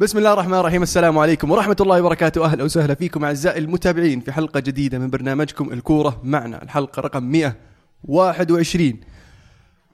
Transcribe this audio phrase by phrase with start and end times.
[0.00, 0.82] بسم الله الرحمن الرحيم.
[0.82, 2.44] السلام عليكم ورحمة الله وبركاته.
[2.44, 6.62] أهلا وسهلا فيكم أعزائي المتابعين في حلقة جديدة من برنامجكم الكورة معنا.
[6.62, 9.00] الحلقة رقم 121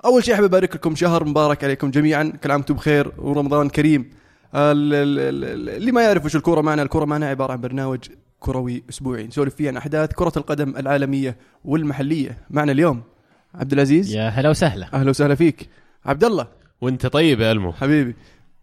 [0.05, 2.33] أول شيء أحب أبارك لكم شهر مبارك عليكم جميعا.
[2.45, 4.11] كل عام وأنتم بخير ورمضان كريم.
[4.55, 7.99] ال- ال- ال- اللي ما يعرف وش الكورة معنا الكورة معنا عبارة عن برنامج
[8.41, 9.27] كروي أسبوعي.
[9.27, 12.39] نسولف فيه عن أحداث كرة القدم العالمية والمحلية.
[12.51, 13.03] معنا اليوم
[13.55, 14.15] عبد العزيز.
[14.15, 14.95] يا هلا وسهلا.
[14.95, 15.69] أهلا وسهلا فيك.
[16.07, 16.47] عبد الله.
[16.81, 17.73] وأنت طيب يا ألمو.
[17.73, 18.17] حبيبي.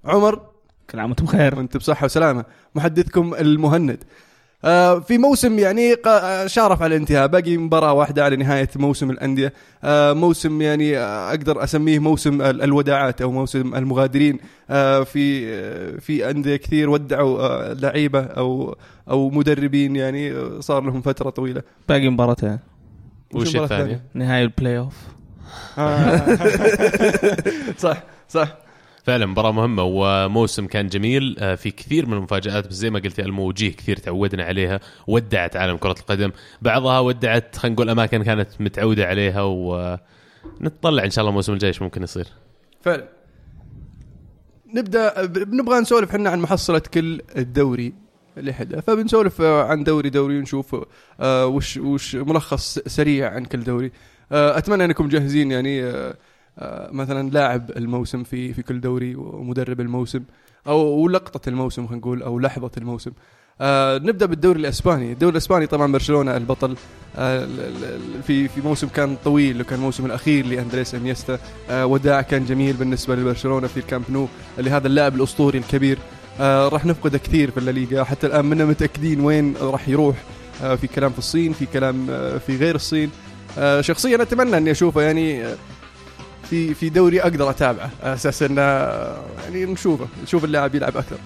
[0.05, 0.48] عمر.
[0.91, 1.55] كل عام وأنتم بخير.
[1.55, 2.45] وأنت بصحة وسلامة.
[2.75, 4.03] محدثكم المهند.
[4.65, 7.27] آه في موسم يعني قا- آه، شارف على الانتهاء.
[7.27, 9.53] باقي مباراة واحدة على نهاية موسم الأندية.
[9.83, 14.39] آه موسم يعني آه، أقدر أسميه موسم ال- الوداعات أو موسم المغادرين.
[14.69, 18.75] آه في آه في أندية كثير ودعوا آه لعيبة أو
[19.09, 21.61] أو مدربين يعني صار لهم فترة طويلة.
[21.89, 22.59] باقي مباراتين.
[23.33, 24.93] وش الثانية؟ نهاية ال playoff
[25.77, 26.37] آه.
[27.83, 28.47] صح صح.
[29.09, 31.35] فعلا مباراة مهمة وموسم كان جميل.
[31.39, 34.79] آه، في كثير من المفاجآت بس زي ما قلت يا ألمو وجيه كثير تعودنا عليها
[35.07, 36.31] ودعت عالم كرة القدم.
[36.61, 41.81] بعضها ودعت خلينا نقول أماكن كانت متعودة عليها ونتطلع إن شاء الله الموسم الجاي إيش
[41.81, 42.27] ممكن يصير.
[42.81, 43.09] فعلا.
[44.75, 47.93] نبدأ نبغى نسولف إحنا عن محصلة كل الدوري
[48.37, 50.75] اللي حدا فبنسولف آه، عن دوري دوري ونشوف
[51.19, 53.91] آه، وش وش ملخص سريع عن كل دوري.
[54.31, 55.81] أتمنى أنكم جاهزين يعني
[56.91, 60.23] مثلا لاعب الموسم في في كل دوري ومدرب الموسم
[60.67, 63.11] أو لقطة الموسم خلينا نقول أو لحظة الموسم.
[63.61, 66.75] آه نبدأ بالدوري الإسباني، الدوري الإسباني طبعا برشلونة البطل.
[67.17, 67.47] آه
[68.27, 71.39] في في موسم كان طويل وكان الموسم الأخير لأندريس إنيستا.
[71.69, 75.97] آه وداع كان جميل بالنسبة لبرشلونة في الكامب نو لهذا اللاعب الأسطوري الكبير.
[76.39, 78.03] آه راح نفقده كثير في الليغا.
[78.03, 80.15] حتى الآن منا متأكدين وين راح يروح.
[80.63, 83.09] آه في كلام في الصين في كلام آه في غير الصين.
[83.57, 85.55] آه شخصيا أتمنى أني أشوفه يعني آه،
[86.49, 87.91] في في دوري أقدر أتابعه.
[88.03, 88.61] على أساس إنه
[89.43, 91.17] يعني نشوفه نشوف اللاعب يلعب أكثر.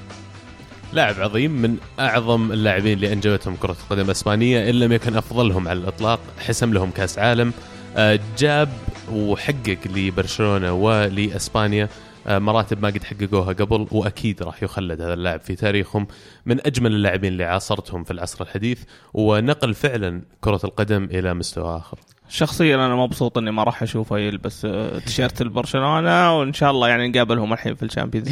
[0.93, 5.79] لاعب عظيم من أعظم اللاعبين اللي أنجبتهم كرة القدم الإسبانية إن لم يكن أفضلهم على
[5.79, 7.53] الإطلاق حسم لهم كأس عالم.
[7.97, 8.69] آه، جاب
[9.11, 11.89] وحقق لبرشلونة ولإسبانيا
[12.27, 16.07] آه، مراتب ما قد حققوها قبل وأكيد راح يخلد هذا اللاعب في تاريخهم.
[16.45, 18.83] من أجمل اللاعبين اللي عاصرتهم في العصر الحديث
[19.13, 21.97] ونقل فعلا كرة القدم إلى مستوى آخر.
[22.29, 27.07] شخصيا أنا مبسوط إني ما راح اشوفه يلبس آه، تيشيرت البرشلونة وإن شاء الله يعني
[27.07, 28.29] نقابلهم الحين في ال Champions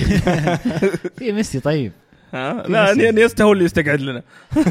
[1.18, 1.92] في ميسي طيب.
[2.34, 4.22] ها؟ لا إني- إنيستا هو اللي يستقعد لنا.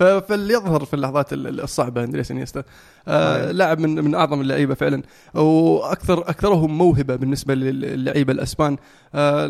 [0.00, 2.62] ف- فليظهر في اللحظات ال- ال- الصعبة أندريس إنيستا.
[3.08, 5.02] آه لاعب من من أعظم اللعيبة فعلا.
[5.34, 8.76] وأكثر أكثرهم موهبة بالنسبة للعيبة الأسبان.
[9.14, 9.46] آه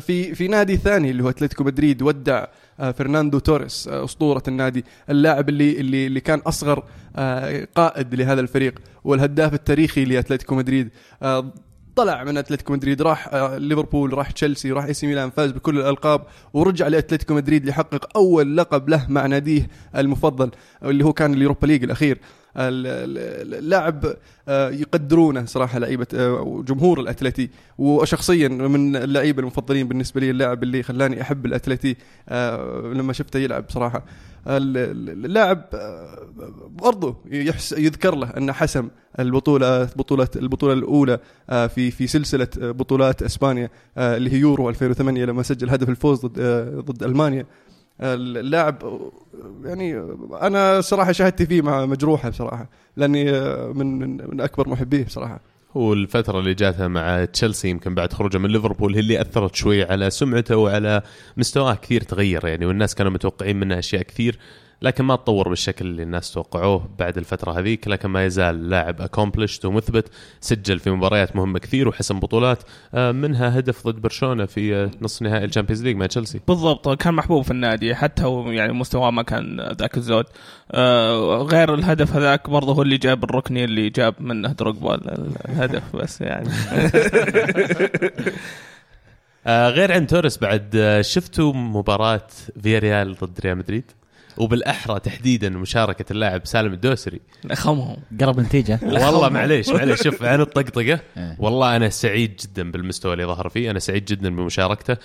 [0.00, 2.44] في في نادي ثاني اللي هو أتلتيكو مدريد ودع
[2.80, 4.84] آه فرناندو توريس آه أسطورة النادي.
[5.10, 6.82] اللاعب اللي اللي اللي كان أصغر
[7.16, 10.88] آه قائد لهذا الفريق والهداف التاريخي لأتلتيكو مدريد
[11.22, 11.52] آه
[11.96, 15.78] طلع من أتلتيكو مدريد راح آه، ليفربول راح تشيلسي راح إي سي ميلان فاز بكل
[15.78, 16.22] الألقاب
[16.54, 20.50] ورجع لأتلتيكو مدريد ليحقق أول لقب له مع ناديه المفضل
[20.82, 22.18] اللي هو كان اليوروبا ليج الأخير.
[22.18, 24.04] ال- ال- اللاعب
[24.48, 27.50] آه، يقدرونه صراحة لعيبة آه، وجمهور الأتلتي.
[27.78, 31.96] وشخصيا من اللعيبة المفضلين بالنسبة لي اللاعب اللي خلاني أحب الأتلتي
[32.28, 34.04] آه، لما شفته يلعب صراحة.
[34.46, 35.64] ال- ال- اللاعب
[36.68, 37.16] برضه
[37.78, 38.88] يذكر له أنه حسم
[39.20, 41.18] البطولة بطوله البطولة الأولى
[41.48, 46.40] في في سلسلة بطولات إسبانيا اللي هي يورو 2008 لما سجل هدف الفوز ضد
[46.84, 47.46] ضد ألمانيا.
[48.00, 49.00] اللاعب
[49.64, 49.98] يعني
[50.42, 53.32] أنا صراحة شهادتي فيه مع مجروحه بصراحة لأني
[53.74, 53.98] من
[54.30, 55.40] من أكبر محبيه بصراحة.
[55.74, 60.10] والفترة اللي جاتها مع تشيلسي يمكن بعد خروجه من ليفربول هي اللي أثرت شوي على
[60.10, 61.02] سمعته وعلى
[61.36, 64.38] مستواه كثير تغير يعني والناس كانوا متوقعين منه أشياء كثير.
[64.82, 69.64] لكن ما تطور بالشكل اللي الناس توقعوه بعد الفترة هذيك لكن ما يزال لاعب اكومبلشت
[69.64, 70.08] ومثبت
[70.40, 72.62] سجل في مباريات مهمة كثير وحسم بطولات
[72.94, 76.40] آه، منها هدف ضد برشلونة في آه، نصف نهائي ال Champions League مع تشيلسي.
[76.48, 80.24] بالضبط كان محبوب في النادي حتى هو يعني مستواه ما كان ذاك الزود.
[80.72, 85.36] آه غير الهدف هذاك برضه هو اللي جاب الركني اللي جاب منه دروجبا ال- ال-
[85.48, 86.48] الهدف بس يعني.
[89.46, 92.26] غير عن توريس بعد شفتوا مباراة
[92.62, 93.84] فياريال ضد ريال مدريد؟
[94.38, 97.20] وبالأحرى تحديدا مشاركة اللاعب سالم الدوسري.
[97.52, 100.02] خمهم قرب نتيجه والله معليش معليش.
[100.02, 101.00] شوف عن الطقطقة.
[101.16, 101.36] إيه.
[101.38, 103.70] والله أنا سعيد جدا بالمستوى اللي ظهر فيه.
[103.70, 104.96] أنا سعيد جدا بمشاركته.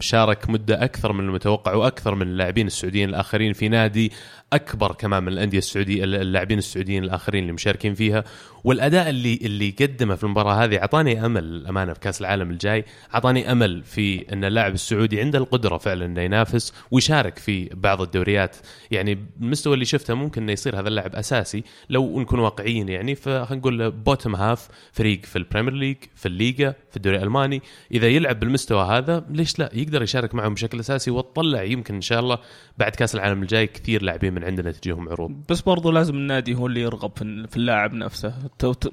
[0.00, 4.12] شارك مدة أكثر من المتوقع وأكثر من اللاعبين السعوديين الآخرين في نادي
[4.52, 8.24] أكبر كمان من الأندية السعوديه اللاعبين السعوديين الآخرين اللي مشاركين فيها.
[8.68, 12.84] والأداء اللي اللي قدمه في المباراة هذه أعطاني أمل الامانه في كأس العالم الجاي
[13.14, 18.56] أعطاني أمل في أن اللاعب السعودي عنده القدرة فعلا إنه ينافس ويشارك في بعض الدوريات.
[18.90, 23.14] يعني المستوى اللي شفته ممكن إنه يصير هذا اللاعب أساسي لو نكون واقعيين يعني.
[23.14, 27.62] فخلينا نقول bottom half فريق في ال Premier League في الليغا في الدوري الألماني.
[27.92, 32.20] إذا يلعب بالمستوى هذا ليش لا؟ يقدر يشارك معهم بشكل أساسي وتطلع يمكن إن شاء
[32.20, 32.38] الله
[32.78, 35.42] بعد كأس العالم الجاي كثير لاعبين من عندنا تجيهم عروض.
[35.48, 37.12] بس برضو لازم النادي هو اللي يرغب
[37.48, 38.34] في اللاعب نفسه.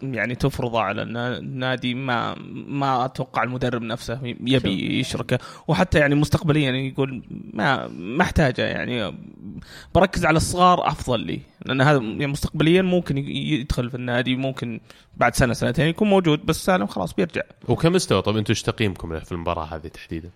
[0.02, 2.36] يعني تفرضه على النا- النادي ما
[2.68, 5.40] ما أتوقع المدرب نفسه يبي يشركه.
[5.68, 7.24] وحتى يعني مستقبليا يعني يقول
[7.54, 9.14] ما ما أحتاجه يعني.
[9.96, 11.40] بركز على الصغار أفضل لي.
[11.66, 13.22] لأن هذا يعني مستقبليا ممكن ي-
[13.52, 14.80] يدخل في النادي ممكن
[15.18, 17.42] بعد سنة سنتين يكون موجود بس سالم خلاص بيرجع.
[17.68, 20.30] وكمستوى طب أنتم إيش تقييمكم له في المباراة هذه تحديدا؟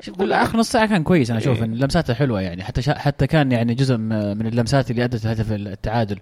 [0.00, 2.64] شوف آخر نص ساعة كان كويس أنا أشوف إن لمساته حلوة يعني.
[2.64, 6.18] حتى شا حتى كان يعني جزء من اللمسات اللي أدت لهدف التعادل.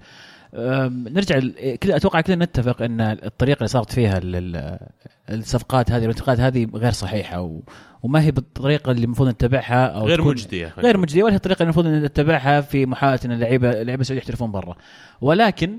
[0.88, 1.40] نرجع
[1.82, 4.78] كل أتوقع كلنا نتفق إن الطريقة اللي صارت فيها ال- ال-
[5.30, 7.60] الصفقات هذه والانتقالات هذه غير صحيحة و
[8.02, 11.64] وما هي بالطريقة اللي المفروض نتبعها أو غير مجدية غير مجدية ولا هي الطريقة اللي
[11.72, 14.76] المفروض نتبعها في محاولة إن اللعيبه اللعيبة السعودية يحترفون برا.
[15.20, 15.78] ولكن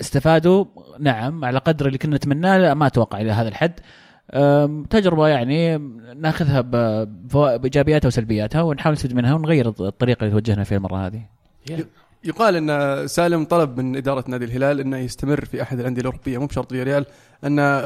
[0.00, 0.64] استفادوا
[0.98, 3.80] نعم على قدر اللي كنا نتمناه لا ما أتوقع إلى هذا الحد.
[4.90, 5.78] تجربة يعني
[6.16, 11.22] ناخذها بإيجابياتها وسلبياتها ونحاول نستفيد منها ونغير الطريقة اللي توجهنا فيها المرة هذه.
[12.24, 16.46] يقال إن سالم طلب من إدارة نادي الهلال إنه يستمر في أحد الأندية الأوروبية مو
[16.46, 17.06] بشرط في ريال
[17.44, 17.80] إنه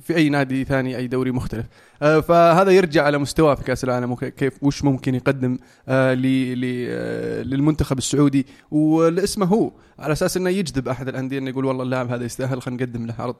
[0.00, 1.66] في أي نادي ثاني أي دوري مختلف.
[2.02, 7.98] آه، فهذا يرجع على مستواه في كأس العالم وكيف وش ممكن يقدم آه، آه، للمنتخب
[7.98, 8.46] السعودي.
[8.70, 12.82] ولاسمه هو على أساس إنه يجذب أحد الأندية إنه يقول والله اللاعب هذا يستاهل خلينا
[12.82, 13.36] نقدم له عرض.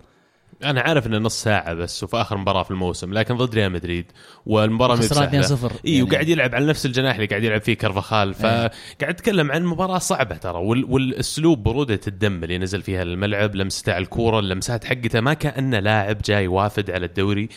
[0.64, 4.05] أنا عارف إنه نص ساعة بس وفي آخر مباراة في الموسم لكن ضد ريال مدريد.
[4.47, 5.70] والمباراة خسران بسهلة.
[5.70, 6.02] 2-0 إي يعني.
[6.02, 8.70] وقاعد يلعب على نفس الجناح اللي قاعد يلعب فيه كرفخال فقاعد
[9.02, 14.02] أتكلم عن مباراة صعبة ترى وال- والأسلوب برودة الدم اللي نزل فيها الملعب لمسته على
[14.05, 17.49] الكورة اللمسات حقته ما كأنه لاعب جاي وافد على الدوري.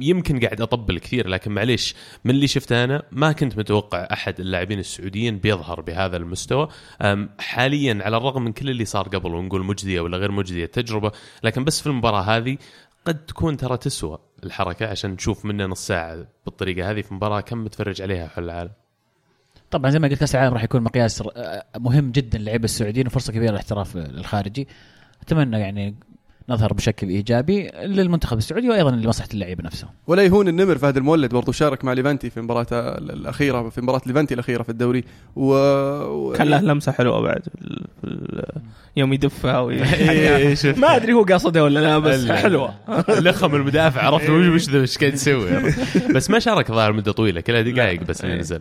[0.00, 4.78] يمكن قاعد أطبل كثير لكن معليش من اللي شفته أنا ما كنت متوقع أحد اللاعبين
[4.78, 6.68] السعوديين بيظهر بهذا المستوى.
[7.38, 11.10] حاليا على الرغم من كل اللي صار قبل ونقول مجديه ولا غير مجديه تجربه
[11.44, 12.58] لكن بس في المباراة هذه
[13.04, 17.64] قد تكون ترى تسوى الحركة عشان نشوف منه نص ساعه بالطريقة هذه في مباراة كم
[17.64, 18.70] متفرج عليها حول العالم؟
[19.70, 21.30] طبعا زي ما قلت كأس العالم راح يكون مقياس ر-
[21.78, 24.68] مهم جدا للعيبه السعوديين وفرصة كبيرة للاحتراف الخارجي.
[25.22, 25.94] أتمنى يعني
[26.48, 31.52] نظهر بشكل إيجابي للمنتخب السعودي وأيضا لمصلحة اللعيبه نفسهم ولا يهون النمر فهد المولد برضو
[31.52, 35.04] شارك مع ليفانتي في مباراته الأخيرة في مباراة ليفانتي الأخيرة في الدوري.
[35.36, 35.52] و...
[36.04, 36.32] و...
[36.32, 37.42] كان له لمسة حلوة بعد
[38.96, 39.82] يوم يدفها وي...
[39.94, 40.78] إيه، شفت.
[40.78, 42.74] ما أدري هو قاصدها ولا لا بس حلوة.
[43.08, 45.50] لخم المدافع عرفت؟ وش وش ذا إيش قاعد يسوي.
[46.14, 48.40] بس ما شارك ظاهر مدة طويلة كلها دقائق بس اللي إيه.
[48.40, 48.60] نزل.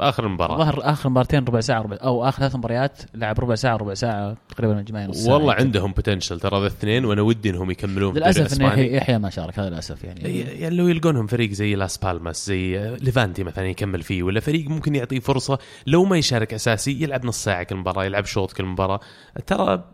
[0.00, 0.58] في آخر المباراة.
[0.58, 4.36] ظهر آخر مباراتين ربع ساعة ربع أو آخر ثلاث مباريات لعب ربع ساعة ربع ساعة
[4.48, 9.18] تقريبا الجماعي نص والله عندهم potential ترى الاثنين وأنا ودي إنهم يكملون للأسف إنه يحيى
[9.18, 10.38] ما شارك هذا للأسف يعني.
[10.38, 14.94] يعني لو يلقونهم فريق زي لاس بالماس زي ليفانتي مثلا يكمل فيه ولا فريق ممكن
[14.94, 19.00] يعطيه فرصة لو ما يشارك أساسي يلعب نص ساعة كل مباراة يلعب شوط كل مباراة.
[19.46, 19.84] ترى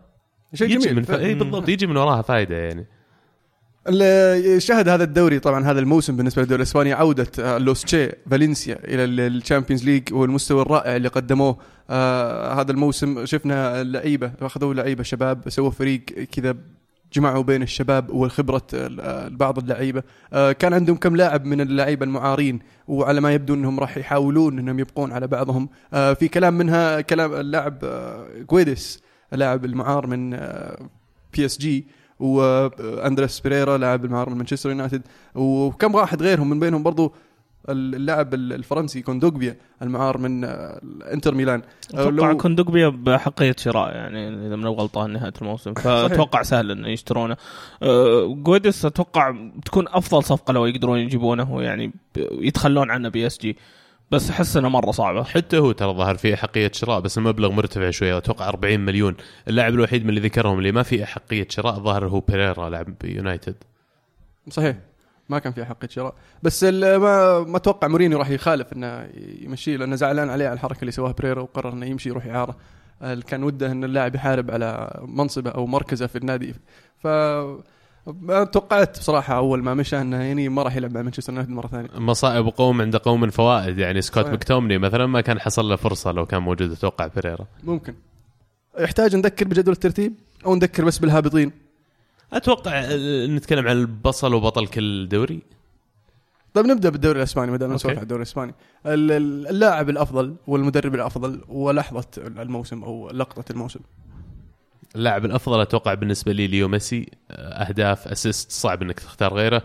[0.53, 0.95] شيء يجي جميل.
[0.95, 1.11] من ف...
[1.11, 2.87] اي بالضبط يجي من وراها فائده يعني.
[4.57, 9.03] شهد هذا الدوري طبعا هذا الموسم بالنسبة للدوري الإسباني عودة آه، لوس تشي فالنسيا إلى
[9.03, 11.57] ال- ال Champions League والمستوى الرائع اللي قدموه.
[11.89, 16.55] آه هذا الموسم شفنا اللعيبه أخذوا لعيبة شباب سووا فريق كذا
[17.13, 20.03] جمعوا بين الشباب وخبره آه، بعض اللعيبة.
[20.33, 24.79] آه كان عندهم كم لاعب من اللعيبة المعارين وعلى ما يبدو إنهم راح يحاولون إنهم
[24.79, 25.69] يبقون على بعضهم.
[25.91, 27.79] في كلام منها كلام اللاعب
[28.49, 28.99] جويدس
[29.33, 30.29] اللاعب المعار من
[31.33, 31.87] PSG.
[32.19, 35.01] وأندريس بيريرا لاعب المعار من مانشستر يونايتد
[35.35, 37.13] وكم واحد غيرهم من بينهم برضو
[37.69, 40.81] اللاعب الفرنسي كوندوجبيا المعار من آه،
[41.13, 41.61] انتر ميلان
[41.95, 45.73] آه، أتوقع لو- كوندوجبيا بحقية شراء يعني إذا مني غلطان نهاية الموسم.
[45.83, 47.37] فأتوقع سهل إنه يشترونه.
[47.83, 51.91] أه، جويدس أتوقع تكون أفضل صفقة لو يقدرون يجيبونه يعني
[52.31, 53.57] يتخلون عنه PSG.
[54.11, 55.23] بس أحس إنه مرة صعبة.
[55.23, 58.17] حتى هو ترى ظهر فيه أحقية شراء بس المبلغ مرتفع شوية.
[58.17, 59.15] أتوقع 40 مليون.
[59.47, 63.55] اللاعب الوحيد من اللي ذكرهم اللي ما فيه أحقية شراء ظهر هو بيريرا لاعب يونايتد.
[64.49, 64.77] صحيح.
[65.29, 66.13] ما كان في حق شراء.
[66.43, 69.09] بس ال- ما ما أتوقع مورينيو راح يخالف إنه
[69.41, 72.55] يمشيه لأنه زعلان عليه على الحركة اللي سواها بريرا وقرر إنه يمشي يروح اعاره
[73.27, 76.53] كان وده إن اللاعب يحارب على منصبه أو مركزه في النادي.
[76.97, 77.07] ف
[78.21, 81.67] ما توقعت بصراحة أول ما مشى إنه يعني ما راح يلعب مع مانشستر يونايتد مرة
[81.67, 81.89] ثانية.
[81.95, 84.33] مصائب قوم عند قوم فوائد يعني سكوت صحيح.
[84.33, 87.95] مكتوميني مثلا ما كان حصل له فرصة لو كان موجود أتوقع بيريرا ممكن.
[88.79, 90.13] يحتاج نذكر بجدول الترتيب؟
[90.45, 91.51] أو نذكر بس بالهابطين؟
[92.33, 95.41] أتوقع آه، نتكلم عن البصل وبطل كل دوري.
[96.53, 97.97] طيب نبدأ بالدوري الإسباني ما دام نسولف.
[97.97, 98.53] عن الدوري الإسباني.
[98.85, 103.79] ال- ال- اللاعب الأفضل والمدرب الأفضل ولحظة الموسم أو لقطة الموسم.
[104.97, 107.09] اللاعب الأفضل أتوقع بالنسبة لي ليو ميسي.
[107.31, 107.33] آه،
[107.67, 109.63] أهداف أسيست صعب إنك تختار غيره.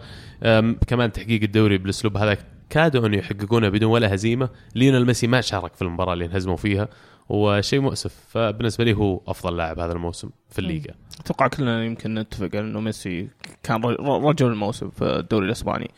[0.86, 2.36] كمان تحقيق الدوري بالأسلوب هذا
[2.70, 4.48] كادوا أن يحققونه بدون ولا هزيمة.
[4.74, 6.88] ليونيل ميسي ما شارك في المباراة اللي انهزموا فيها
[7.28, 8.14] وشيء مؤسف.
[8.28, 10.94] فبالنسبة لي هو أفضل لاعب هذا الموسم في الليغا.
[11.20, 13.28] أتوقع كلنا يمكن نتفق على إنه ميسي
[13.62, 15.90] كان ر- رجل الموسم في الدوري الإسباني.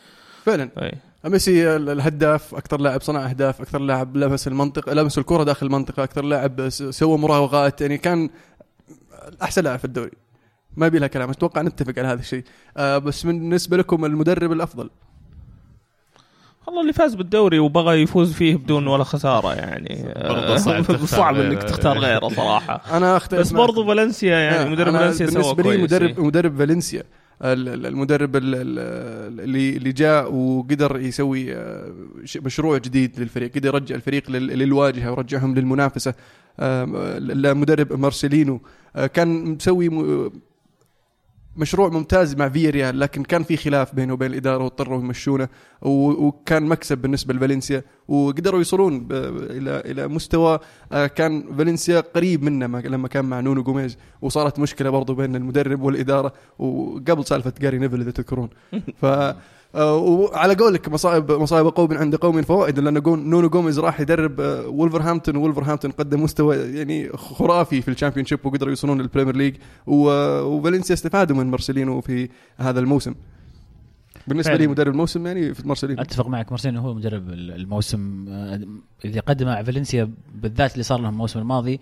[0.45, 0.69] فعلا.
[0.81, 0.91] أي.
[1.25, 6.03] ميسي ال- الهداف أكثر لاعب صنع أهداف أكثر لاعب لمس المنطقة لمس الكرة داخل المنطقة
[6.03, 7.81] أكثر لاعب س- سوى مراوغات.
[7.81, 8.29] يعني كان
[9.41, 10.11] أحسن لاعب في الدوري
[10.77, 12.43] ما يبي لها كلام أتوقع نتفق على هذا الشيء
[12.77, 14.89] آه بس بالنسبة لكم المدرب الأفضل
[16.67, 21.35] والله اللي فاز بالدوري وبغى يفوز فيه بدون ولا خسارة يعني برضه صعب تختار صعب
[21.39, 21.67] إنك غيره.
[21.67, 23.51] تختار غيره صراحة أنا أختلف بس.
[23.51, 26.19] برضو فالنسيا يعني آه، مدرب فالنسيا سوى بالنسبة لي مدرب.
[26.19, 31.93] مدرب فالنسيا ال- ال- المدرب ال- ال- اللي اللي جاء وقدر يسوي آه،
[32.35, 36.13] مشروع جديد للفريق قدر يرجع الفريق لل- للواجهة ورجعهم للمنافسة.
[36.59, 38.61] المدرب مارسيلينو.
[38.95, 39.89] آه، كان مسوي
[41.57, 45.47] مشروع ممتاز مع فياريال لكن كان في خلاف بينه وبين الإدارة واضطروا يمشونه
[45.81, 50.59] وكان مكسب بالنسبة لفالنسيا وقدروا يوصلون إلى إلى مستوى
[50.91, 55.35] آه، كان فالنسيا قريب منه ما- لما كان مع نونو جوميز وصارت مشكلة برضو بين
[55.35, 58.49] المدرب والإدارة وقبل سالفة جاري نيفل إذا تذكرون.
[59.01, 59.05] ف
[59.75, 65.35] وعلى قولك مصائب مصائب قوم عند قوم فوائد لأن نونو جوميز راح يدرب آه، وولفرهامبتون
[65.35, 69.55] وولفرهامبتون قدم مستوى يعني خرافي في ال Championship وقدروا يوصلون لل Premier League
[69.87, 73.15] وفالنسيا استفادوا من مارسيلينو في هذا الموسم.
[74.27, 74.61] بالنسبة فعلا.
[74.61, 76.01] لي مدرب الموسم يعني في مارسيلينو.
[76.01, 78.61] أتفق معك مارسيلو هو مدرب الموسم آه،
[79.05, 81.79] اللي قدمه مع فالنسيا بالذات اللي صار لهم الموسم الماضي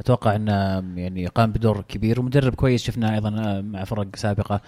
[0.00, 0.52] أتوقع إنه
[1.00, 4.54] يعني قام بدور كبير ومدرب كويس شفناه أيضا آه، مع فرق سابقة.
[4.54, 4.60] آه،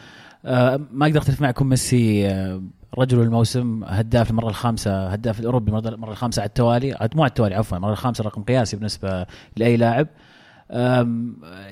[0.92, 2.62] ما أقدر أختلف معكم ميسي آه،
[2.98, 7.54] رجل الموسم هداف المره الخامسة هداف الأوروبي المره الخامسة على التوالي عاد- مو على التوالي
[7.54, 10.08] عفوا المره الخامسة رقم قياسي بالنسبة لأي لاعب.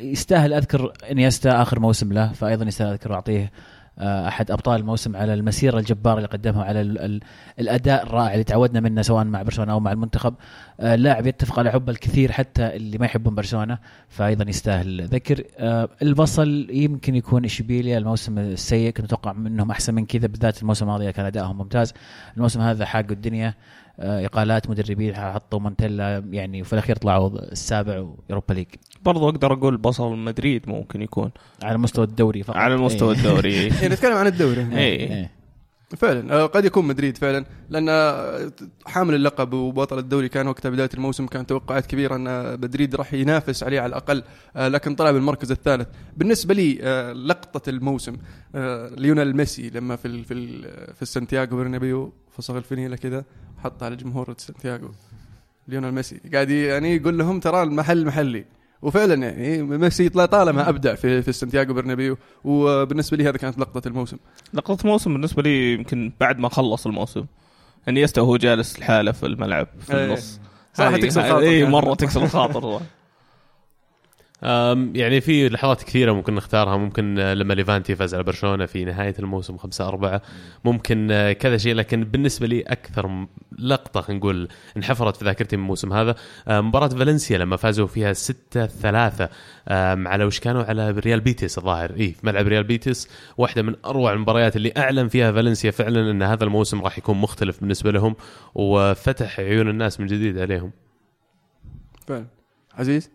[0.01, 3.51] يستاهل أذكر إنيستا آخر موسم له فايضا يستاهل أذكر وأعطيه آه،
[3.99, 7.21] أحد أبطال الموسم على المسيرة الجبارة اللي قدمها على ال ال
[7.61, 10.35] الأداء الرائع اللي تعودنا منه سواء مع برشلونة أو مع المنتخب.
[10.81, 15.45] آه، لاعب يتفق على حب الكثير حتى اللي ما يحبون برشلونة فايضا يستاهل ذكر.
[15.59, 20.85] آه، البصل يمكن يكون إشبيليا الموسم السيء كنت أتوقع منهم أحسن من كذا بالذات الموسم
[20.85, 21.95] الماضي كان ادائهم ممتاز.
[22.37, 23.49] الموسم هذا حاقوا الدنيا.
[23.49, 23.55] آه،
[23.99, 28.67] إقالات مدربين حطوا مونتيلا يعني وفي الأخير طلعوا السابع ويوروبا ليج
[29.03, 31.31] برضو أقدر أقول بس ريال مدريد ممكن يكون
[31.63, 33.19] على مستوى الدوري فقط على مستوى إيه.
[33.19, 34.79] الدوري يعني نتكلم عن الدوري هنا.
[34.79, 35.11] إيه.
[35.11, 35.43] إيه.
[35.97, 38.53] فعلا آه، قد يكون مدريد فعلا لأن آه،
[38.87, 43.63] حامل اللقب وبطل الدوري كان وقتها بداية الموسم كان توقعات كبيرة أن مدريد راح ينافس
[43.63, 44.23] عليه على الأقل
[44.57, 48.17] آه، لكن طلع بالمركز الثالث بالنسبة لي آه، لقطة الموسم
[48.55, 50.63] آه، ليونيل ميسي لما في ال في ال
[50.95, 53.25] في السانتياغو برنابيو فصخ الفنيله كذا
[53.65, 54.91] حط على جمهور سانتياغو.
[55.69, 56.21] ليونيل ميسي.
[56.33, 58.45] قاعد يعني يقول لهم ترى المحل محلي.
[58.83, 62.17] وفعلا يعني ميسي طالما أبدع في في سانتياغو برنابيو.
[62.45, 64.17] وبالنسبة لي هذا كانت لقطة الموسم.
[64.55, 67.25] لقطة موسم بالنسبة لي يمكن بعد ما خلص الموسم.
[67.89, 70.07] إنيستا وهو جالس لحاله في الملعب في إيه.
[70.07, 70.41] النص.
[70.75, 71.73] صراحة هذه- تكسر خاطر اي كانت.
[71.73, 72.81] مرة تكسر الخاطر.
[74.95, 76.77] يعني في لحظات كثيرة ممكن نختارها.
[76.77, 80.23] ممكن آه، لما ليفانتي فاز على برشلونة في نهاية الموسم 5 4
[80.65, 81.75] ممكن آه، كذا شيء.
[81.75, 83.27] لكن بالنسبة لي أكثر
[83.59, 86.15] لقطة خلينا نقول انحفرت في ذاكرتي من الموسم هذا
[86.49, 89.29] آه، مباراة فالنسيا لما فازوا فيها 6 3
[90.09, 91.91] على وش كانوا؟ على ريال بيتيس الظاهر.
[91.91, 96.23] اي في ملعب ريال بيتيس واحدة من أروع المباريات اللي أعلن فيها فالنسيا فعلا أن
[96.23, 98.17] هذا الموسم راح يكون مختلف بالنسبة لهم
[98.55, 100.71] وفتح عيون الناس من جديد عليهم.
[102.07, 102.27] فعلا.
[102.75, 103.11] عزيز؟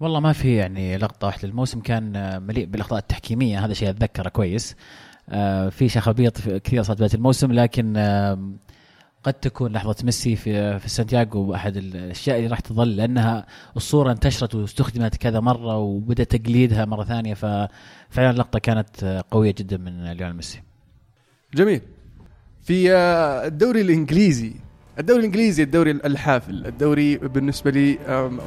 [0.00, 1.48] والله ما في يعني لقطة واحدة.
[1.48, 4.76] الموسم كان مليء بالأخطاء التحكيمية هذا شيء أتذكره كويس.
[5.28, 7.96] آه، في شخبيط كثير صارت بداية الموسم لكن
[9.24, 14.54] قد تكون لحظة ميسي في في سانتياغو احد الأشياء اللي راح تظل لأنها الصورة انتشرت
[14.54, 17.34] واستخدمت كذا مرة وبدأ تقليدها مرة ثانية.
[17.34, 20.62] ففعلا اللقطه كانت قوية جدا من ليونيل ميسي.
[21.54, 21.80] جميل.
[22.62, 24.52] في آه، الدوري الإنجليزي
[24.98, 27.98] الدوري الإنجليزي الدوري الحافل الدوري بالنسبة لي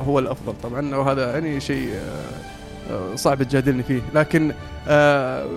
[0.08, 0.54] هو الأفضل.
[0.64, 4.02] طبعا وهذا يعني شيء آه، آه، صعب تجادلني فيه.
[4.16, 4.52] لكن
[4.88, 5.48] آه،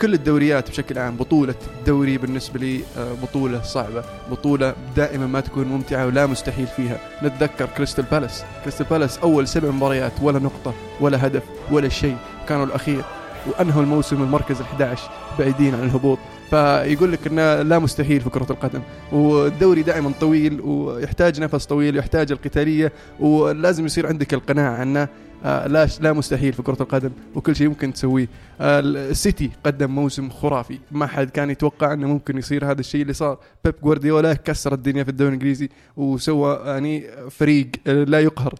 [0.00, 2.80] كل الدوريات بشكل عام بطولة الدوري بالنسبة لي
[3.22, 6.98] بطولة صعبة بطولة دائما ما تكون ممتعة ولا مستحيل فيها.
[7.22, 8.44] نتذكر كريستال بالاس.
[8.62, 12.16] كريستال بالاس أول سبع مباريات ولا نقطة ولا هدف ولا شيء.
[12.48, 13.04] كانوا الأخير
[13.46, 14.98] وأنهوا الموسم المركز ال11
[15.38, 16.18] بعيدين عن الهبوط.
[16.50, 18.80] فيقول لك إنه لا مستحيل في كرة القدم.
[19.12, 25.08] والدوري دائما طويل ويحتاج نفس طويل ويحتاج القتالية ولازم يصير عندك القناعة انه
[25.44, 28.28] آه، لا لا مستحيل في كرة القدم وكل شيء ممكن تسويه.
[28.60, 30.78] السيتي قدم موسم خرافي.
[30.90, 33.38] ما حد كان يتوقع إنه ممكن يصير هذا الشيء اللي صار.
[33.64, 38.54] بيب جوارديولا كسر الدنيا في الدوري الإنجليزي وسوى يعني فريق لا يقهر.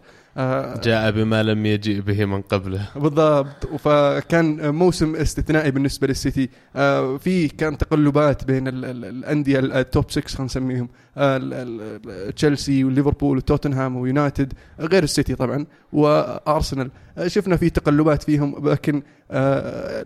[0.83, 2.87] جاء بما لم يجيء به من قبله.
[2.95, 3.65] بالضبط.
[3.79, 6.49] فكان موسم استثنائي بالنسبة للسيتي.
[6.75, 10.89] آه، في كان تقلبات بين ال- ال- الأندية ال top 6 خلينا نسميهم.
[11.17, 16.91] آه، تشيلسي وليفربول وتوتنهام ويونايتد غير السيتي طبعا وأرسنال.
[17.17, 20.05] آه، شفنا في تقلبات فيهم لكن آه،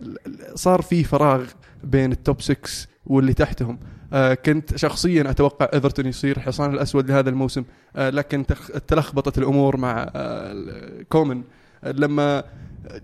[0.54, 1.44] صار في فراغ
[1.84, 3.78] بين ال top 6 واللي تحتهم.
[3.82, 3.93] آه،
[4.34, 7.64] كنت شخصيا أتوقع إيفرتون يصير حصان الأسود لهذا الموسم.
[7.96, 8.44] آه، لكن
[8.88, 11.42] تلخبطت الأمور مع آه، كومن
[11.84, 12.44] آه، لما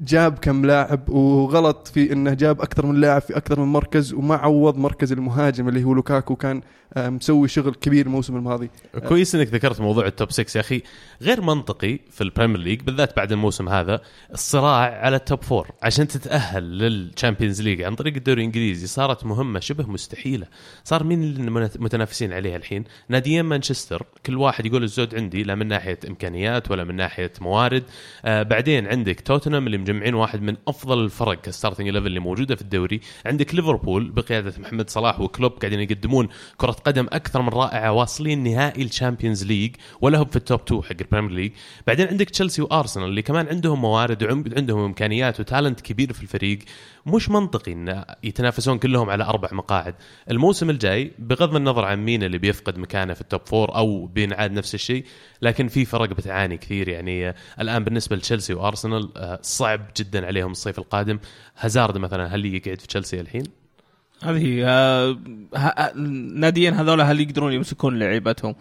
[0.00, 4.36] جاب كم لاعب وغلط في إنه جاب أكثر من لاعب في أكثر من مركز وما
[4.36, 6.62] عوض مركز المهاجم اللي هو لوكاكو كان
[6.94, 8.70] آه، مسوي شغل كبير الموسم الماضي.
[9.08, 10.82] كويس إنك ذكرت موضوع ال top 6 يا أخي.
[11.22, 14.00] غير منطقي في ال Premier League بالذات بعد الموسم هذا
[14.32, 19.24] الصراع على ال top 4 عشان تتأهل لل Champions League عن طريق الدوري الإنجليزي صارت
[19.24, 20.46] مهمة شبه مستحيلة.
[20.84, 24.06] صار مين اللي متنافسين عليها الحين؟ ناديين مانشستر.
[24.26, 27.82] كل واحد يقول الزود عندي لا من ناحية إمكانيات ولا من ناحية موارد.
[28.24, 32.56] آه بعدين عندك توتنهام اللي مجمعين واحد من أفضل الفرق ك starting 11 اللي موجودة
[32.56, 33.00] في الدوري.
[33.26, 38.82] عندك ليفربول بقيادة محمد صلاح وكلوب قاعدين يقدمون كرة قدم أكثر من رائعة واصلين نهائي
[38.82, 41.52] ال Champions League ولا هم في ال top 2 حق ال Premier League.
[41.86, 46.58] بعدين عندك تشيلسي وارسنال اللي كمان عندهم موارد وعندهم إمكانيات و talent كبير في الفريق.
[47.06, 49.94] مش منطقي إن يتنافسون كلهم على أربع مقاعد.
[50.30, 54.52] الموسم الجاي بغض النظر عن مين اللي بيفقد مكانه في ال top four أو بينعاد
[54.52, 55.04] نفس الشيء
[55.42, 56.88] لكن في فرق بتعاني كثير.
[56.88, 59.08] يعني الآن بالنسبة لتشيلسي وارسنال
[59.60, 61.18] صعب جدا عليهم الصيف القادم.
[61.58, 63.44] هازارد مثلا هل يقعد في تشيلسي الحين؟
[64.22, 65.16] هذه آه،
[65.56, 65.92] ه-
[66.42, 68.54] ناديين هذول هل يقدرون يمسكون لعيبتهم؟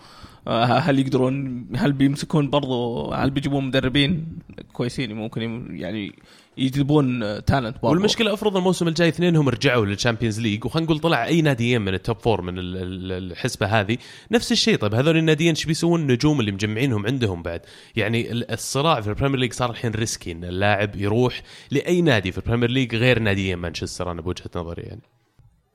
[0.48, 4.26] آه، هل يقدرون هل بيمسكون برضو هل بيجيبون مدربين
[4.74, 6.16] كويسين ممكن يعني
[6.60, 11.26] يجيبون talent برضو والمشكلة أفرض الموسم الجاي اثنينهم رجعوا لل Champions League وخلينا نقول طلع
[11.26, 13.98] أي ناديين من ال top four من ال- ال- الحسبة هذه.
[14.32, 17.62] نفس الشيء طيب هذول الناديين إيش بيسوون؟ النجوم اللي مجمعينهم عندهم بعد.
[17.96, 22.32] يعني ال- الصراع في ال Premier League صار الحين risky إن اللاعب يروح لأي نادي
[22.32, 25.02] في ال Premier League غير ناديين مانشستر أنا بوجهة نظري يعني.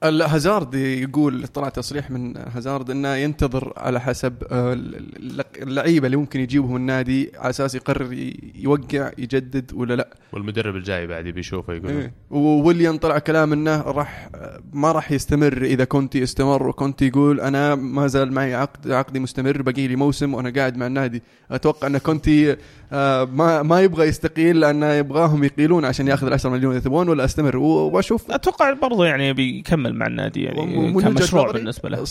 [0.05, 6.17] هازارد يقول طلع تصريح من هازارد إنه ينتظر على حسب آه، ال- ال- اللعيبة اللي
[6.17, 11.97] ممكن يجيبهم النادي على أساس يقرر يوقع يجدد ولا لا والمدرب الجاي بعد بيشوفه يقولون
[12.01, 12.13] إيه.
[12.31, 14.29] وويليام طلع كلام إنه راح
[14.73, 19.63] ما راح يستمر إذا كنتي استمر وكنتي يقول أنا ما زال معي عقد عقدي مستمر
[19.63, 22.57] باقي لي موسم وأنا قاعد مع النادي أتوقع إن كنتي آه،
[22.93, 27.25] ما ما يبغى يستقيل لأنه يبغاهم يقيلون عشان ياخذ ال 10 مليون إذا تبغون ولا
[27.25, 28.31] أستمر؟ وأشوف.
[28.31, 32.05] أتوقع برضو يعني بيكمل مع النادي يعني كمشروع بالنسبة له.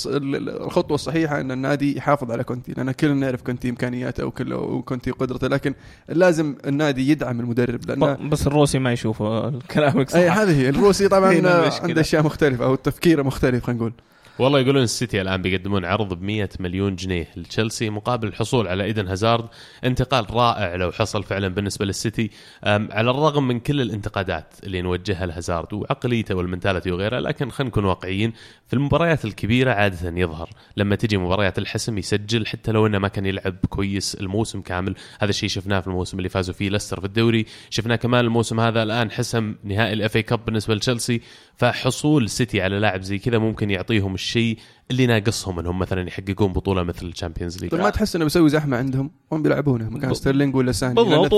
[0.65, 5.47] الخطوة الصحيحة إن النادي يحافظ على كونتي لأن كلنا نعرف كونتي إمكانياته وكل وكونتي قدرته
[5.47, 5.73] لكن
[6.09, 9.23] لازم النادي يدعم المدرب لأن بس الروسي ما يشوف
[9.73, 10.17] كلامك صح.
[10.17, 10.69] اي هذه هي.
[10.69, 11.29] الروسي طبعا.
[11.83, 13.93] عنده أشياء مختلفة أو تفكيره مختلف خلينا نقول.
[14.39, 17.27] والله يقولون السيتي الآن بيقدمون عرض ب 100 مليون جنيه.
[17.35, 19.45] لتشيلسي مقابل الحصول على إيدن هازارد.
[19.83, 22.29] انتقال رائع لو حصل فعلا بالنسبة للسيتي.
[22.63, 27.85] على الرغم من كل الانتقادات اللي نوجهها لهازارد وعقليته وال mentality وغيرها لكن خلينا نكون
[27.85, 28.33] واقعيين
[28.67, 30.49] في المباريات الكبيرة عادة يظهر.
[30.77, 34.95] لما تجي مباريات الحسم يسجل حتى لو إنه ما كان يلعب كويس الموسم كامل.
[35.19, 37.45] هذا الشيء شفناه في الموسم اللي فازوا فيه ليستر في الدوري.
[37.69, 41.21] شفناه كمان الموسم هذا الآن حسم نهائي ال FA Cup بالنسبة لتشيلسي.
[41.57, 44.57] فحصول سيتي على لاعب زي كذا ممكن يعطيهم الشيء
[44.91, 47.71] اللي ناقصهم انهم مثلا يحققون بطولة مثل ال Champions League.
[47.71, 51.33] طيب ما تحس انه بيسوي زحمة عندهم؟ هم بيلعبونه مكان ب- ستيرلينج ولا ساني بالضبط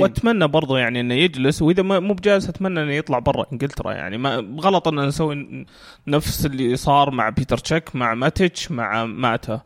[0.00, 4.18] وأتمنى برضو يعني إنه يجلس وإذا ما- مو بجالس أتمنى إنه يطلع برا إنجلترا يعني.
[4.18, 5.66] ما غلط ان نسوي
[6.06, 9.60] نفس اللي صار مع بيتر تشيك مع ماتيتش مع ماتا.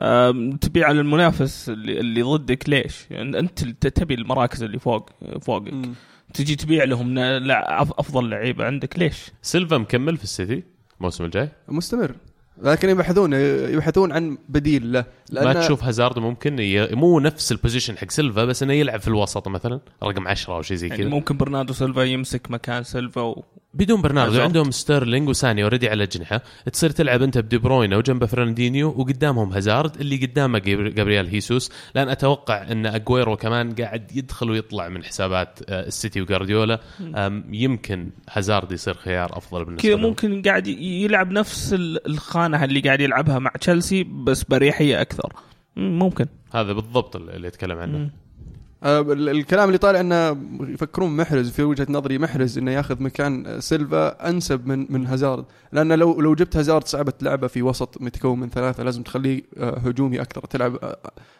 [0.00, 5.72] أم، تبي على المنافس اللي, اللي ضدك ليش؟ يعني أنت تبي المراكز اللي فوق فوقك.
[5.72, 5.94] مم.
[6.34, 10.62] تجي تبيع لهم نا- لا أف- أفضل لعيبة عندك ليش؟ سيلفا مكمل في السيتي؟
[11.00, 12.14] الموسم الجاي؟ مستمر.
[12.62, 13.32] لكن يبحثون
[13.72, 15.04] يبحثون عن بديل له.
[15.32, 16.86] ما تشوف هازارد ممكن ي...
[16.94, 19.80] مو نفس ال position حق سيلفا بس إنه يلعب في الوسط مثلا.
[20.02, 21.08] رقم 10 أو شيء زي يعني كذا.
[21.08, 23.44] ممكن برناردو سيلفا يمسك مكان سيلفا و...
[23.74, 24.40] بدون برناردو.
[24.42, 30.00] عندهم ستيرلينج وساني already على الاجنحه تصير تلعب أنت بدي بروين وجنبه فرناندينيو وقدامهم هازارد
[30.00, 31.70] اللي قدامه جابر- جابرييل هيسوس.
[31.94, 36.80] لأن أتوقع أن اجويرو كمان قاعد يدخل ويطلع من حسابات آه، السيتي وجارديولا
[37.14, 40.02] أم، يمكن هازارد يصير خيار أفضل بالنسبة كذا لهم.
[40.08, 45.32] ممكن قاعد يلعب نفس ال- الخانة اللي قاعد يلعبها مع تشيلسي بس بريحية أكثر.
[45.76, 46.26] مم، ممكن.
[46.54, 48.10] هذا بالضبط اللي يتكلم عنه.
[48.82, 54.66] الكلام اللي طالع إنه يفكرون محرز في وجهة نظري محرز إنه ياخذ مكان سيلفا أنسب
[54.66, 55.44] من من هازارد.
[55.72, 59.78] لأن لو لو جبت هازارد صعبة لعبة في وسط متكون من ثلاثة لازم تخليه آه،
[59.78, 60.78] هجومي أكثر تلعب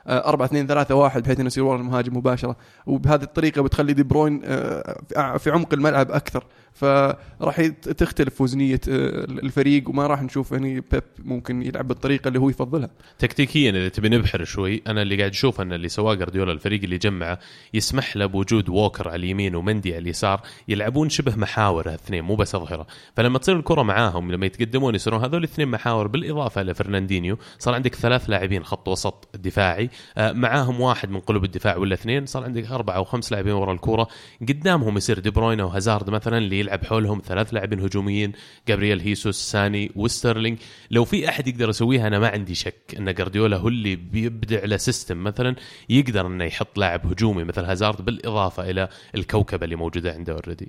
[0.09, 2.57] 4 2 3 1 بحيث إنه يصير ورا المهاجم مباشرة.
[2.87, 6.45] وبهذه الطريقة بتخلي دي بروين آه، في عمق الملعب أكثر.
[6.79, 12.49] فراح تختلف وزنية آه، الفريق وما راح نشوف يعني بيب ممكن يلعب بالطريقة اللي هو
[12.51, 12.91] يفضلها.
[13.19, 16.99] تكتيكيا إذا تبي نبحر شوي أنا اللي قاعد أشوف أن اللي سواه جارديولا الفريق اللي
[16.99, 17.39] جمعه
[17.75, 22.55] يسمح له بوجود ووكر على اليمين ومندي على اليسار يلعبون شبه محاور هالاثنين مو بس
[22.55, 22.87] أظهرة.
[23.17, 28.31] فلما تصير الكرة معاهم لما يتقدمون يصيرون هذول الاثنين محاور بالإضافة لفرناندينيو صار عندك ثلاث
[28.31, 32.97] لاعبين خط وسط دفاعي آه، معاهم واحد من قلوب الدفاع ولا اثنين صار عندك أربعة
[32.97, 34.09] أو خمس لاعبين ورا الكوره
[34.49, 38.33] قدامهم يصير دي بروين وهازارد مثلا اللي يلعب حولهم ثلاث لاعبين هجوميين
[38.69, 40.59] جابرييل هيسوس ساني وسترلينج
[40.91, 44.77] لو في أحد يقدر يسويها أنا ما عندي شك أن جارديولا هو اللي بيبدع له
[44.77, 45.57] system مثلا
[45.89, 50.69] يقدر إنه يحط لاعب هجومي مثل هازارد بالإضافة إلى الكوكبة اللي موجودة عنده already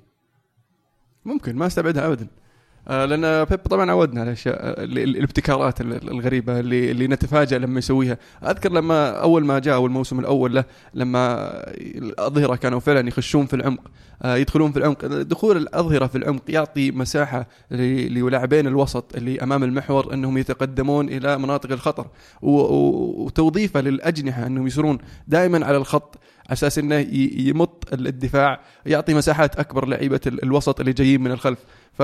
[1.24, 2.28] ممكن ما أستبعدها ابدا.
[2.88, 7.78] لأن بيب طبعا عودنا على الاشياء ال- ال- الابتكارات ال- الغريبة اللي اللي نتفاجئ لما
[7.78, 8.18] يسويها.
[8.44, 10.64] أذكر لما أول ما جاء اول موسم الأول له
[10.94, 13.80] لما الأظهرة كانوا فعلا يخشون في العمق
[14.22, 15.04] آه، يدخلون في العمق.
[15.06, 21.72] دخول الأظهرة في العمق يعطي مساحة للاعبين الوسط اللي أمام المحور أنهم يتقدمون إلى مناطق
[21.72, 22.06] الخطر
[22.42, 26.94] وتوظيفة للأجنحة أنهم يصيرون دائما على الخط على أساس إنه
[27.48, 31.58] يمط الدفاع يعطي مساحات أكبر لعيبة ال- الوسط اللي جايين من الخلف.
[31.98, 32.02] ف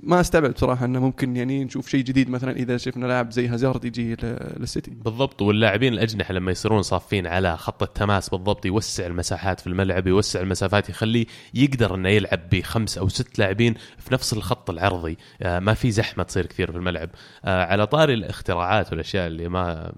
[0.00, 3.84] ما استبعد بصراحه إنه ممكن يعني نشوف شيء جديد مثلا إذا شفنا لاعب زي هازارد
[3.84, 4.90] يجي للسيتي.
[4.90, 10.40] بالضبط واللاعبين الأجنحة لما يصيرون صافين على خط التماس بالضبط يوسع المساحات في الملعب يوسع
[10.40, 15.16] المسافات يخليه يقدر إنه يلعب بخمس أو ست لاعبين في نفس الخط العرضي.
[15.42, 17.10] آه، ما في زحمة تصير كثير في الملعب.
[17.44, 19.92] آه، على طاري الاختراعات والأشياء اللي ما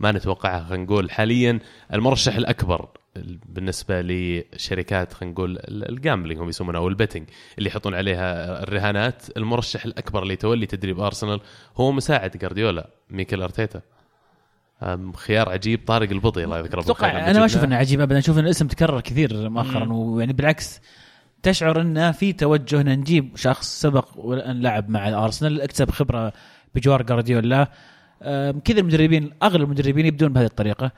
[0.00, 1.58] ما نتوقعها خلينا نقول حاليا
[1.92, 2.88] المرشح الأكبر
[3.46, 7.28] بالنسبة لشركات خلينا نقول ال gambling هم يسمونها أو ال betting
[7.58, 11.40] اللي يحطون عليها الرهانات المرشح الأكبر لتولي تدريب أرسنال
[11.76, 13.80] هو مساعد جارديولا ميكل أرتيتا.
[15.14, 17.10] خيار عجيب طارق البضي الله يذكره بالخير.
[17.10, 17.64] أنا ما أشوف.
[17.64, 20.80] إنه عجيب ابدا أشوف إن الاسم تكرر كثير مؤخرا ويعني بالعكس
[21.42, 26.32] تشعر انه في توجه ان نجيب شخص سبق وان لعب مع الارسنال اكتسب خبرة
[26.74, 27.68] بجوار جارديولا.
[28.64, 30.92] كذا المدربين أغلب المدربين يبدون بهذه الطريقة.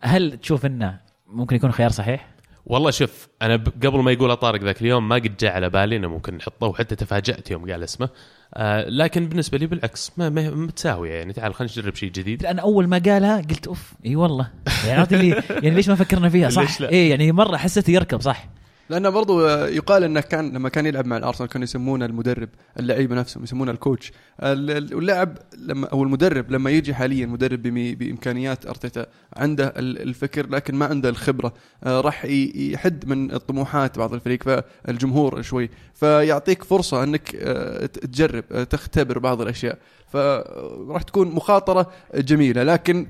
[0.00, 2.28] هل تشوف إنه ممكن يكون خيار صحيح؟
[2.66, 6.08] والله شوف أنا قبل ما يقول طارق ذاك اليوم ما قد جاء على بالي إنه
[6.08, 8.08] ممكن نحطه وحتى تفاجأت يوم قال اسمه.
[8.54, 11.32] آه لكن بالنسبة لي بالعكس ما متساوية يعني.
[11.32, 12.42] تعال خلينا نجرب شيء جديد.
[12.42, 14.50] لأن أول ما قالها قلت أوف إي والله.
[14.86, 18.48] يعني اللي يعني ليش ما فكرنا فيها؟ صح؟ إي يعني مرة حسيته يركب صح.
[18.90, 22.48] لأنه برضو يقال إنه كان لما كان يلعب مع الأرسنال كانوا يسمونه المدرب
[22.78, 24.12] اللعيبة نفسهم يسمونه الكوتش.
[24.42, 30.48] ال- ال- واللاعب لما أو المدرب لما يجي حاليا مدرب بإمكانيات أرتيتا عنده ال- الفكر
[30.50, 35.70] لكن ما عنده الخبرة آه، راح يحد من الطموحات بعض الفريق فالجمهور شوي.
[35.94, 39.78] فيعطيك فرصة إنك آه، تجرب آه، تختبر بعض الأشياء.
[40.12, 43.06] فراح تكون مخاطرة جميلة لكن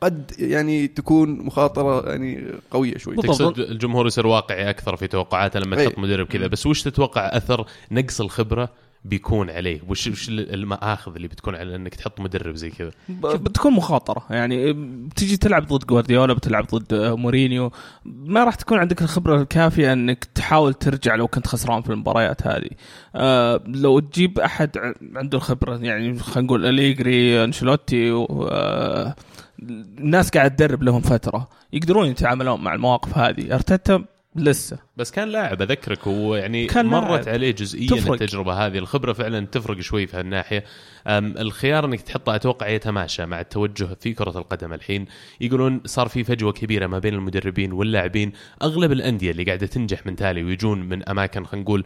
[0.00, 3.16] قد يعني تكون مخاطرة يعني قوية شوي.
[3.16, 5.88] تقصد الجمهور يصير واقعي أكثر في توقعاته لما إيه.
[5.88, 6.46] تحط مدرب كذا.
[6.46, 8.68] بس وش تتوقع أثر نقص الخبرة
[9.04, 12.90] بيكون عليه؟ وش وش المآخذ اللي بتكون على إنك تحط مدرب زي كذا؟
[13.22, 14.22] بتكون مخاطرة.
[14.30, 17.70] يعني بتجي تلعب ضد جوارديولا بتلعب ضد مورينيو.
[18.04, 22.70] ما راح تكون عندك الخبرة الكافية إنك تحاول ترجع لو كنت خسران في المباريات هذه.
[23.14, 24.70] آه لو تجيب أحد
[25.16, 29.14] عنده الخبرة يعني خلينا نقول أليجري أنشيلوتي و- آه
[29.62, 34.04] الناس قاعد تدرب لهم فترة يقدرون يتعاملون مع المواقف هذه ارتيتا
[34.36, 37.28] لسه بس كان لاعب أذكرك هو يعني كان مرت لاعب.
[37.28, 38.12] عليه جزئيا تفرق.
[38.12, 40.64] التجربة هذه الخبرة فعلا تفرق شوي في هالناحية
[41.06, 45.06] الخيار إنك تحطه أتوقع يتماشى مع التوجه في كرة القدم الحين.
[45.40, 48.32] يقولون صار في فجوة كبيرة ما بين المدربين واللاعبين.
[48.62, 51.84] أغلب الأندية اللي قاعدة تنجح من تالي ويجون من أماكن خلينا نقول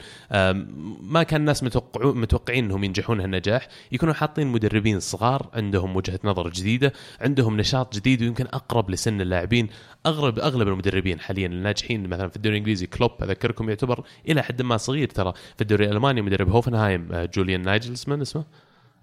[1.01, 3.69] ما كان الناس متوقعين إنهم ينجحون هالنجاح.
[3.93, 9.69] يكونوا حاطين مدربين صغار عندهم وجهة نظر جديدة عندهم نشاط جديد ويمكن أقرب لسن اللاعبين.
[10.07, 14.77] اغلب أغلب المدربين حاليا الناجحين مثلا في الدوري الإنجليزي كلوب أذكركم يعتبر إلى حد ما
[14.77, 15.33] صغير ترى.
[15.57, 18.45] في الدوري الألماني مدرب هوفنهايم آه، جوليان نايجلسمان اسمه؟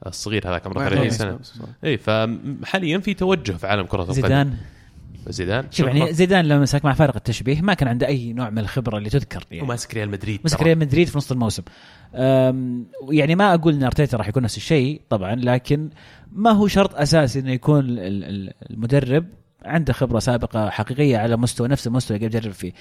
[0.08, 1.40] الصغير هذاك عمره 30 سنة.
[1.84, 4.14] اي فحاليا في توجه في عالم كرة القدم.
[4.14, 4.54] زيدان.
[5.30, 8.60] زيدان؟ شوف يعني زيدان لما مسك مع فارق التشبيه ما كان عنده أي نوع من
[8.60, 9.64] الخبرة اللي تذكر يعني.
[9.64, 10.66] وماسك ريال مدريد مسك ترى.
[10.66, 11.64] ريال مدريد في نص الموسم.
[13.10, 15.90] يعني ما أقول إن أرتيتا راح يكون نفس الشيء طبعا لكن
[16.32, 19.26] ما هو شرط اساسي إنه يكون ال- ال- المدرب
[19.66, 22.72] عنده خبرة سابقة حقيقية على مستوى نفس المستوى اللي قاعد يجرب فيه.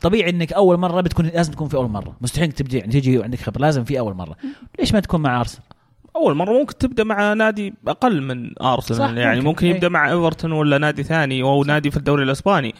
[0.00, 2.16] طبيعي إنك أول مرة بتكون لازم تكون في أول مرة.
[2.20, 4.36] مستحيل تبدي يعني تجي وعندك خبرة لازم في أول مرة.
[4.78, 5.64] ليش ما تكون مع أرسنال؟
[6.16, 9.48] أول مرة ممكن تبدأ مع نادي أقل من أرسنال صح، يعني ممكن.
[9.48, 9.74] ممكن, إيه.
[9.74, 12.74] يبدأ مع إيفرتون ولا نادي ثاني أو نادي في الدوري الإسباني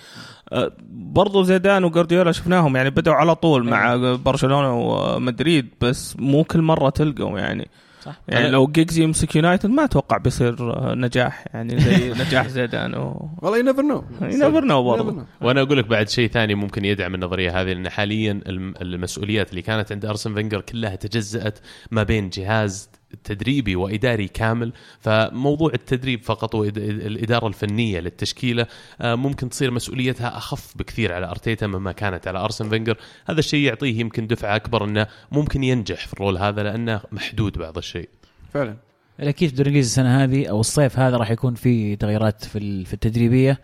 [0.53, 6.63] أه، برضو زيدان وجارديولا شفناهم يعني بدأوا على طول مع برشلونة ومدريد بس مو كل
[6.63, 7.69] مرة تلقوا يعني
[8.03, 8.21] صح.
[8.29, 13.31] يعني لو جيجز يمسك يونايتد ما أتوقع بيصير آه، نجاح يعني زي نجاح زيدان و
[13.43, 17.15] والله you never know never know برضه وأنا أقول لك بعد شيء ثاني ممكن يدعم
[17.15, 21.59] النظرية هذه لأن حاليا الم- المسؤوليات اللي كانت عند أرسن فينجر كلها تجزأت
[21.91, 22.91] ما بين جهاز
[23.25, 28.67] تدريبي وإداري كامل فموضوع التدريب فقط والاداره الفنية للتشكيلة
[29.01, 32.97] آه، ممكن تصير مسؤوليتها أخف بكثير على أرتيتا مما كانت على أرسن فينجر.
[33.27, 37.59] هذا الشيء يعطيه يمكن دفعة أكبر إنه ممكن ينجح في ال role هذا لأنه محدود
[37.59, 38.09] بعض الشيء.
[38.55, 38.77] فعلا.
[39.21, 42.87] أكيد في الدوري الانجليزي السنة هذه أو الصيف هذا راح يكون في تغييرات في ال-
[42.87, 43.61] في التدريبية؟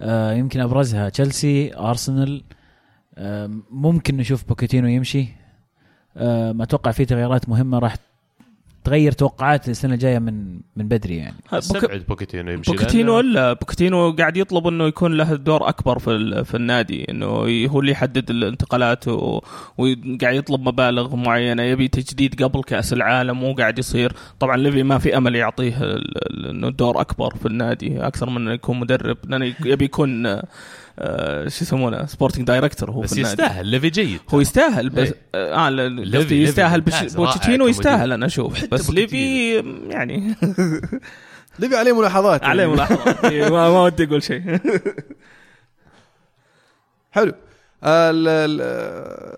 [0.00, 2.42] آه، يمكن أبرزها تشيلسي أرسنال
[3.18, 5.26] آه، ممكن نشوف بوكيتينو يمشي.
[6.16, 7.96] ما أتوقع في تغييرات مهمة راح
[8.84, 11.36] تغير توقعات السنة الجاية من من بدري يعني.
[11.52, 16.44] استبعد بوكيتينو يمشي بوكيتينو الا بوكيتينو قاعد يطلب إنه يكون له دور أكبر في ال-
[16.44, 17.26] في النادي إنه
[17.70, 23.78] هو اللي يحدد الانتقالات وقاعد يطلب مبالغ معينة يبي تجديد قبل كأس العالم مو قاعد
[23.78, 24.12] يصير.
[24.40, 28.36] طبعا ليفي ما في أمل يعطيه ال- ال- إنه دور أكبر في النادي أكثر من
[28.36, 30.40] إنه يكون مدرب لأنه يبي يكون
[30.98, 34.20] آه، آه، شو يسمونه؟ sporting director هو بس في يستاهل ليفي جيد.
[34.28, 35.14] هو يستاهل بس إيه.
[35.54, 37.68] آه لا، ليفي- يستاهل بوتشيتينو.
[37.68, 38.64] يستاهل أنا أشوف.
[38.64, 39.54] بس ليفي
[39.88, 40.34] يعني
[41.58, 42.72] ليفي عليه ملاحظات عليه يعني.
[42.74, 43.24] ملاحظات.
[43.52, 44.58] ما ما ودي أقول شيء.
[47.12, 47.32] حلو.
[47.84, 49.36] آه، ال- ال-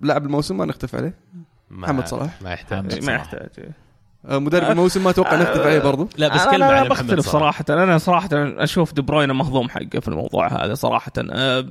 [0.00, 1.14] لاعب الموسم ما نختلف عليه.
[1.70, 2.42] محمد صلاح.
[2.42, 3.04] ما يحتاج.
[3.04, 3.48] ما يحتاج.
[3.58, 3.85] آه،
[4.28, 6.08] مدرب الموسم ما أتوقع نختلف عليه برضو.
[6.18, 7.82] لا بس أنا- كلمة على محمد بختلف صلاح صراحة.
[7.84, 11.12] أنا صراحة أشوف دي بروين مهضوم حقه في الموضوع هذا صراحة.
[11.18, 11.64] أه،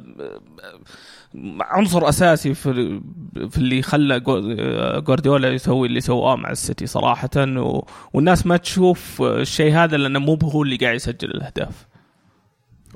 [1.62, 3.00] عنصر أساسي في
[3.50, 4.41] في اللي خلى جو-
[5.00, 7.30] جوارديولا يسوي اللي سواه مع السيتي صراحة.
[8.13, 11.86] والناس ما تشوف الشيء هذا لأنه مو هو اللي قاعد يسجل الأهداف.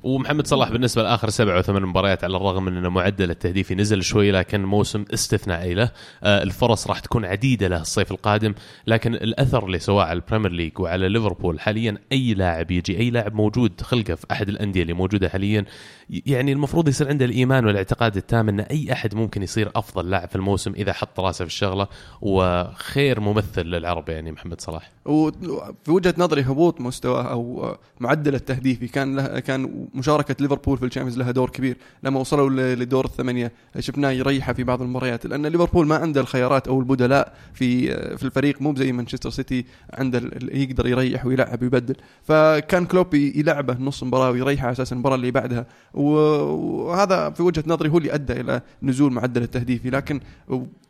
[0.04, 4.04] ومحمد صلاح بالنسبة لآخر سبع أو ثمان مباريات على الرغم من إنه معدل التهديفي نزل
[4.04, 5.92] شوي لكن موسم استثنائي له.
[6.24, 8.54] آه، الفرص راح تكون عديدة له الصيف القادم
[8.88, 13.10] لكن الأثر اللي سواه على ال Premier League وعلى ليفربول حاليا أي لاعب يجي أي
[13.10, 15.66] لاعب موجود خلقه في أحد الأندية اللي موجودة حاليا
[16.10, 20.36] يعني المفروض يصير عنده الإيمان والاعتقاد التام إن أي أحد ممكن يصير أفضل لاعب في
[20.36, 21.88] الموسم إذا حط راسه في الشغلة
[22.22, 24.92] وخير ممثل للعرب يعني محمد صلاح.
[25.06, 30.89] وفي وجهة نظري هبوط مستواه أو معدل التهديفي كان له كان مشاركة ليفربول في ال
[30.89, 33.52] Champions لها دور كبير لما وصلوا لدور الثمانية.
[33.80, 38.62] شفناه يريحه في بعض المباريات لأن ليفربول ما عنده الخيارات أو البدلاء في في الفريق
[38.62, 41.96] مو زي مانشستر سيتي عنده يقدر يريح ويلعب ويبدل.
[42.24, 45.66] فكان كلوب يلعبه نص مباراة ويريحه على أساس المباراة اللي بعدها.
[46.00, 50.20] وهذا في وجهة نظري هو اللي أدى إلى نزول معدل التهديفي لكن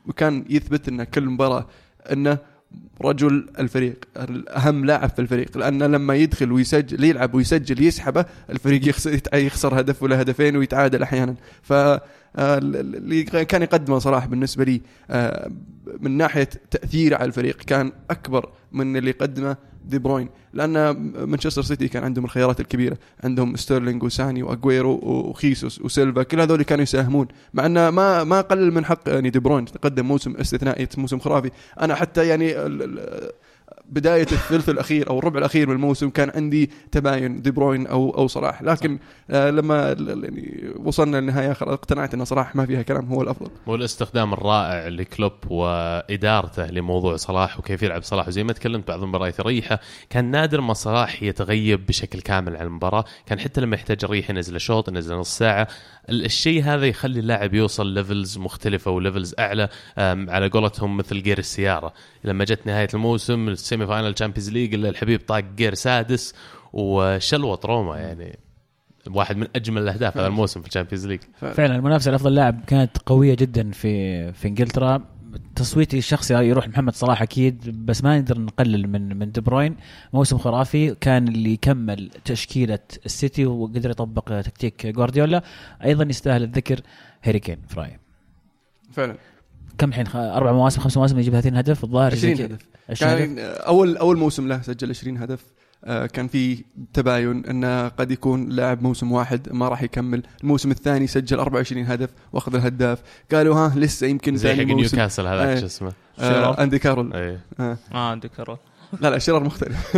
[0.08, 1.66] وكان يثبت إن كل مباراة
[2.12, 2.38] إنه
[3.02, 4.06] رجل الفريق
[4.50, 5.58] أهم لاعب في الفريق.
[5.58, 11.36] لأنه لما يدخل ويسجل يلعب ويسجل يسحبه الفريق يخسر, يخسر هدف ولا هدفين ويتعادل أحيانا.
[11.62, 11.74] ف
[12.36, 15.52] آه، اللي كان يقدمه صلاح بالنسبة لي آه،
[16.00, 20.30] من ناحية تأثيره على الفريق كان أكبر من اللي قدمه دي بروين.
[20.54, 20.92] لأن
[21.26, 22.98] مانشستر سيتي كان عندهم الخيارات الكبيرة.
[23.24, 26.24] عندهم ستيرلينج وساني واجويرو وخيسوس وسيلفا.
[26.24, 27.28] كل هذول كانوا يساهمون.
[27.54, 29.66] مع انه ما ما قلل من حق يعني دي بروين.
[29.66, 31.52] تقدم موسم استثنائي موسم خرافي.
[31.82, 32.54] أنا حتى يعني
[33.90, 38.28] بداية الثلث الأخير أو الربع الأخير من الموسم كان عندي تباين دي بروين أو أو
[38.28, 38.62] صلاح.
[38.62, 39.00] لكن
[39.30, 43.52] آه لما يعني وصلنا للنهاية خلاص اقتنعت إن صلاح ما فيها كلام هو الأفضل.
[43.68, 48.28] والاستخدام الرائع لكلوب وإدارته لموضوع صلاح وكيف يلعب صلاح.
[48.28, 53.06] وزي ما تكلمت بعض المباريات يريحه كان نادر ما صلاح يتغيب بشكل كامل عن المباراة.
[53.26, 55.68] كان حتى لما يحتاج يريح ينزل شوط ينزل نص ساعة
[56.12, 61.94] الشيء هذا يخلي اللاعب يوصل levels مختلفة و levels أعلى على قولتهم مثل gear السيارة.
[62.24, 66.34] لما جت نهاية الموسم ال semi-final Champions League الا الحبيب طاق gear سادس
[66.74, 68.40] وشلوت روما يعني.
[69.08, 72.98] واحد من أجمل الأهداف هذا الموسم في ال Champions League فعلا المنافسة لافضل لاعب كانت
[73.06, 75.19] قوية جدا في في إنجلترا.
[75.56, 79.76] تصويتي الشخصي يروح محمد صلاح أكيد بس ما نقدر نقلل من من دي بروين.
[80.14, 85.44] موسم خرافي كان اللي كمل تشكيلة السيتي وقدر يطبق تكتيك جوارديولا.
[85.84, 86.82] أيضا يستاهل الذكر
[87.24, 88.00] هاري كين في رأيي.
[88.92, 89.18] فعلا.
[89.78, 92.56] كم الحين؟ أربع مواسم خمس مواسم يجيب 30 هدف؟ الظاهر 20 زي كذا.
[92.56, 93.20] هدف 20 هدف.
[93.20, 95.46] كان اول أول موسم له سجل 20 هدف.
[95.88, 96.64] كان في
[96.94, 100.24] تباين انه قد يكون لاعب موسم واحد ما راح يكمل.
[100.44, 103.00] الموسم الثاني سجل 24 هدف وأخذ الهداف.
[103.32, 104.96] قالوا ها لسه يمكن زي حق ثاني موسم.
[104.98, 105.60] نيوكاسل هذاك إيه.
[105.60, 107.14] شو اسمه؟ آه أندي كارول.
[107.14, 107.40] إيه.
[107.60, 107.78] آه.
[107.94, 108.58] آه عندك كارول.
[109.02, 109.98] لا لا شيرار مختلف.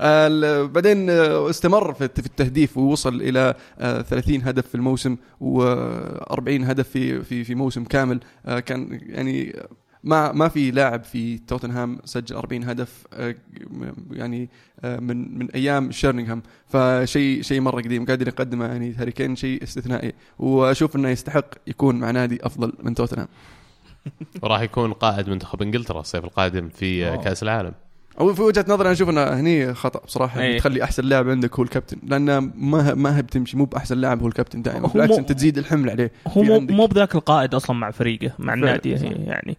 [0.00, 5.16] آه، ال- بعدين آه، استمر في في التهديف ووصل إلى آه، 30 هدف في الموسم
[5.40, 8.20] و40 هدف في في في موسم كامل.
[8.46, 9.56] آه، كان يعني
[10.04, 13.34] ما ما في لاعب في توتنهام سجل 40 هدف آه،
[14.10, 14.48] يعني
[14.80, 19.62] آه، من من أيام شيرينغهام فشيء شيء مرة قديم قادر يقدمه يعني هاري كين شيء
[19.62, 23.28] استثنائي وأشوف إنه يستحق يكون مع نادي أفضل من توتنهام
[24.42, 27.16] وراح يكون قائد منتخب إنجلترا الصيف القادم في أوه.
[27.16, 27.72] كأس العالم
[28.20, 30.40] أو في وجهة نظري أنا أشوف إنه هني خطأ بصراحة.
[30.40, 30.58] إيه.
[30.58, 34.28] تخلي أحسن لاعب عندك هو الكابتن لأن ما ما هي بتمشي مو بأحسن لاعب هو
[34.28, 38.32] الكابتن دائما بالعكس أنت تزيد الحمل عليه هو مو مو بذاك القائد أصلا مع فريقه
[38.38, 38.90] مع النادي.
[38.90, 39.56] يعني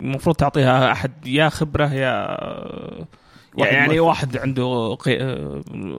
[0.00, 2.38] المفروض تعطيها أحد يا خبرة يا
[3.54, 4.00] واحد يعني مؤثر.
[4.02, 5.16] واحد عنده قي...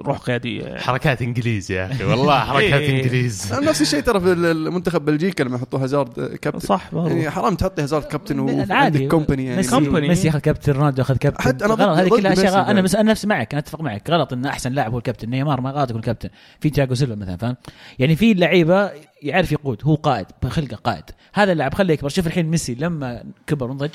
[0.05, 0.79] روح قيادية يعني.
[0.79, 3.01] حركات إنجليز يا أخي والله حركات إيه.
[3.03, 7.07] إنجليز نفس الشيء ترى في المنتخب بلجيكا لما يحطوا هازارد كابتن صح برضو.
[7.07, 10.07] يعني حرام تحطي هازارد كابتن وعندك عادي كومباني يعني ميسي كومباني.
[10.07, 12.71] ميسي ياخذ كابتن رونالدو ياخذ كابتن حتى أنا ضد- غلط هذه كلها أشياء.
[12.71, 12.81] أنا.
[12.81, 15.71] بس أنا نفس معك أنا أتفق معك غلط إن أحسن لاعب هو الكابتن نيمار ما
[15.71, 17.55] غلط يكون كابتن في تياجو سيلفا مثلا فاهم
[17.99, 18.91] يعني في لعيبة
[19.23, 23.71] يعرف يقود هو قائد بخلقه قائد هذا اللاعب خليه يكبر شوف الحين ميسي لما كبر
[23.71, 23.89] ونضج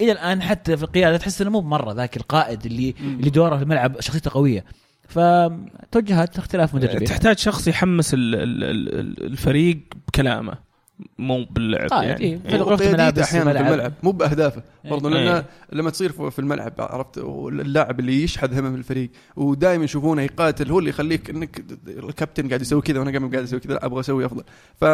[0.00, 3.62] إلى الآن حتى في القيادة تحس إنه مو مره ذاك القائد اللي اللي دوره في
[3.62, 4.64] الملعب شخصيته قوية.
[5.08, 7.04] فتوجهات اختلاف مدربين.
[7.04, 10.69] تحتاج شخص يحمس ال- ال- ال- الفريق بكلامه.
[11.18, 12.38] مو باللعب قائد يعني إيه.
[12.38, 12.60] في إيه.
[12.62, 13.66] وقياديته ملابس أحيانا في الملعب.
[13.72, 15.24] الملعب مو بأهدافه برضه إيه.
[15.24, 20.70] لأن لما تصير في في الملعب عرفت اللاعب اللي يشحذ همم الفريق ودائما يشوفونه يقاتل
[20.70, 24.00] هو اللي يخليك إنك الكابتن قاعد يسوي كذا وأنا قاعد قاعد أسوي كذا لا أبغى
[24.00, 24.42] أسوي أفضل
[24.80, 24.84] ف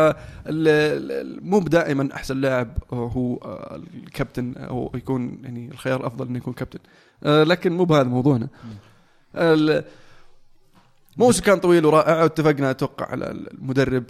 [1.42, 3.38] مو دائما أحسن لاعب هو
[4.06, 6.78] الكابتن أو يكون يعني الخيار الأفضل إنه يكون كابتن
[7.22, 8.48] لكن مو بهذا موضوعنا
[9.36, 9.84] ال-
[11.16, 14.04] موسم كان طويل ورائع واتفقنا أتوقع على المدرب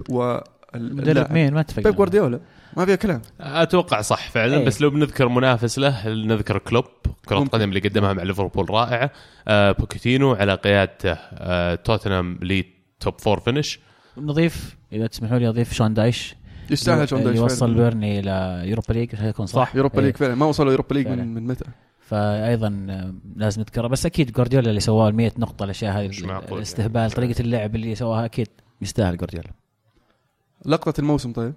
[0.79, 2.41] مدرب مين؟ ما أتفق بيب جوارديولا.
[2.77, 3.23] ما فيها كلام.
[3.41, 4.65] أتوقع صح فعلا إيه.
[4.65, 6.85] بس لو بنذكر منافس له نذكر كلوب
[7.27, 7.39] كرة.
[7.43, 9.11] القدم اللي قدمها مع ليفربول رائعة
[9.49, 12.65] آه بوكيتينو على قيادته آه توتنهام ل
[13.01, 13.79] top four finish.
[14.19, 16.37] نضيف إذا تسمحوا لي أضيف شون دايش.
[16.71, 17.75] يستاهل شون اللي دايش وصل فعلاً.
[17.75, 20.05] بيرنلي إلى Europa League هيكون صح؟ Europa إيه.
[20.05, 20.35] League فعلا.
[20.35, 21.09] ما وصلوا Europa League.
[21.09, 21.65] من من متى؟
[22.01, 23.87] فايضا آه، لازم نذكره.
[23.87, 26.11] بس أكيد جوارديولا اللي سواه ال 100 نقطة الأشياء هذه
[26.53, 27.11] الاستهبال.
[27.11, 28.49] طريقة اللعب اللي سواها أكيد
[28.83, 29.51] يستاهل جوارديولا.
[30.67, 31.55] لقطة الموسم طيب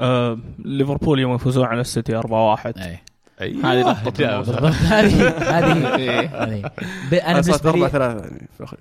[0.00, 2.98] آه ليفربول يوم يفوزون على السيتي 4-1 أي
[3.40, 3.80] هذه.
[3.80, 4.00] الموسم.
[4.38, 6.44] بالضبط هذه هذه إيه.
[6.44, 6.70] هذه
[7.10, 8.78] ب- أنا صارت بالنسبة 4 لي 3 يعني في الأخير.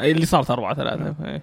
[0.00, 1.42] اللي صارت 4-3 إيه.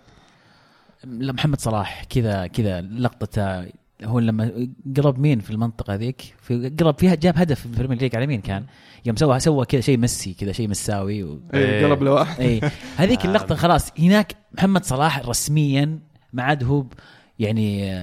[1.04, 3.66] لا، محمد صلاح كذا كذا لقطته
[4.04, 7.98] هو لما قرب مين في المنطقة ذيك في قرب فيها جاب هدف في ال Premier
[7.98, 8.66] League على مين كان
[9.06, 11.40] يوم سوى سوى كذا شيء ميسي كذا شيء مساوي و...
[11.54, 11.86] اي إيه.
[11.86, 12.62] قلب لواحد اي
[12.98, 16.00] هذيك اللقطة خلاص هناك محمد صلاح رسميا
[16.34, 16.94] ما عاد هو ب-
[17.40, 17.94] يعني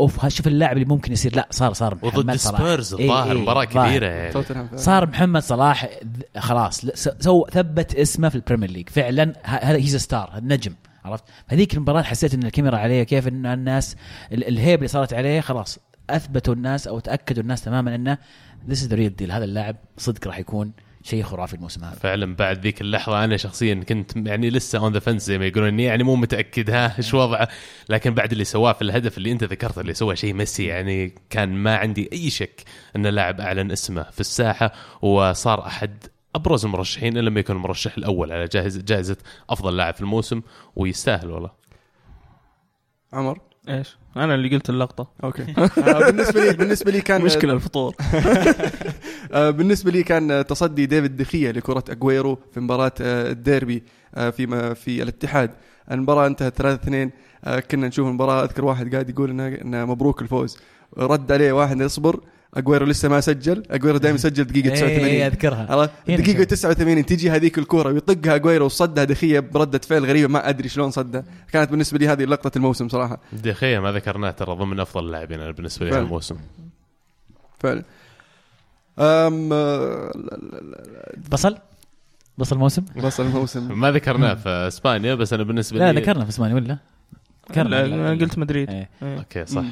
[0.00, 1.36] أوف شوف اللاعب اللي ممكن يصير.
[1.36, 2.60] لا صار صار محمد وضد صلاح.
[2.60, 3.88] سبيرز إي، الظاهر إي، مباراة ظاهر.
[3.88, 4.44] كبيرة يعني.
[4.76, 5.88] صار محمد صلاح
[6.38, 6.86] خلاص
[7.20, 8.88] سو ثبت اسمه في ال Premier League.
[8.88, 13.96] فعلا هذا he's star نجم عرفت؟ هذيك المباراة حسيت إن الكاميرا عليه كيف إن الناس
[14.32, 15.78] ال- ال hype اللي صارت عليه خلاص
[16.10, 18.18] أثبتوا الناس أو تأكدوا الناس تماما إنه
[18.68, 20.72] this is the real deal هذا اللاعب صدق راح يكون
[21.04, 21.94] شيء خرافي الموسم هذا.
[21.94, 25.68] فعلا بعد ذيك اللحظة أنا شخصيا كنت يعني لسه on the fence زي ما يقولون.
[25.68, 27.48] إني يعني مو متأكد ها إيش وضعه.
[27.88, 31.48] لكن بعد اللي سواه في الهدف اللي أنت ذكرته اللي سوى شيء ميسي يعني كان
[31.48, 32.62] ما عندي أي شك
[32.96, 38.32] أن اللاعب أعلن اسمه في الساحة وصار أحد أبرز المرشحين إن لم يكن المرشح الأول
[38.32, 38.48] على
[38.84, 39.16] جائزة
[39.50, 40.42] أفضل لاعب في الموسم
[40.76, 41.50] ويستاهل والله.
[43.12, 43.38] عمر؟
[43.68, 45.08] إيش؟ أنا اللي قلت اللقطة.
[45.24, 45.42] okay.
[45.58, 47.94] آه، بالنسبة لي بالنسبة لي كان مشكلة الفطور.
[49.32, 53.82] آه، بالنسبة لي كان تصدي ديفيد دخيا لكرة أجويرو في مباراة آه، الديربي
[54.14, 55.50] في في الاتحاد.
[55.90, 57.10] المباراة انتهت 3 2
[57.70, 60.58] كنا نشوف المباراة أذكر واحد قاعد يقول انه إنه مبروك الفوز.
[60.98, 62.20] رد عليه واحد يصبر.
[62.54, 63.62] أجويرو لسه ما سجل.
[63.70, 65.66] أجويرو دائما يسجل دقيقة إيه، 89 أذكرها.
[65.72, 66.48] عرفت؟ هنا دقيقة شوف.
[66.48, 71.24] 89 تجي هذيك الكورة ويطقها أجويرو وصدها دخية بردة فعل غريبة ما أدري شلون صدها،
[71.52, 73.20] كانت بالنسبة لي هذه لقطة الموسم صراحة.
[73.32, 76.04] دخيا ما ذكرناه ترى ضمن أفضل اللاعبين أنا بالنسبة لي فعلا.
[76.04, 76.36] الموسم
[77.60, 77.82] فعلا.
[78.98, 81.56] أم لا- لا- لا- بصل؟
[82.38, 86.24] بصل موسم؟ لا، بس الموسم ما ذكرناه في إسبانيا بس أنا بالنسبة لا لي ذكرنا
[86.24, 86.78] في إسبانيا ولا؟
[87.56, 88.70] لا، أنا قلت مدريد.
[88.70, 88.88] إيه.
[89.02, 89.18] إيه.
[89.18, 89.62] okay صح.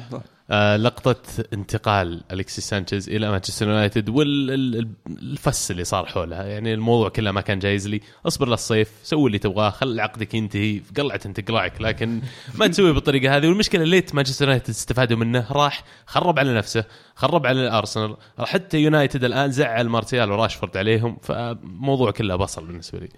[0.53, 1.15] آه لقطة
[1.53, 7.41] انتقال الكسيس سانشيز إلى مانشستر يونايتد وال fuss اللي صار حولها يعني الموضوع كله ما
[7.41, 8.01] كان جايز لي.
[8.27, 10.81] اصبر للصيف سوي اللي تبغاه خل عقدك ينتهي.
[10.97, 12.21] قلعة تقلعك لكن
[12.55, 13.47] ما تسوي بالطريقة هذه.
[13.47, 15.47] والمشكلة ليت مانشستر يونايتد استفادوا منه.
[15.51, 16.85] راح خرب على نفسه
[17.15, 21.17] خرب على الارسنال حتى يونايتد الآن زعل مارتيال وراشفورد عليهم.
[21.21, 23.09] فموضوع كله بصل بالنسبة لي.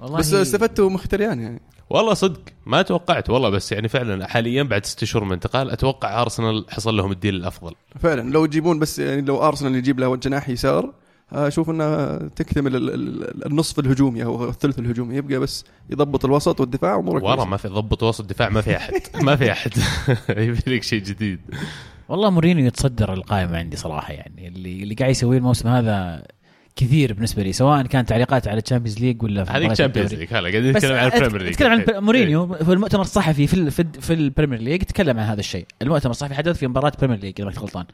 [0.00, 1.60] والله بس استفدتوا مختريان يعني.
[1.90, 6.22] والله صدق ما توقعت والله بس يعني فعلا حاليا بعد ست شهور من الانتقال أتوقع
[6.22, 7.74] أرسنال حصل لهم الديل الأفضل.
[8.00, 10.92] فعلا لو يجيبون بس يعني لو أرسنال يجيب له جناح يسار
[11.32, 16.94] أشوف انها تكتمل ال- ال- النصف الهجومي أو الثلث الهجومي يبقى بس يضبط الوسط والدفاع
[16.96, 17.44] اموره ورا.
[17.44, 18.92] ما في ضبط وسط دفاع ما في أحد
[19.26, 19.70] ما في أحد.
[20.28, 21.40] يبي لك شيء جديد.
[22.08, 26.22] والله مورينيو يتصدر القائمة عندي صراحة يعني اللي اللي قاعد يسويه الموسم هذا
[26.78, 30.06] كثير بالنسبة لي سواء كان تعليقات على ال Champions League ولا في هذيك الدوري.
[30.16, 32.04] League هلا قاعدين نتكلم عن ال Premier League أتكلم عن.
[32.04, 35.66] مورينيو في المؤتمر الصحفي في في, ال- في ال Premier League تكلم عن هذا الشيء
[35.82, 37.84] المؤتمر الصحفي حدث في مباراة Premier League إذا ما كنت غلطان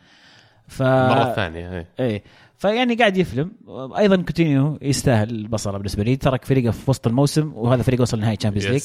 [0.69, 1.87] ف مرة ثانية إيه.
[2.01, 2.23] إيه
[2.59, 3.53] فيعني قاعد يفلم
[3.99, 8.37] أيضا كوتينيو يستاهل البصلة بالنسبة لي ترك فريقه في وسط الموسم وهذا فريق وصل نهائي
[8.37, 8.83] Champions League.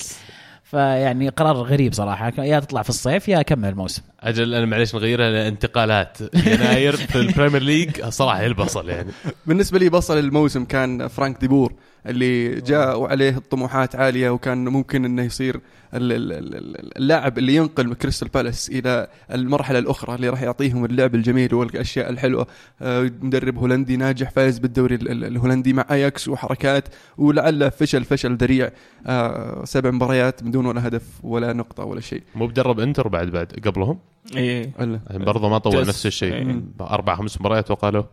[0.63, 2.33] فيعني قرار غريب صراحة.
[2.37, 4.01] يا تطلع في الصيف يا كمل الموسم.
[4.19, 8.05] أجل أنا معليش نغيرها لانتقالات يناير في ال Premier League.
[8.09, 9.11] صراحة البصل يعني.
[9.45, 11.73] بالنسبة لي فصل الموسم كان فرانك دي بور
[12.05, 15.59] اللي جاء وعليه الطموحات عالية وكان ممكن إنه يصير
[15.93, 22.47] اللاعب اللي ينقل كريستال بالاس إلى المرحلة الأخرى اللي راح يعطيهم اللعب الجميل والأشياء الحلوة
[22.81, 26.87] آه، مدرب هولندي ناجح فايز بالدوري ال- ال- الهولندي مع أياكس وحركات
[27.17, 28.69] ولعله فشل فشل ذريع
[29.07, 33.47] آه، سبع مباريات بدون ولا هدف ولا نقطة ولا شيء مو بدرب إنتر بعد بعد
[33.65, 33.99] قبلهم
[34.35, 34.99] إيه إلا.
[35.09, 35.87] يعني برضه ما طول.
[35.87, 36.61] نفس الشيء إيه.
[36.81, 37.71] أربع خمس مباريات.
[37.71, 38.05] والله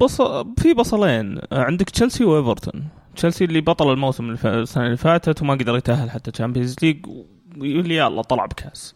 [0.00, 0.22] بص
[0.58, 2.84] في بصلين عندك تشيلسي وإيفرتون
[3.16, 7.06] تشيلسي اللي بطل الموسم السنة اللي فاتت وما قدر يتأهل حتى Champions League
[7.58, 8.94] ويقول لي يلا طلع بكاس.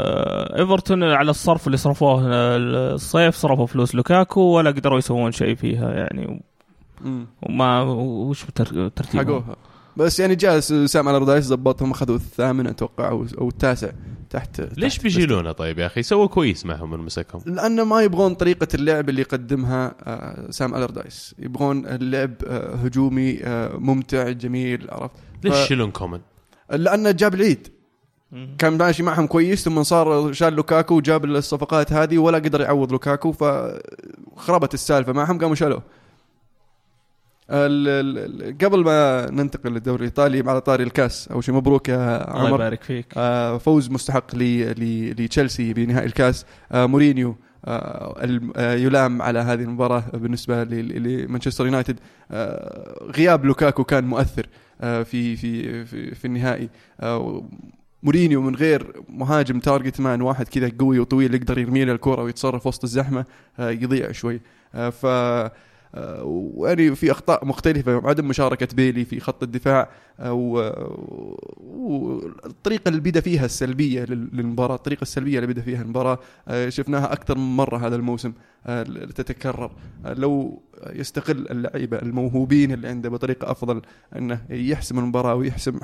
[0.00, 5.92] آه، ايفرتون على الصرف اللي صرفوه الصيف صرفوا فلوس لوكاكو ولا قدروا يسوون شيء فيها
[5.92, 6.42] يعني.
[7.42, 9.56] وما وش تر- ترتيبهم؟ حقوها.
[9.96, 13.90] بس يعني جاء سام ألاردايس زبطهم أخذوا الثامن أتوقع أو أو التاسع
[14.30, 17.42] تحت ليش بيشيلونه طيب يا أخي؟ سووا كويس معهم من مسكهم.
[17.46, 21.34] لأنه ما يبغون طريقة اللعب اللي يقدمها آه، سام ألاردايس.
[21.38, 26.20] يبغون اللعب آه، هجومي آه، ممتع جميل عرفت؟ ليش يشيلون كومن؟
[26.70, 27.68] لأنه جاب العيد.
[28.58, 33.32] كان ماشي معهم كويس ثم صار شال لوكاكو وجاب الصفقات هذه ولا قدر يعوض لوكاكو
[33.32, 35.76] فخربت السالفة معهم قاموا شالوه.
[35.78, 36.05] ال- ال- ال-
[37.50, 42.54] قبل ما ننتقل للدوري الإيطالي على طاري الكاس أول شيء مبروك يا الله عمر.
[42.54, 43.06] يبارك فيك.
[43.16, 46.46] آه، فوز مستحق لتشيلسي بنهائي الكاس.
[46.72, 51.98] آه، مورينيو آه، يلام على هذه المباراة بالنسبة ل- لمانشستر يونايتد.
[53.16, 54.46] غياب لوكاكو كان مؤثر
[54.80, 56.68] في في في, في النهائي.
[58.02, 62.66] مورينيو من غير مهاجم target man واحد كذا قوي وطويل يقدر يرمي له الكرة ويتصرف
[62.66, 63.24] وسط الزحمة
[63.58, 64.40] آه، يضيع شوي.
[64.74, 65.06] ف
[66.22, 69.88] ويعني في أخطاء مختلفة عدم مشاركة بايلي في خط الدفاع
[70.20, 70.32] آه،
[71.86, 76.18] والطريقة اللي بدا فيها السلبية لل- للمباراة الطريقة السلبية اللي بدا فيها المباراة
[76.48, 78.32] آه، شفناها أكثر من مرة هذا الموسم
[78.66, 78.82] آه،
[79.14, 79.70] تتكرر
[80.06, 80.62] آه، لو
[80.92, 83.82] يستغل اللعيبة الموهوبين اللي عنده بطريقة أفضل
[84.16, 85.78] إنه يحسم المباراة ويحسم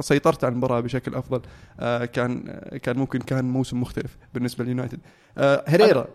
[0.00, 1.40] سيطرته على المباراة بشكل أفضل
[1.80, 2.40] آه، كان
[2.82, 4.98] كان ممكن كان موسم مختلف بالنسبة لليونايتد
[5.38, 6.08] آه، هيريرا آه،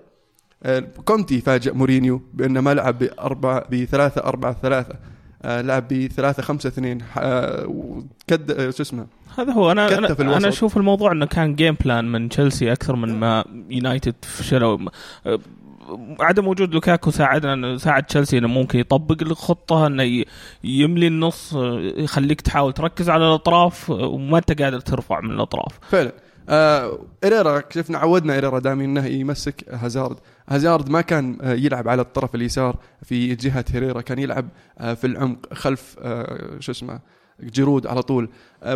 [1.05, 4.95] كونتي فاجأ مورينيو بأنه ما لعب بأربعة بثلاثة أربعة ثلاثة.
[5.45, 6.97] آه، لعب بثلاثة خمسة اثنين.
[7.17, 9.07] آه، وكد آه، شو اسمه؟
[9.37, 9.71] هذا هو.
[9.71, 10.37] أنا أنا.
[10.37, 14.77] أنا أشوف الموضوع إنه كان game plan من تشيلسي أكثر من ما يونايتد فشلوا
[16.19, 20.23] عدم وجود لوكاكو ساعدنا ساعد تشيلسي إنه ممكن يطبق الخطة إنه
[20.63, 21.53] يملي النص
[21.97, 25.79] يخليك تحاول تركز على الأطراف وما أنت قادر ترفع من الأطراف.
[25.89, 26.11] فعلا.
[26.49, 30.17] آه هيريرا شفنا عودنا هيريرا دائما إنه يمسك هازارد.
[30.49, 34.45] هازارد ما كان آه يلعب على الطرف اليسار في جهة هيريرا كان يلعب
[34.79, 36.99] آه في العمق خلف آه شو اسمه
[37.43, 38.29] جيرود على طول.
[38.63, 38.75] آه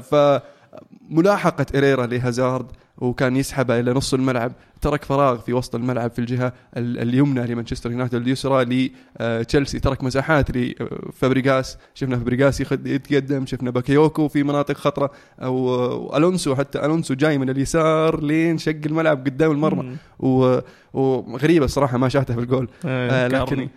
[1.09, 2.65] فملاحقة هيريرا لهازارد
[2.97, 4.51] وكان يسحبه إلى نص الملعب
[4.81, 10.51] ترك فراغ في وسط الملعب في الجهة ال- اليمنى لمانشستر يونايتد اليسرى لتشيلسي ترك مساحات
[10.57, 15.11] لفابريغاس شفنا فابريغاس يتقدم شفنا باكيوكو في مناطق خطرة
[15.41, 19.97] أو ألونسو حتى ألونسو جاي من اليسار لين شق الملعب قدام المرمى مم.
[20.19, 20.59] و-
[20.93, 23.69] وغريبه الصراحة ما شاته في الجول آه أه، لكن.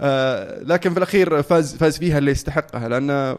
[0.00, 3.38] آه لكن في الأخير فاز فاز فيها اللي يستحقها لأن آه ل- ل-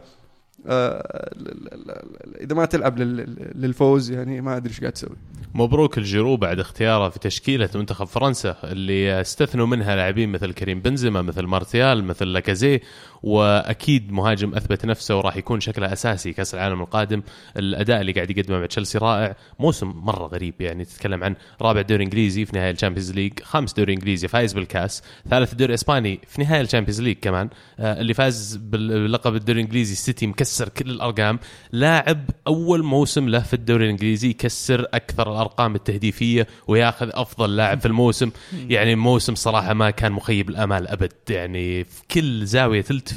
[2.40, 5.16] إذا ما تلعب لل- للفوز يعني ما أدري إيش قاعد تسوي.
[5.54, 11.22] مبروك لجيرو بعد اختياره في تشكيلة منتخب فرنسا اللي استثنوا منها لاعبين مثل كريم بنزيما
[11.22, 12.80] مثل مارتيال مثل لاكازيت
[13.24, 17.22] واكيد مهاجم اثبت نفسه وراح يكون شكله اساسي كاس العالم القادم.
[17.56, 19.36] الاداء اللي قاعد يقدمه مع تشيلسي رائع.
[19.58, 23.72] موسم مره غريب يعني تتكلم عن رابع دوري انجليزي في نهائي ال Champions League خامس
[23.72, 27.48] دوري انجليزي فايز بالكاس ثالث دوري اسباني في نهائي ال Champions League كمان
[27.78, 31.38] آه، اللي فاز باللقب الدوري الانجليزي السيتي مكسر كل الارقام.
[31.72, 37.86] لاعب اول موسم له في الدوري الانجليزي يكسر أكثر الارقام التهديفية وياخذ افضل لاعب في
[37.86, 38.30] الموسم.
[38.74, 41.12] يعني موسم صراحة ما كان مخيب الامال ابد.
[41.30, 43.13] يعني في كل زاوية تلتفت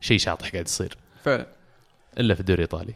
[0.00, 0.96] شيء شاطح قاعد يصير.
[1.24, 1.46] فعلا
[2.20, 2.94] إلا في الدوري الإيطالي.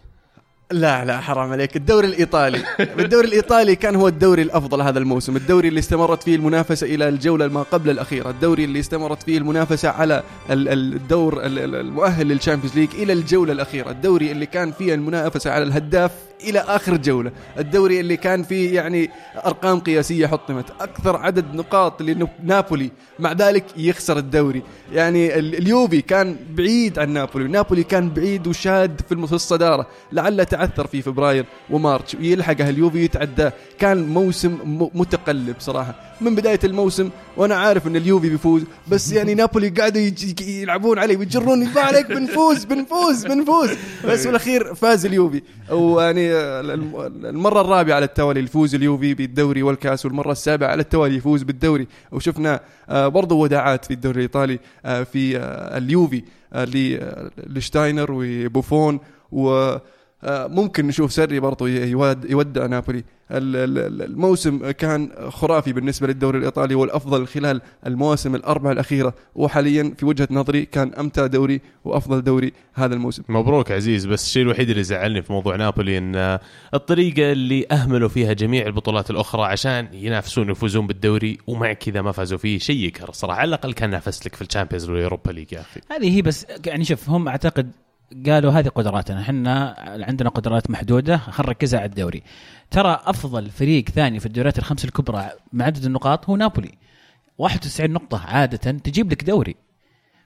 [0.73, 1.77] لا لا حرام عليك.
[1.77, 2.63] الدوري الإيطالي.
[2.81, 5.37] الدوري الإيطالي كان هو الدوري الأفضل هذا الموسم.
[5.37, 8.31] الدوري اللي استمرت فيه المنافسة إلى الجولة ما قبل الأخيرة.
[8.31, 12.89] الدوري اللي استمرت فيه المنافسة على ال- ال- الدور ال- ال- المؤهل لل Champions League
[12.95, 13.91] إلى الجولة الأخيرة.
[13.91, 16.13] الدوري اللي كان فيه المنافسة على الهداف
[16.45, 17.33] إلى آخر جولة.
[17.59, 19.11] الدوري اللي كان فيه يعني
[19.47, 20.65] أرقام قياسية حطمت.
[20.81, 22.91] أكثر عدد نقاط لنابولي.
[23.19, 24.63] مع ذلك يخسر الدوري.
[24.93, 27.49] يعني ال- اليوفي كان بعيد عن نابولي.
[27.49, 29.87] نابولي كان بعيد وشاد في الصدارة.
[30.13, 33.53] لعله تعثر في فبراير ومارتش ويلحقه اليوفي يتعداه.
[33.79, 34.59] كان موسم
[34.95, 36.10] متقلب صراحة.
[36.21, 40.03] من بداية الموسم وأنا عارف إن اليوفي بيفوز بس يعني نابولي قاعدوا
[40.41, 43.71] يلعبون علي ويجروني ما عليك بنفوز بنفوز بنفوز.
[44.09, 45.43] بس بالاخير فاز اليوفي.
[45.71, 46.97] ويعني الم-
[47.27, 51.87] المرة الرابعة على التوالي يفوز اليوفي بالدوري والكأس والمرة السابعة على التوالي يفوز بالدوري.
[52.13, 56.23] وشفنا آه، برضو وداعات في الدوري الإيطالي آه، في آه، اليوفي
[57.47, 59.01] ليشتشتاينر وبوفون
[59.33, 59.77] و
[60.25, 63.05] ممكن نشوف ساري برضو يودع نابولي.
[63.31, 69.15] ال- ال- الموسم كان خرافي بالنسبة للدوري الإيطالي والافضل خلال المواسم الأربعة الأخيرة.
[69.35, 73.23] وحاليا في وجهة نظري كان أمتع دوري وأفضل دوري هذا الموسم.
[73.29, 76.39] مبروك عزيز بس الشيء الوحيد اللي زعلني في موضوع نابولي إن
[76.75, 82.39] الطريقة اللي أهملوا فيها جميع البطولات الأخرى عشان ينافسون يفوزون بالدوري ومع كذا ما فازوا
[82.39, 83.41] فيه شيء يقهر صراحة.
[83.41, 85.81] على الأقل كان نافس لك في ال Champions وال Europa League يا أخي.
[85.91, 87.71] هذه هي بس يعني شوف هم أعتقد
[88.27, 89.75] قالوا هذه قدراتنا إحنا
[90.09, 92.23] عندنا قدرات محدودة خلينا نركزها على الدوري.
[92.71, 96.73] ترى أفضل فريق ثاني في الدوريات الخمس الكبرى مع عدد النقاط هو نابولي.
[97.39, 99.57] 91 نقطة عادة تجيب لك دوري.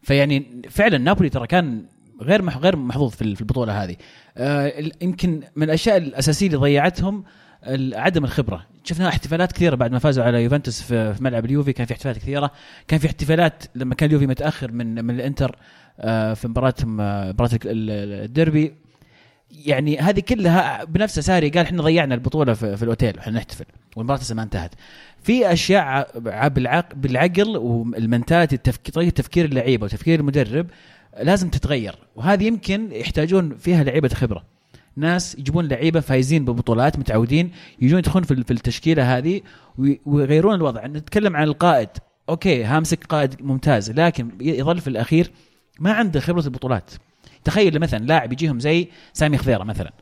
[0.02, 1.86] فيعني فعلا نابولي ترى كان
[2.22, 3.96] غير غير محظوظ في البطولة هذه.
[4.36, 4.72] آه
[5.02, 7.24] يمكن من الأشياء الأساسية اللي ضيعتهم
[7.94, 8.66] عدم الخبرة.
[8.84, 12.50] شفنا احتفالات كثيرة بعد ما فازوا على يوفنتوس في ملعب اليوفي كان في احتفالات كثيرة.
[12.88, 15.56] كان في احتفالات لما كان اليوفي متأخر من من الإنتر.
[16.34, 18.74] في مباراتهم آه، مباراة ال- ال- الديربي.
[19.50, 23.64] يعني هذه كلها بنفسها ساري قال إحنا ضيعنا البطولة في, الأوتيل وإحنا نحتفل.
[23.96, 24.74] والمباراة لسه ما انتهت.
[25.22, 30.66] في أشياء ع- ع- بالعق بالعقل والمنتاليتي التفكير طريقة تفكير اللعيبة وتفكير المدرب
[31.22, 31.94] لازم تتغير.
[32.16, 34.44] وهذه يمكن يحتاجون فيها لعيبة خبرة.
[34.96, 39.40] ناس يجيبون لعيبة فايزين ببطولات متعودين يجون يدخلون في التشكيلة هذه
[39.78, 40.86] وي- ويغيرون الوضع.
[40.86, 41.88] نتكلم عن القائد.
[42.28, 45.30] أوكي هامسك قائد ممتاز لكن يظل في الأخير
[45.80, 46.90] ما عنده خبرة البطولات.
[47.44, 49.92] تخيل مثلا لاعب يجيهم زي سامي خضيره مثلا.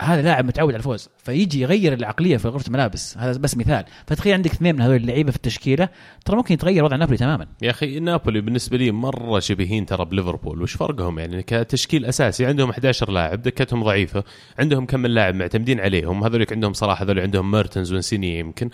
[0.00, 3.18] هذا لاعب متعود على الفوز فيجي يغير العقلية في غرفة الملابس.
[3.18, 3.84] هذا بس مثال.
[4.06, 5.88] فتخيل عندك اثنين من هذول اللعيبة في التشكيلة
[6.24, 7.46] ترى ممكن يتغير وضع نابولي تماما.
[7.62, 10.62] يا أخي نابولي بالنسبة لي مرة شبيهين ترى بليفربول.
[10.62, 14.24] وش فرقهم يعني؟ كتشكيل أساسي عندهم 11 لاعب دكتهم ضعيفة
[14.58, 16.24] عندهم كم من لاعب معتمدين عليهم.
[16.24, 18.70] هذولك عندهم صراحة هذول عندهم ميرتنز وإنسيني يمكن.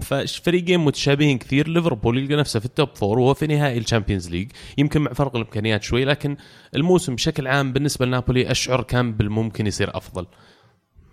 [0.00, 1.68] ففريقين متشابهين كثير.
[1.68, 5.12] ليفربول يلقى نفسه في ال top four وهو في نهائي ال Champions League يمكن مع
[5.12, 6.36] فرق الإمكانيات شوي لكن
[6.76, 10.26] الموسم بشكل عام بالنسبة لنابولي أشعر كان بالممكن يصير أفضل.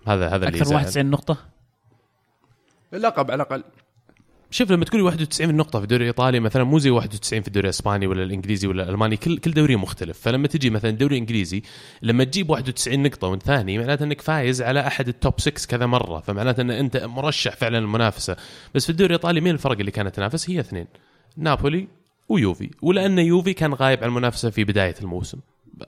[0.06, 0.74] هذا هذا اللي أكثر من يزعل.
[0.74, 1.36] 91 نقطة؟
[2.94, 3.64] اللقب على الأقل.
[4.50, 8.06] شوف لما تقولي 91 نقطة في الدوري الإيطالي مثلا مو زي 91 في الدوري الإسباني
[8.06, 10.20] ولا الإنجليزي ولا الألماني كل كل دوري مختلف.
[10.20, 11.62] فلما تجي مثلا الدوري الإنجليزي
[12.02, 16.20] لما تجيب 91 نقطة وانت ثاني معناته أنك فايز على أحد التوب 6 كذا مرة.
[16.20, 18.36] فمعناته أن أنت مرشح فعلا المنافسة
[18.74, 20.86] بس في الدوري الإيطالي مين الفرق اللي كانت تنافس؟ هي اثنين.
[21.36, 21.88] نابولي
[22.28, 22.70] ويوفي.
[22.82, 25.38] ولأن يوفي كان غايب عن المنافسة في بداية الموسم.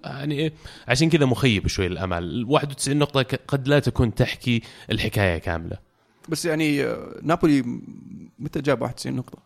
[0.04, 0.52] يعني
[0.88, 5.76] عشان كذا مخيب شوي الامال 91 نقطة قد لا تكون تحكي الحكاية كاملة.
[6.28, 7.80] بس يعني آه، نابولي
[8.38, 9.38] متى جاب 91 نقطة؟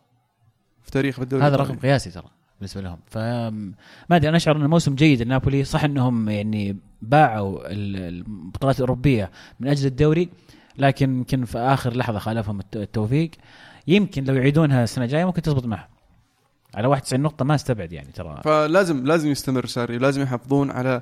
[0.83, 2.25] في تاريخ الدوري هذا؟ رقم قياسي ترى
[2.59, 2.99] بالنسبة لهم.
[3.07, 8.75] ف ما أدري أنا أشعر انه موسم جيد لنابولي صح إنهم يعني باعوا ال- البطولات
[8.75, 10.29] الأوروبية من أجل الدوري
[10.77, 13.31] لكن يمكن في آخر لحظة خالفهم الت- التوفيق.
[13.87, 15.87] يمكن لو يعيدونها السنة الجاية ممكن تزبط معهم.
[16.75, 18.41] على 91 نقطة ما أستبعد يعني ترى.
[18.43, 21.01] فلازم لازم يستمر ساري لازم يحافظون على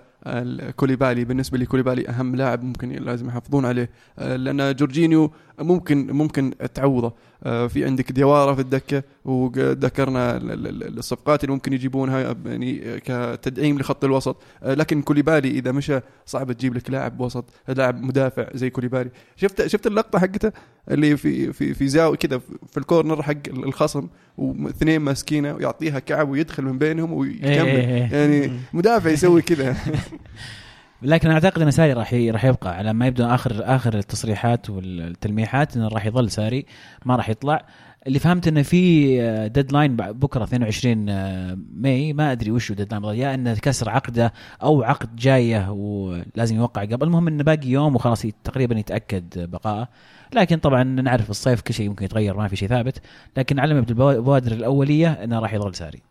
[0.75, 3.89] كوليبالي بالنسبة لي كوليبالي أهم لاعب ممكن لازم يحافظون عليه.
[4.19, 7.13] آه، لأن جورجينيو ممكن ممكن تعوضه.
[7.43, 12.99] آه، في عندك ديوارا في الدكة وذكرنا ال- ال- ال- الصفقات اللي ممكن يجيبونها يعني
[12.99, 14.37] كتدعيم لخط الوسط.
[14.63, 19.09] آه، لكن كوليبالي إذا مشى صعب تجيب لك لاعب وسط لاعب مدافع زي كوليبالي.
[19.35, 20.51] شفت شفت اللقطة حقته؟
[20.91, 22.37] اللي في في في زاوية كذا
[22.71, 24.07] في الكورنر حق الخصم
[24.37, 27.47] واثنين ماسكينه ويعطيها كعب ويدخل من بينهم ويكمل.
[27.47, 28.17] إيه إيه إيه.
[28.17, 29.75] يعني مدافع يسوي كذا
[31.01, 35.87] لكن أعتقد إن ساري راح راح يبقى على ما يبدو اخر آخر التصريحات والتلميحات إنه
[35.87, 36.65] راح يظل ساري
[37.05, 37.65] ما راح يطلع.
[38.07, 41.05] اللي فهمت إنه في deadline بكرة 22
[41.81, 44.33] ماي ما أدري وش deadline يا إنه كسر عقده
[44.63, 49.87] أو عقد جاية ولازم يوقع قبل المهم إنه باقي يوم وخلاص تقريبا يتأكد بقائه.
[50.33, 53.01] لكن طبعا نعرف الصيف كل شيء ممكن يتغير ما في شيء ثابت.
[53.37, 56.01] لكن على ما يبدو البوا- البوادر الأولية إنه راح يظل ساري.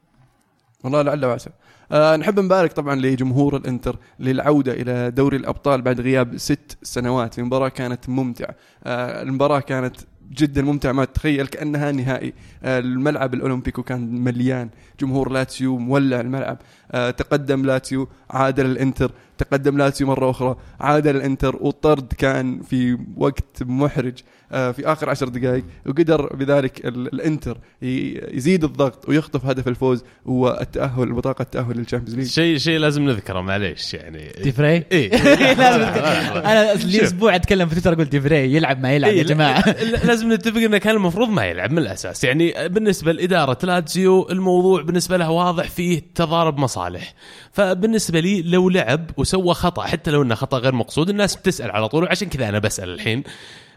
[0.85, 1.51] والله لعل وعسى
[1.93, 7.39] آه نحب نبارك طبعا لجمهور الإنتر للعودة إلى دوري الأبطال بعد غياب ست سنوات.
[7.39, 8.55] المباراة كانت ممتعة.
[8.85, 9.97] آه المباراة كانت
[10.33, 10.93] جدا ممتعة.
[10.93, 12.33] ما تتخيل كأنها نهائي.
[12.63, 14.71] آه الملعب الأولمبيكو كان مليان.
[15.01, 16.59] جمهور لاتسيو مولع الملعب.
[16.93, 19.13] آه تقدم لاتسيو عادل الإنتر.
[19.43, 20.57] تقدم لاتسيو مرة أخرى.
[20.81, 24.19] عاد الإنتر والطرد كان في وقت محرج
[24.53, 31.13] آه، في آخر عشر دقائق وقدر بذلك ال- الإنتر يزيد الضغط ويخطف هدف الفوز والتاهل
[31.13, 32.27] بطاقة التأهل لل Champions League.
[32.27, 34.33] شيء شيء لازم نذكره معليش يعني.
[34.43, 35.11] ديفري إيه.
[35.55, 35.83] لازم
[36.51, 39.61] أنا لي أسبوع أتكلم في تويتر أقول ديفري يلعب ما يلعب يا إيه، جماعة.
[39.67, 42.25] لا- لا- لازم نتفق إنه كان المفروض ما يلعب من الأساس.
[42.25, 47.15] يعني بالنسبة لإدارة لاتزيو الموضوع بالنسبة له واضح فيه تضارب مصالح.
[47.53, 51.89] فبالنسبة لي لو لعب وسوى خطأ حتى لو إنه خطأ غير مقصود الناس بتسأل على
[51.89, 53.23] طول وعشان كذا أنا بسأل الحين.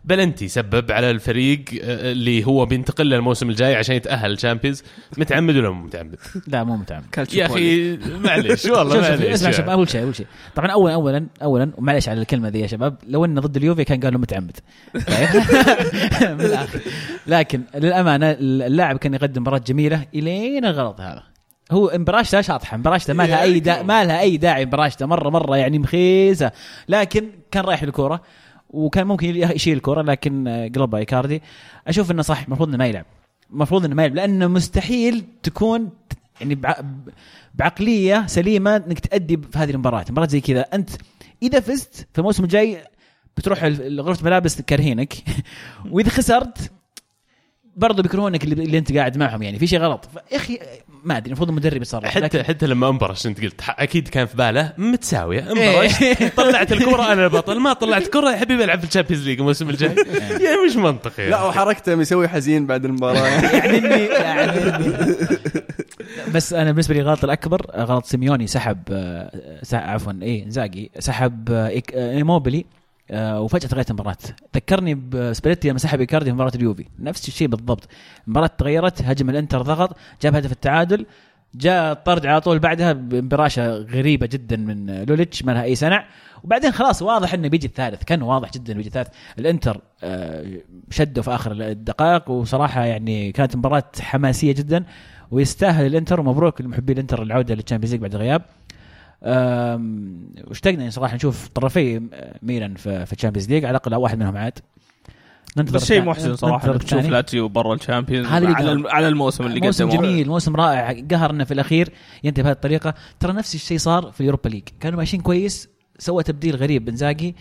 [0.05, 4.83] بلنتي سبب على الفريق آه، اللي هو بينتقل له الموسم الجاي عشان يتأهل ال Champions
[5.17, 6.15] متعمد ولا مو متعمد؟
[6.47, 7.05] لا مو متعمد.
[7.33, 8.65] يا أخي معليش.
[8.65, 9.33] والله معليش.
[9.33, 9.73] اسمع يعني.
[9.73, 10.25] أول شيء أول شيء.
[10.55, 13.99] طبعا اولا اولا اولا ومعلش على الكلمة ذي يا شباب لو إنه ضد اليوفي كان
[13.99, 14.57] قالوا متعمد.
[14.93, 15.29] طيب
[16.37, 16.79] من الآخر.
[17.27, 21.32] لكن للأمانة اللاعب كان يقدم مباراة جميلة إلين الغلط هذا.
[21.71, 25.57] هو مباراشته شاطحة مباراشته ما لها أي دا ما لها أي داعي مباراشته مرة مرة
[25.57, 26.51] يعني مخيسه
[26.89, 28.21] لكن كان رايح الكوره
[28.73, 31.41] وكان ممكن يشيل الكورة لكن آه، قلبها ايكاردي
[31.87, 33.05] أشوف إنه صح المفروض إنه ما يلعب.
[33.51, 35.89] المفروض إنه ما يلعب لأنه مستحيل تكون
[36.41, 36.75] يعني بع...
[37.55, 40.05] بعقلية سليمة إنك تأدي في هذه المباراة.
[40.09, 40.61] مباراة زي كذا.
[40.61, 40.89] أنت
[41.43, 42.77] إذا فزت في الموسم الجاي
[43.37, 45.13] بتروح غرفة ملابس كارهينك
[45.91, 46.71] وإذا خسرت
[47.75, 49.59] برضه بيكرهونك اللي, اللي انت قاعد معهم يعني.
[49.59, 50.09] في شيء غلط.
[50.31, 50.59] يا أخي
[51.03, 54.37] ما أدري المفروض المدرب يتصرف حتى لكن- حتى لما انبرش أنت قلت؟ أكيد كان في
[54.37, 55.51] باله متساوية.
[55.53, 55.81] إيه.
[55.81, 59.39] انبرش طلعت الكرة أنا البطل ما طلعت كرة يا حبيبي العب في ال Champions League
[59.39, 59.95] الموسم الجاي.
[60.45, 63.27] يعني مش منطقي لا وحركته مسوي حزين بعد المباراة.
[63.57, 64.61] يعني اني يعني
[66.33, 69.31] بس أنا بالنسبة لي الغلط الأكبر غلط سيميوني سحب آه،
[69.73, 72.65] عفوا اي إنزاجي سحب آه، إيك- آه، إيموبيلي.
[73.11, 74.17] آه، وفجأة تغيرت المباراة.
[74.55, 76.85] ذكرني بسباليتي لما سحب إيكاردي في مباراة اليوفي.
[76.99, 77.87] نفس الشيء بالضبط.
[78.27, 81.05] المباراة تغيرت هجم الإنتر ضغط جاب هدف التعادل
[81.55, 86.05] جاء الطرد على طول بعدها ببراشه غريبة جدا من لوليتش ما لها أي سنع.
[86.43, 88.03] وبعدين خلاص واضح إنه بيجي الثالث.
[88.03, 89.07] كان واضح جدا بيجي الثالث.
[89.39, 90.45] الإنتر آه،
[90.89, 94.85] شدوا في آخر الدقائق وصراحة يعني كانت مباراة حماسية جدا
[95.31, 98.41] ويستاهل الإنتر ومبروك لمحبي الإنتر العودة لل Champions League بعد غياب.
[99.23, 102.01] واشتقنا يعني صراحة نشوف طرفي
[102.41, 104.59] ميلان في ال Champions League على الأقل واحد منهم عاد.
[105.57, 107.05] ننتظر بس شيء محزن صراحة تشوف.
[107.05, 110.01] لاتسيو برا ال Champions على على الموسم اللي موسم قدمه.
[110.01, 111.05] جميل موسم رائع.
[111.11, 111.89] قهرنا في الأخير.
[112.23, 112.93] ينتهي بهذه الطريقة.
[113.19, 114.63] ترى نفس الشيء صار في ال Europa League.
[114.79, 115.69] كانوا ماشيين كويس
[115.99, 117.35] سوى تبديل غريب إنزاجي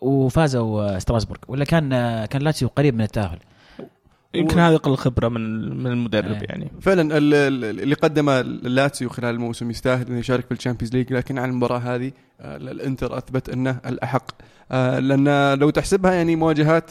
[0.00, 1.40] وفازوا آه، سالزبورغ.
[1.48, 3.38] ولا كان آه، كان لاتسيو قريب من التأهل.
[4.34, 6.48] يمكن هذه قل خبرة من من المدرب إيه.
[6.48, 6.70] يعني.
[6.80, 11.12] فعلا ال- ال- اللي قدمه لاتسيو خلال الموسم يستاهل إنه يشارك في ال Champions League
[11.12, 14.30] لكن على المباراة هذه آه، الإنتر أثبت إنه الأحق.
[14.72, 16.90] آه، لأن لو تحسبها يعني مواجهات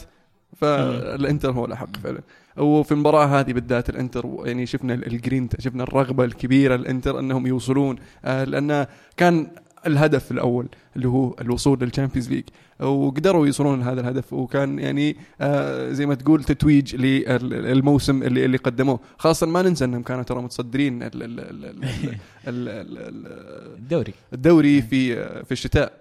[0.56, 2.20] فالإنتر هو الأحق فعلا.
[2.56, 7.96] وفي المباراة هذه بالذات الإنتر يعني شفنا ال- الجرينتا شفنا الرغبة الكبيرة الإنتر إنهم يوصلون
[8.24, 8.86] آه، لأن
[9.16, 9.46] كان
[9.86, 12.44] الهدف الأول اللي هو الوصول لل Champions League
[12.80, 14.32] وقدروا يوصلون لهذا الهدف.
[14.32, 19.00] وكان يعني آه زي ما تقول تتويج للموسم اللي اللي قدموه.
[19.18, 21.84] خاصة ما ننسى إنهم كانوا ترى متصدرين ال- ال- ال- ال-
[22.48, 24.14] ال- ال- ال- الدوري.
[24.32, 25.14] الدوري في
[25.44, 25.92] في الشتاء.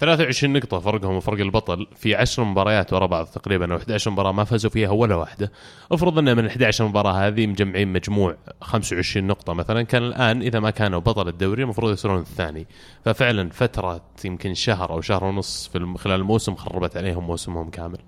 [0.00, 4.44] 23 نقطة فرقهم وفرق البطل في 10 مباريات ورا بعض تقريبا أو 11 مباراة ما
[4.44, 5.52] فازوا فيها ولا واحدة.
[5.92, 10.60] افرض أن من ال 11 مباراة هذه مجمعين مجموع 25 نقطة مثلا كان الآن إذا
[10.60, 12.66] ما كانوا بطل الدوري المفروض يصيرون الثاني.
[13.04, 17.98] ففعلا فترة يمكن شهر أو شهر ونص في خلال الموسم خربت عليهم موسمهم كامل.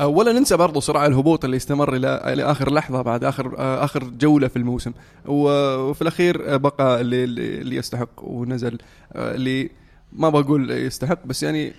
[0.00, 3.84] آه، ولا ننسى برضو صراع الهبوط اللي استمر إلى إلى آخر لحظة بعد اخر آه،
[3.84, 4.92] آخر جولة في الموسم
[5.26, 8.78] وفي الأخير آه، بقى اللي اللي يستحق ونزل
[9.12, 9.70] آه، اللي
[10.12, 11.72] ما بقول يستحق بس يعني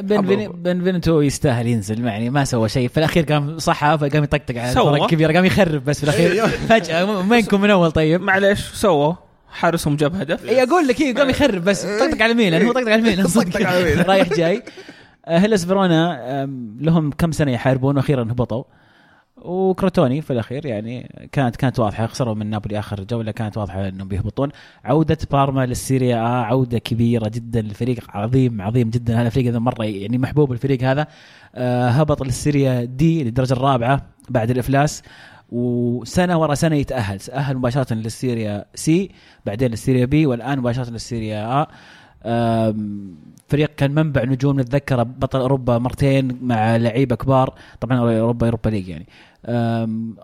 [0.00, 2.88] بنفيني- بنفينتو يستاهل ينزل يعني ما سوى شيء.
[2.88, 4.70] في الأخير قام صحى فقام يطقطق على.
[4.70, 6.46] الفرق الكبيره قام يخرب بس في الأخير.
[6.68, 8.20] فجأة وينكم من أول طيب.
[8.20, 9.12] معليش سووا
[9.50, 10.44] حارسهم جاب هدف.
[10.48, 11.82] اي أقول لك إيه قام يخرب بس.
[11.86, 13.60] طقطق على ميلان هو طقطق على ميلان صدق.
[14.08, 14.62] رايح جاي.
[15.28, 16.46] هيلاس فيرونا
[16.80, 18.64] لهم كم سنة يحاربون وأخيرا هبطوا.
[19.36, 24.08] وكروتوني في الأخير يعني كانت كانت واضحة خسروا من نابولي آخر جوله كانت واضحة إنهم
[24.08, 24.48] بيهبطون.
[24.84, 29.20] عودة بارما لل Serie A عودة كبيرة جدا الفريق عظيم عظيم جدا.
[29.20, 31.06] هذا الفريق هذا مرة يعني محبوب الفريق هذا.
[31.54, 35.02] آه، هبط لل Serie D للدرجة الرابعة بعد الإفلاس
[35.52, 37.18] وسنة ورا سنة يتأهل.
[37.18, 39.10] تاهل مباشرة لل Serie C
[39.46, 41.66] بعدين لل Serie B والآن مباشرة لل Serie A،
[43.48, 48.88] فريق كان منبع نجوم نتذكر بطل أوروبا مرتين مع لعيبة كبار طبعا اوروبا Europa League
[48.88, 49.06] يعني.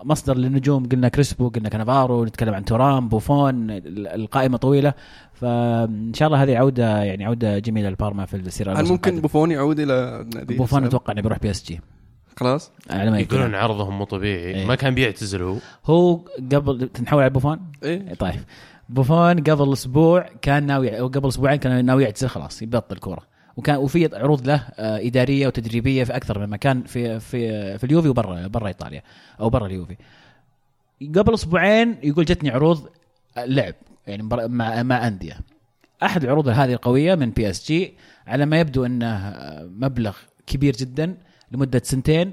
[0.05, 4.95] مصدر للنجوم قلنا كريسبو قلنا كانافارو نتكلم عن تورام بوفون ال- القائمة طويلة.
[5.33, 9.21] فإن شاء الله هذه عودة يعني عودة جميلة لبارما في ال Serie A هل ممكن
[9.21, 11.81] بوفون يعود إلى نادي بوفون؟ أتوقع إنه بيروح PSG.
[12.37, 12.71] خلاص.
[12.91, 14.55] على ما يقولون يقولون عرضهم مو طبيعي.
[14.55, 14.67] إيه.
[14.67, 15.57] ما كان بيعتزل هو.
[15.87, 16.21] هو
[16.53, 18.15] قبل تنحول على بوفون؟ إيه.
[18.15, 18.41] طيب.
[18.89, 23.33] بوفون قبل أسبوع كان ناوي أو قبل أسبوعين كان ناوي يعتزل خلاص يبطل كورة.
[23.57, 28.09] وكان وفي عروض له آه، إدارية وتدريبية في أكثر من مكان في في في اليوفي
[28.09, 29.03] وبرا برا إيطاليا
[29.41, 29.97] أو برا اليوفي.
[31.03, 32.89] قبل أسبوعين يقول جتني عروض
[33.37, 33.75] لعب
[34.07, 35.41] يعني مع مع أندية.
[36.03, 37.95] أحد العروض هذه القوية من PSG
[38.27, 40.17] على ما يبدو أنه مبلغ
[40.47, 41.17] كبير جدا
[41.53, 42.33] لمدة سنتين.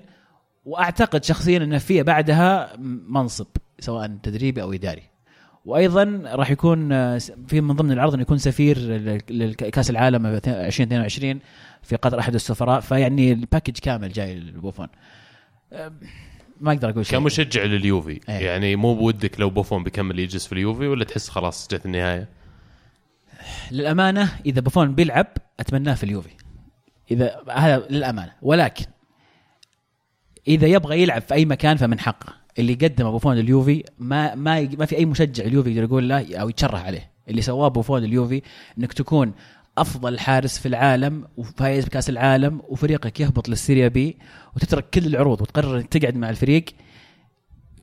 [0.66, 2.76] وأعتقد شخصيا انه في بعدها
[3.08, 3.47] منصب
[3.80, 5.04] سواء تدريبي أو إداري.
[5.66, 8.78] وأيضا راح يكون آه، في من ضمن العرض إنه يكون سفير
[9.30, 11.39] لكاس العالم 2022
[11.84, 12.80] في قطر أحد السفراء.
[12.80, 14.88] فيعني ال package كامل جاي لبوفون.
[15.74, 15.91] آه،
[16.62, 17.20] ما أقدر أقول شيء.
[17.20, 18.20] كمشجع لليوفي.
[18.30, 18.36] إيه.
[18.36, 22.28] يعني مو بودك لو بوفون بيكمل يجلس في اليوفي ولا تحس خلاص جت النهاية؟
[23.72, 25.28] للأمانة إذا بوفون بيلعب
[25.60, 26.30] أتمناه في اليوفي.
[27.12, 28.32] إذا هذا للأمانة.
[28.41, 28.86] ولكن
[30.47, 32.39] إذا يبغى يلعب في أي مكان فمن حقه.
[32.60, 36.50] اللي قدمه بوفون اليوفي ما ما ما في أي مشجع اليوفي يقدر يقول له أو
[36.50, 37.12] يتشرح عليه.
[37.30, 38.41] اللي سواه بوفون اليوفي
[38.78, 39.34] إنك تكون
[39.78, 44.18] أفضل حارس في العالم وفايز بكأس العالم وفريقك يهبط لل Serie B
[44.56, 46.66] وتترك كل العروض وتقرر تقعد مع الفريق.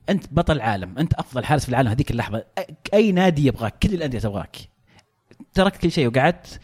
[0.09, 0.99] أنت بطل عالم.
[0.99, 2.45] أنت أفضل حارس في العالم هذيك اللحظة.
[2.95, 4.57] أي نادي يبغاك كل الأندية تبغاك.
[5.55, 6.61] تركت كل شيء وقعدت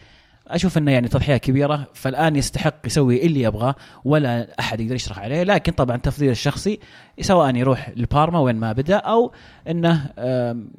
[0.49, 3.75] أشوف إنه يعني تضحية كبيرة فالآن يستحق يسوي اللي يبغاه
[4.05, 5.43] ولا أحد يقدر يشرح عليه.
[5.43, 6.79] لكن طبعا تفضيل الشخصي
[7.21, 9.33] سواء يروح لبارما وين ما بدأ أو
[9.69, 10.11] إنه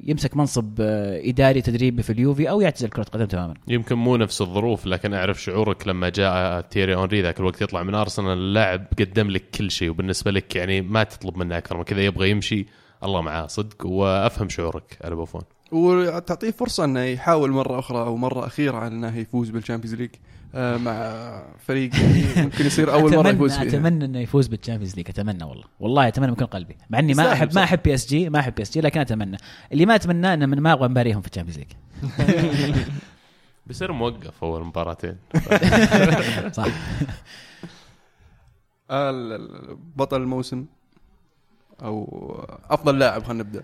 [0.04, 3.54] يمسك منصب آه، إداري تدريبي في اليوفي أو يعتزل كرة قدم تماما.
[3.68, 7.94] يمكن مو نفس الظروف لكن أعرف شعورك لما جاء تيري أونري ذاك الوقت يطلع من
[7.94, 12.00] أرسنال اللاعب قدم لك كل شيء وبالنسبة لك يعني ما تطلب منه أكثر من كذا
[12.00, 12.66] يبغى يمشي
[13.04, 15.42] الله معاه صدق وأفهم شعورك على بوفون
[15.74, 20.10] وتعطيه فرصة إنه يحاول مرة أخرى أو مرة أخيرة على إنه يفوز بال Champions League
[20.54, 21.90] آه، مع فريق
[22.36, 25.64] ممكن يصير أول مرة يفوز اتمنى فيها أتمنى إنه يفوز بال Champions League أتمنى والله.
[25.80, 26.76] والله أتمنى من كل قلبي.
[26.90, 27.64] مع إني ما احب ما.
[27.64, 29.36] أحب بي اس جي ما أحب بي اس جي لكن أتمنى.
[29.72, 31.72] اللي ما أتمناه إنه من ما أبغى نباريهم في ال Champions League.
[33.66, 35.16] بيصير موقف أول مباراتين.
[36.58, 36.66] صح.
[39.96, 40.66] بطل الموسم
[41.82, 42.04] أو
[42.70, 43.62] أفضل لاعب خلينا نبدأ.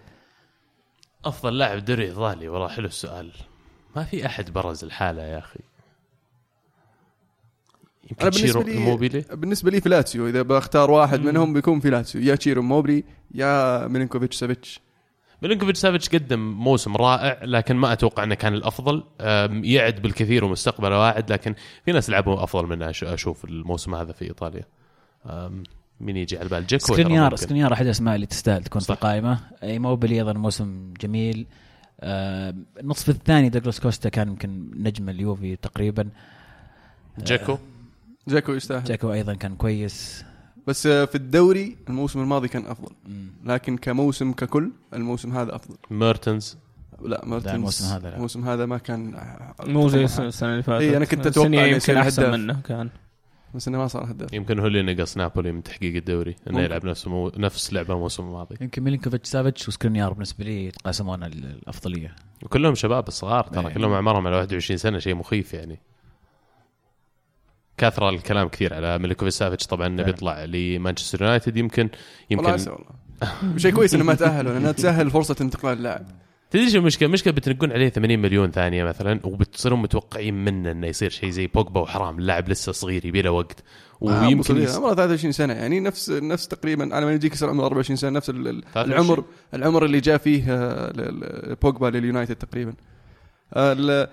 [1.24, 3.32] أفضل لاعب دوري إيطالي؟ والله حلو السؤال.
[3.96, 5.60] ما في أحد برز الحالة يا أخي.
[8.10, 12.62] يمكن بالنسبة تشيرو إيموبيلي بالنسبة لي فيلاتسيو إذا بختار واحد منهم بيكون فيلاتسيو يا تشيرو
[12.62, 13.04] إيموبيلي
[13.34, 14.80] يا ميلينكوفيتش سافيتش.
[15.42, 19.04] ميلينكوفيتش سافيتش قدم موسم رائع لكن ما أتوقع إنه كان الأفضل.
[19.20, 21.54] أم، يعد بالكثير ومستقبله واعد لكن
[21.84, 24.64] في ناس لعبوا أفضل منه أش- أشوف الموسم هذا في إيطاليا.
[25.26, 25.62] أم،
[26.01, 27.36] مين يجي على البال؟ جيكو سكرينيار.
[27.36, 28.94] سكرينيار أحد الاسماء اللي تستاهل تكون في صح.
[28.94, 31.46] القائمه إيموبيلي أيضا موسم جميل.
[32.01, 36.09] آه، النصف الثاني دوغلاس كوستا كان يمكن نجم اليوفي تقريبا.
[37.18, 37.59] جيكو
[38.28, 38.84] جيكو؟ يستاهل.
[38.84, 40.24] جيكو أيضا كان كويس.
[40.66, 42.92] بس آه، في الدوري الموسم الماضي كان أفضل.
[43.44, 45.76] لكن كموسم ككل الموسم هذا أفضل.
[45.90, 46.57] ميرتنز؟
[47.05, 48.16] لا ميرتنز الموسم هذا لا.
[48.16, 49.14] الموسم هذا ما كان
[49.66, 50.82] مو زي السنة اللي فاتت.
[50.82, 52.30] إيه، أنا كنت أتوقع السنة إنه يمكن أحسن.
[52.30, 52.90] منه كان.
[53.55, 56.64] بس إنه ما صار هداف يمكن هو اللي نقص نابولي من تحقيق الدوري إنه ممكن.
[56.64, 57.32] يلعب نفس مو...
[57.36, 58.57] نفس لعبه الموسم الماضي.
[58.61, 62.14] يمكن ميلينكوفيتش سافيتش وسكرينيار بالنسبة لي يتقاسمون ال- الأفضلية.
[62.42, 63.74] وكلهم شباب صغار ترى إيه.
[63.74, 65.78] كلهم اعمارهم على 21 سنة شيء مخيف يعني.
[67.76, 70.03] كثر الكلام كثير على ميلينكوفيتش سافيتش طبعا انه.
[70.03, 71.88] بيطلع لمانشستر يونايتد يمكن
[72.30, 72.78] يمكن والله.
[73.57, 76.07] شيء كويس إنه ما تاهلوا لانها تسهل فرصة انتقال اللاعب.
[76.51, 81.11] تدري شو المشكلة؟ المشكلة بتنقون عليه 80 مليون ثانية مثلا وبتصيرون متوقعين منه إنه يصير
[81.11, 83.62] شيء زي بوجبا وحرام اللاعب لسه صغير يبي له وقت
[84.01, 84.76] ويمكن ويمكن يس...
[84.76, 88.30] عمره 23 سنة يعني نفس نفس تقريبا على ما يجيك يصير عمره 24 سنة نفس
[88.30, 88.92] ال- ال- 23.
[88.92, 89.24] العمر
[89.55, 90.92] العمر اللي جاء فيه آه،
[91.62, 92.72] بوجبا لليونايتد تقريبا
[93.55, 94.09] آه، ال-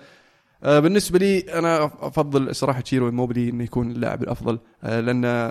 [0.64, 5.50] آه، بالنسبة لي أنا أفضل صراحة تشيرو إيموبيلي إنه يكون اللاعب الأفضل آه، لأنه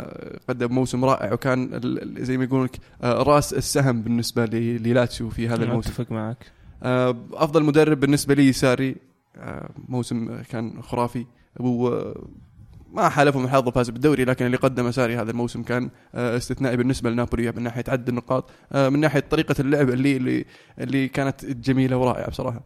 [0.50, 1.80] قدم موسم رائع وكان
[2.20, 6.38] زي ما يقولون لك آه، راس السهم بالنسبة ل- للاتسيو في هذا الموسم أتفق معك
[6.46, 6.57] آه،
[7.34, 8.96] أفضل مدرب بالنسبة لي ساري.
[9.36, 11.26] آه، موسم كان خرافي.
[11.60, 12.02] و
[12.94, 17.10] ما حالفهم الحظ وفاز بالدوري لكن اللي قدمه ساري هذا الموسم كان آه، استثنائي بالنسبة
[17.10, 18.50] لنابولي من ناحية عدد النقاط.
[18.72, 20.46] آه، من ناحية طريقة اللعب اللي اللي
[20.80, 22.62] اللي كانت جميلة ورائعة بصراحة.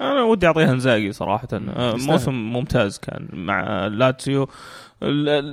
[0.00, 1.48] أنا ودي أعطيها إنزاجي صراحة.
[1.52, 1.96] آه،.
[1.96, 4.48] موسم ممتاز كان مع لاتسيو.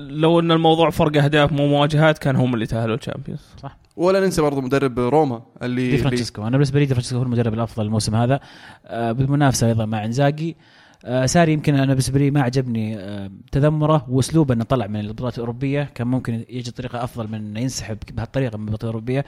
[0.10, 3.56] لو أن الموضوع فرق أهداف مو مواجهات كان هم اللي تأهلوا ال Champions.
[3.98, 6.42] ولا ننسى برضو مدرب روما اللي دي فرانشيسكو.
[6.42, 8.40] أنا بالنسبة لي دي فرانشيسكو هو المدرب الأفضل الموسم هذا.
[8.86, 10.58] آه، بالمنافسة أيضا مع إنزاجي.
[11.06, 15.36] آه، ساري يمكن أنا بالنسبة لي ما عجبني آه، تذمره وأسلوبه إنه طلع من البطولات
[15.36, 15.84] الأوروبية.
[15.96, 19.26] كان ممكن يجي طريقة أفضل من إنه ينسحب بهالطريقة من البطولات الأوروبية.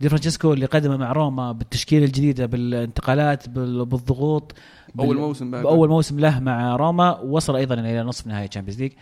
[0.00, 4.54] دي فرانشيسكو اللي قدمه مع روما بالتشكيلة الجديدة بالانتقالات بال- بالضغوط
[5.00, 5.62] أول موسم بعد.
[5.62, 8.92] بأول موسم له مع روما وصل أيضا إلى نصف نهائي Champions League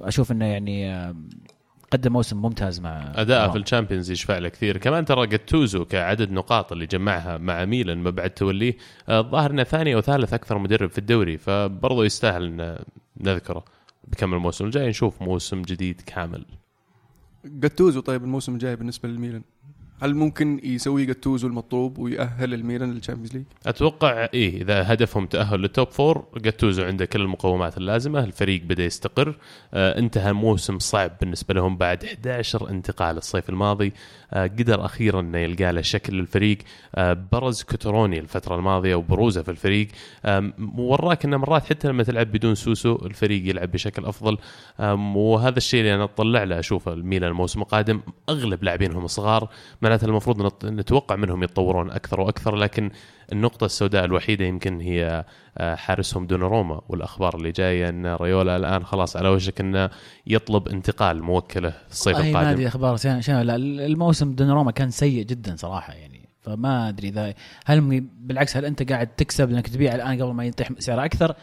[0.00, 0.90] أشوف إنه يعني
[1.92, 3.50] قدم موسم ممتاز مع اداءه.
[3.52, 4.78] في ال Champions يشفع له كثير.
[4.78, 8.76] كمان ترى جاتوزو كعدد نقاط اللي جمعها مع ميلان ما بعد توليه
[9.08, 12.78] آه، الظاهر إنه ثاني أو ثالث أكثر مدرب في الدوري فبرضه يستاهل إن
[13.20, 13.64] نذكره
[14.08, 14.88] بكمل الموسم الجاي.
[14.88, 16.44] نشوف موسم جديد كامل.
[17.44, 19.42] جاتوزو طيب الموسم الجاي بالنسبة للميلان.
[20.00, 25.60] هل ممكن يسوي جاتوزو المطلوب ويأهل الميلان لل Champions League؟ أتوقع إيه إذا هدفهم تأهل
[25.60, 29.36] لل top four جاتوزو عنده كل المقومات اللازمة الفريق بدأ يستقر.
[29.74, 33.92] آه انتهى موسم صعب بالنسبة لهم بعد 11 انتقال الصيف الماضي.
[34.32, 36.58] آه قدر أخيرا إنه يلقى له شكل للفريق.
[36.94, 39.88] آه برز كوتروني الفترة الماضية وبروزة في الفريق.
[40.24, 44.38] آم، وراك إنه مرات حتى لما تلعب بدون سوسو الفريق يلعب بشكل أفضل.
[44.80, 48.00] آم، وهذا الشيء اللي أنا أطلع له أشوفه الميلان الموسم القادم.
[48.28, 49.48] أغلب لاعبينهم صغار
[49.86, 52.90] معناته المفروض نت- نتوقع منهم يتطورون أكثر وأكثر لكن
[53.32, 55.24] النقطة السوداء الوحيدة يمكن هي
[55.58, 59.90] آه، حارسهم دوناروما والأخبار اللي جاية إن ريولا الآن خلاص على وشك إنه
[60.26, 62.50] يطلب انتقال موكله الصيف والله ما القادم.
[62.50, 67.34] ادري أخبار شان لا الموسم دوناروما كان سيء جدا صراحة يعني فما أدري اذا
[67.66, 71.34] هل بالعكس هل أنت قاعد تكسب لانك تبيع الآن قبل ما ينطيح سعره أكثر؟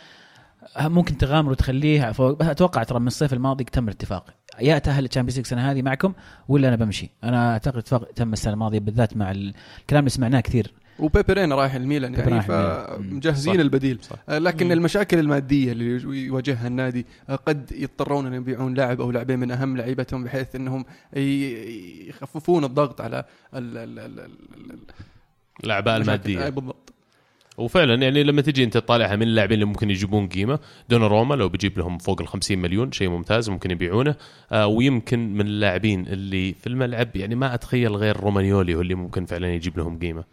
[0.82, 4.26] ممكن تغامر وتخليه فوق بس أتوقع ترى من الصيف الماضي تم الاتفاق
[4.62, 6.14] يا تاهل ال Champions League السنة هذه معكم
[6.48, 10.40] ولا أنا بمشي أنا أعتقد اتفاق تم السنة الماضية بالذات مع ال- الكلام اللي سمعناه
[10.40, 12.42] كثير وبيبي رينا رايح الميلان يعني.
[12.42, 13.60] فمجهزين صح.
[13.60, 14.16] البديل صح.
[14.30, 15.86] آه، لكن المشاكل المادية اللي
[16.26, 20.86] يواجهها النادي آه، قد يضطرون أن يبيعون لاعب أو لاعبين من أهم لعيبتهم بحيث أنهم
[22.10, 24.80] يخففون الضغط على ال- ال- ال- ال-
[25.64, 25.98] الأعباء.
[25.98, 26.93] المادية بالضبط
[27.58, 31.78] وفعلا يعني لما تجي أنت تطالعها من اللاعبين اللي ممكن يجيبون قيمة دوناروما لو بيجيب
[31.78, 34.16] لهم فوق ال 50 مليون شيء ممتاز ممكن يبيعونه.
[34.52, 39.26] آه ويمكن من اللاعبين اللي في الملعب يعني ما أتخيل غير رومانيولي هو اللي ممكن
[39.26, 40.24] فعلا يجيب لهم قيمة.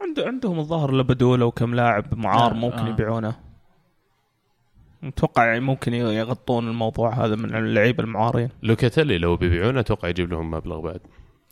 [0.00, 2.88] عند عندهم الظاهر لبدوله وكم لاعب معار آه، ممكن آه.
[2.88, 3.34] يبيعونه.
[5.02, 8.48] متوقع يعني ممكن يغطون الموضوع هذا من اللعيبه المعارين.
[8.62, 11.00] لوكاتيلي لو بيبيعونه أتوقع يجيب لهم مبلغ بعد.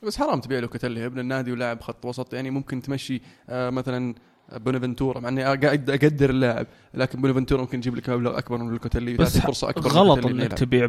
[0.05, 4.15] بس حرام تبيع لوكاتيلي ابن النادي ولاعب خط وسط يعني ممكن تمشي آه، مثلا
[4.57, 9.17] بونافنتورا مع إني قاعد أقدر اللاعب لكن بونافنتورا ممكن يجيب لك مبلغ أكبر من لوكاتيلي
[9.17, 10.53] بس فرصة أكبر غلط إنك.
[10.53, 10.87] تبيع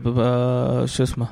[0.86, 1.28] شو اسمه؟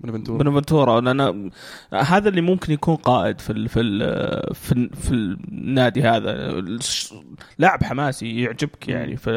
[0.00, 1.50] بونافنتورا بونافنتورا لأن
[1.94, 6.62] هذا اللي ممكن يكون قائد في ال في ال في, ال في النادي هذا.
[7.58, 9.16] لاعب حماسي يعجبك يعني.
[9.16, 9.30] ف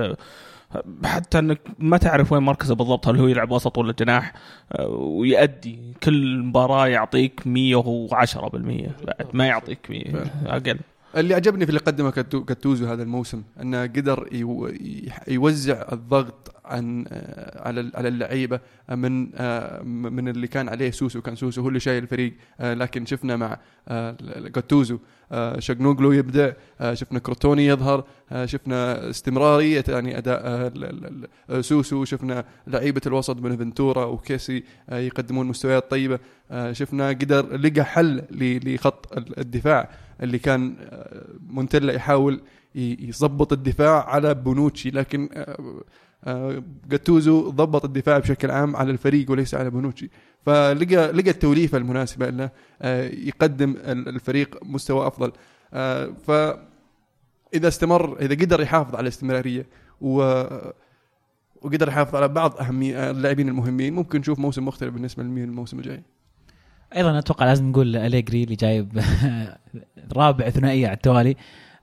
[1.06, 4.34] حتى إنك ما تعرف وين مركزه بالضبط هل هو يلعب وسط ولا جناح
[4.72, 10.06] آه، ويأدي كل مباراة يعطيك 110% بعد ما يعطيك 100
[10.46, 10.80] أقل.
[11.18, 14.30] اللي عجبني في اللي قدمه كاتو- كاتوزو هذا الموسم أنه قدر
[15.28, 18.60] يوزع الضغط عن آه، على على اللعيبة
[18.90, 21.22] من آه، من اللي كان عليه سوسو.
[21.22, 23.58] كان سوسو هو اللي شايل الفريق آه، لكن شفنا مع
[23.88, 24.16] آه،
[24.56, 25.00] جاتوزو
[25.32, 26.52] آه، تشالهانوغلو يبدع
[26.82, 30.42] آه، شفنا كوتروني يظهر آه، شفنا استمرارية يعني أداء
[31.50, 36.20] آه، سوسو شفنا لعيبة الوسط بونافنتورا وكيسي آه، يقدمون مستويات طيبة
[36.52, 38.24] آه، شفنا قدر لقى حل
[38.66, 39.90] لخط ال- الدفاع
[40.22, 42.42] اللي كان آه، مونتيلا يحاول
[42.76, 44.90] يظبط الدفاع على بونوتشي.
[44.90, 45.84] لكن آه، آه،
[46.90, 50.10] جاتوزو ضبط الدفاع بشكل عام على الفريق وليس على بونوتشي.
[50.46, 52.50] فلقى لقى التوليفة المناسبة إنه
[52.82, 55.32] آه، يقدم ال- الفريق مستوى أفضل.
[55.74, 56.32] آه، ف
[57.54, 59.66] اذا استمر إذا قدر يحافظ على الاستمرارية
[60.02, 60.44] و
[61.62, 66.04] وقدر يحافظ على بعض أهمية اللاعبين المهمين ممكن نشوف موسم مختلف بالنسبة للميلان الموسم الجاي.
[66.96, 69.02] أيضا أتوقع لازم نقول أليجري اللي جايب
[70.18, 71.36] رابع ثنائيه على التوالي.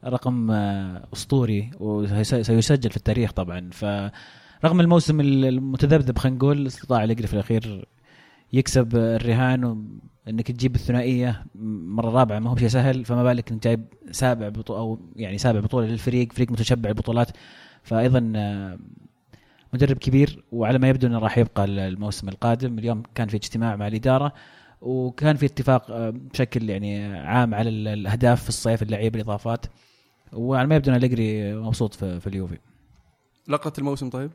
[0.05, 3.71] رقم آه، أسطوري وسيسجل في التاريخ طبعا.
[3.73, 7.89] فرغم الموسم المتذبذب خلينا نقول استطاع اليجري في الأخير
[8.53, 9.89] يكسب الرهان
[10.29, 11.45] انك تجيب الثنائية
[11.95, 12.39] مرة رابعة.
[12.39, 16.33] ما هو شيء سهل فما بالك إنك جايب سابع بطوله أو يعني سابع بطولة للفريق
[16.33, 17.31] فريق متشبع البطولات
[17.83, 18.79] فأيضا آه،
[19.75, 22.79] مدرب كبير وعلى ما يبدو إنه راح يبقى الموسم القادم.
[22.79, 24.33] اليوم كان في اجتماع مع الإدارة
[24.81, 29.67] وكان في اتفاق آه، بشكل يعني عام على ال- الأهداف في الصيف اللعيبة الإضافات.
[30.33, 32.59] وعلى ما يبدو أن أليجري مبسوط في, في اليوفي.
[33.49, 34.31] لقطه الموسم طيب؟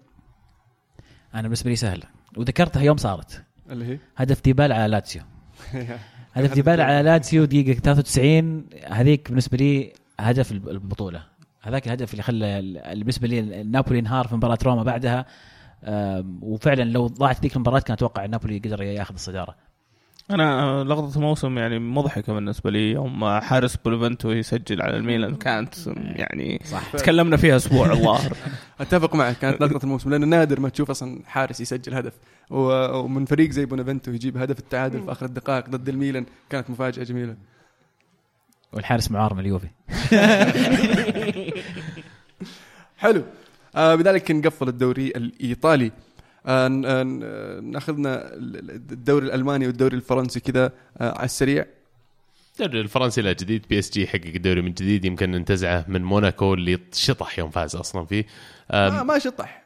[1.33, 2.03] أنا بالنسبة لي سهله
[2.37, 3.43] وذكرتها يوم صارت.
[3.69, 5.21] اللي هي؟ هدف ديبالا على لاتسيو.
[6.33, 11.23] هدف ديبالا على لاتسيو دقيقة 93 هذيك بالنسبة لي هدف الب- البطولة.
[11.61, 12.61] هذاك الهدف اللي خلى
[12.95, 15.25] بالنسبة لي نابولي انهار في مباراة روما بعدها.
[16.41, 19.55] وفعلا لو ضاعت ذيك المباراة كان أتوقع نابولي قدر ياخذ الصدارة.
[20.31, 22.91] أنا لقطه الموسم يعني مضحكة بالنسبة لي.
[22.91, 26.91] يوم حارس بينيفنتو يسجل على الميلان كانت يعني صح.
[26.91, 28.33] تكلمنا فيها أسبوع الظاهر
[28.81, 32.13] أتفق معك كانت لقطه الموسم لأن نادر ما تشوف أصلا حارس يسجل هدف.
[32.49, 37.35] ومن فريق زي بينيفنتو يجيب هدف التعادل في آخر الدقائق ضد الميلان كانت مفاجأة جميلة.
[38.73, 39.67] والحارس معار من اليوفي.
[42.97, 43.23] حلو.
[43.75, 45.91] آه بذلك نقفل الدوري الإيطالي.
[46.45, 50.71] ناخذنا ال- الدوري الألماني والدوري الفرنسي كذا
[51.01, 51.65] آه، على السريع.
[52.59, 57.39] الدوري الفرنسي لا جديد PSG حقق الدوري من جديد يمكن ننتزعه من موناكو اللي شطح
[57.39, 58.25] يوم فاز أصلا فيه.
[58.73, 59.63] ما, ما شطح.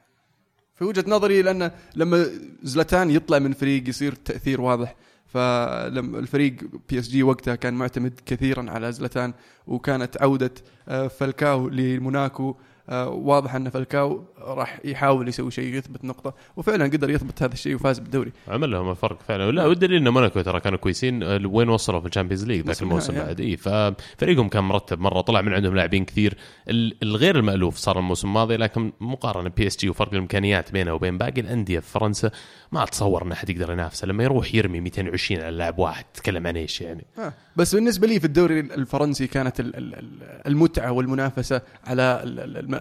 [0.75, 2.25] في وجهة نظري لأن لما
[2.63, 4.95] زلاتان يطلع من فريق يصير تأثير واضح.
[5.27, 6.55] فلما الفريق
[6.89, 9.33] PSG وقتها كان معتمد كثيرا على زلاتان
[9.67, 10.51] وكانت عودة
[10.89, 12.55] آه، فالكاو لموناكو آه،
[12.95, 17.99] واضح أن فالكاو راح يحاول يسوي شيء يثبت نقطة وفعلا قدر يثبت هذا الشيء وفاز
[17.99, 18.31] بالدوري.
[18.47, 19.45] عمل لهم الفرق فعلا.
[19.45, 22.81] ولا والدليل إن موناكو ترى كانوا كويسين أه، وين وصلوا في ال Champions League ذاك
[22.81, 26.37] الموسم النهائي، بعد؟ اي ففريقهم كان مرتب مرة طلع من عندهم لاعبين كثير.
[26.69, 31.79] ال- الغير المألوف صار الموسم الماضي لكن مقارنة PSG وفرق الإمكانيات بينه وبين باقي الأندية
[31.79, 32.31] في فرنسا
[32.71, 34.07] ما أتصور إن أحد يقدر ينافسه.
[34.07, 37.33] لما يروح يرمي 220 على لاعب واحد تتكلم عن إيش يعني؟ آه.
[37.55, 42.21] بس بالنسبة لي في الدوري الفرنسي كانت ال- ال- ال- المتعة والمنافسة على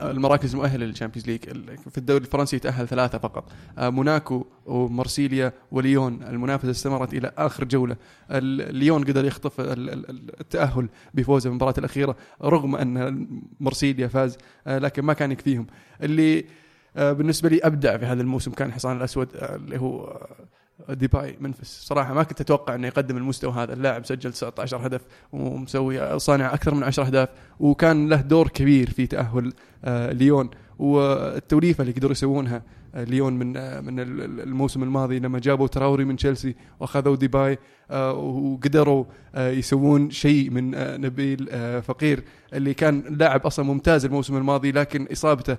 [0.03, 1.41] المراكز المؤهلة لل Champions League.
[1.91, 3.53] في الدوري الفرنسي تاهل ثلاثة فقط.
[3.79, 6.23] آه، موناكو ومارسيليا وليون.
[6.23, 7.97] المنافسة استمرت إلى آخر جولة.
[8.71, 13.27] ليون قدر يخطف ال- ال- ال- التأهل بفوزه بالمباراه الأخيرة رغم أن
[13.61, 15.67] مارسيليا فاز آه، لكن ما كان يكفيهم.
[16.03, 16.45] اللي
[16.97, 20.21] آه، بالنسبة لي أبدع في هذا الموسم كان حصان الأسود اللي هو
[20.89, 21.87] ديباي ممفيس.
[21.87, 23.73] صراحة ما كنت أتوقع إنه يقدم المستوى هذا.
[23.73, 25.01] اللاعب سجل 19 هدف
[25.33, 27.29] ومسوي صانع أكثر من 10 أهداف
[27.61, 29.53] وكان له دور كبير في تأهل
[29.85, 30.51] آه، ليون.
[30.79, 32.63] والتوليفة اللي قدروا يسوونها
[32.95, 37.17] آه، ليون من آه، من ال- ال- الموسم الماضي لما جابوا تراوري من تشيلسي وأخذوا
[37.17, 37.59] ديباي
[37.91, 39.05] وقدروا
[39.37, 40.71] يسوون شيء من
[41.01, 41.49] نبيل
[41.83, 42.25] فقير
[42.55, 45.57] اللي كان لاعب أصلا ممتاز الموسم الماضي لكن إصابته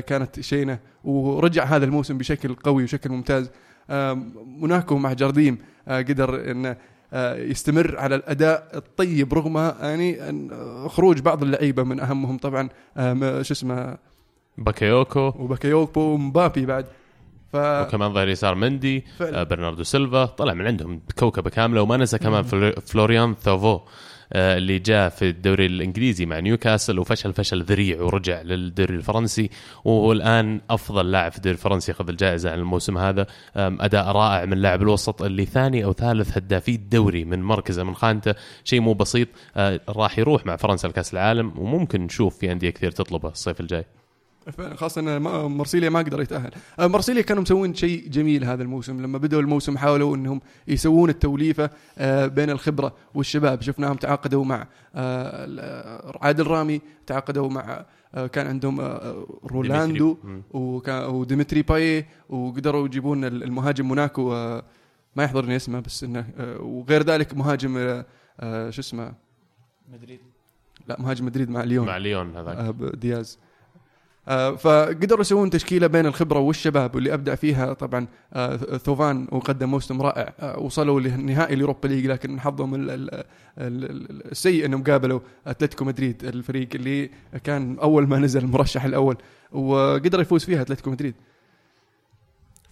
[0.00, 0.78] كانت شينة.
[1.04, 3.50] ورجع هذا الموسم بشكل قوي وشكل ممتاز.
[3.90, 5.58] موناكو مع جارديم
[5.88, 6.76] آه، قدر انه
[7.12, 12.38] آه، يستمر على الأداء الطيب رغم يعني آه، خروج بعض اللعيبة من أهمهم.
[12.38, 12.68] طبعا
[13.42, 13.96] شو اسمه؟
[14.58, 15.20] باكيوكو.
[15.38, 16.86] وباكيوكو ومبابي بعد.
[17.52, 19.42] ف وكمان ظهير يسار مندي فعلا.
[19.42, 20.24] برناردو سيلفا.
[20.24, 23.72] طلع من عندهم كوكبة كاملة وما ننسى كمان فلو- فلوريان ثوفان.
[23.74, 23.82] آه،
[24.32, 29.50] اللي جاء في الدوري الإنجليزي مع نيوكاسل وفشل فشل ذريع ورجع للدوري الفرنسي.
[29.84, 33.26] وهو الان أفضل لاعب في الدوري الفرنسي اخذ الجائزة عن الموسم هذا.
[33.56, 38.34] أداء رائع من لاعب الوسط اللي ثاني أو ثالث هدافي الدوري من مركزه من خانته.
[38.64, 42.90] شيء مو بسيط آه، راح يروح مع فرنسا لكأس العالم وممكن نشوف في أندية كثير
[42.90, 43.84] تطلبه الصيف الجاي.
[44.52, 46.50] فعلا خاصة إن ما- مرسيليا ما قدر يتأهل.
[46.78, 49.02] آه، مرسيليا كانوا مسوين شيء جميل هذا الموسم.
[49.02, 53.62] لما بدأوا الموسم حاولوا إنهم يسوون التوليفة آه، بين الخبرة والشباب.
[53.62, 57.84] شفناهم تعاقدوا مع ال- عادل رامي تعاقدوا مع
[58.32, 58.80] كان عندهم
[59.44, 60.16] رولاندو
[60.54, 64.30] وديمتري باييت وقدروا يجيبون المهاجم موناكو
[65.16, 66.26] ما يحضرني اسمه بس إنه
[66.60, 68.02] وغير ذلك مهاجم
[68.70, 69.12] شو اسمه؟
[69.92, 70.20] مدريد.
[70.88, 71.86] لا مهاجم مدريد مع ليون.
[71.86, 72.74] مع ليون هذاك.
[72.94, 73.38] دياز.
[74.56, 77.72] فقدروا يسوون تشكيلة بين الخبرة والشباب واللي ابدع فيها.
[77.72, 82.90] طبعا آه، ثوفان وقدم موسم رائع آه، وصلوا لنهائي ال Europa League لكن حظهم ال-
[82.90, 83.24] ال- ال-
[83.90, 87.10] ال- السيء إنهم قابلوا أتلتيكو مدريد الفريق اللي
[87.44, 89.16] كان أول ما نزل المرشح الأول
[89.52, 91.14] وقدر يفوز فيها أتلتيكو مدريد.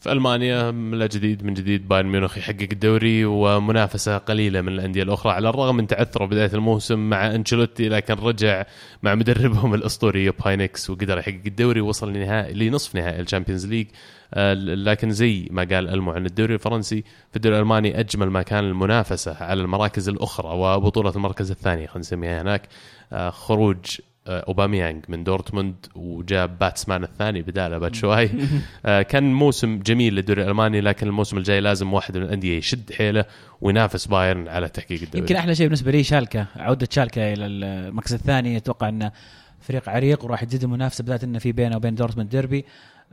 [0.01, 5.33] في ألمانيا لا جديد من جديد بايرن ميونخ يحقق الدوري ومنافسة قليلة من الأندية الأخرى
[5.33, 8.65] على الرغم من تعثره بداية الموسم مع أنشيلوتي لكن رجع
[9.03, 13.87] مع مدربهم الأسطوري يوب هاينكس وقدر يحقق الدوري ووصل لنهائي لنصف نهائي ال Champions League.
[14.35, 18.65] آه، لكن زي ما قال ألمو عن الدوري الفرنسي في الدوري الألماني أجمل ما كان
[18.65, 22.69] المنافسه على المراكز الأخرى وبطولة المركز الثاني خلينا نسميها هناك.
[23.13, 28.31] آه، خروج اوباميانج من دورتموند وجاب باتسمان الثاني بداله بعد شوي.
[28.87, 33.25] آه، كان موسم جميل للدوري الالماني لكن الموسم الجاي لازم واحد من الأندية يشد حيله
[33.61, 35.21] وينافس بايرن على تحقيق الدوري.
[35.21, 38.57] يمكن أحلى شيء بالنسبة لي شالكة عودة شالكة إلى المركز الثاني.
[38.57, 39.13] أتوقع انه
[39.61, 42.65] فريق عريق وراح يزيد المنافسه بالذات إنه في بينه وبين دورتموند ديربي.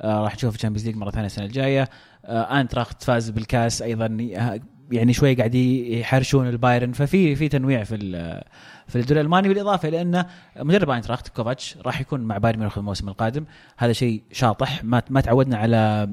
[0.01, 1.89] آه راح نشوف ال Champions League مرة ثانية السنة الجاية.
[2.25, 4.59] آه اينتراخت فاز بالكاس أيضا آه،
[4.91, 6.91] يعني شوي قاعد يحرشون البايرن.
[6.91, 7.97] ففي في تنويع في
[8.87, 9.47] في الدوري الألماني.
[9.47, 10.25] بالإضافة إلى انه
[10.59, 13.45] مدرب اينتراخت كوفاتش راح يكون مع بايرن ميونخ الموسم القادم.
[13.77, 14.83] هذا شيء شاطح.
[14.83, 16.09] ما ما تعودنا على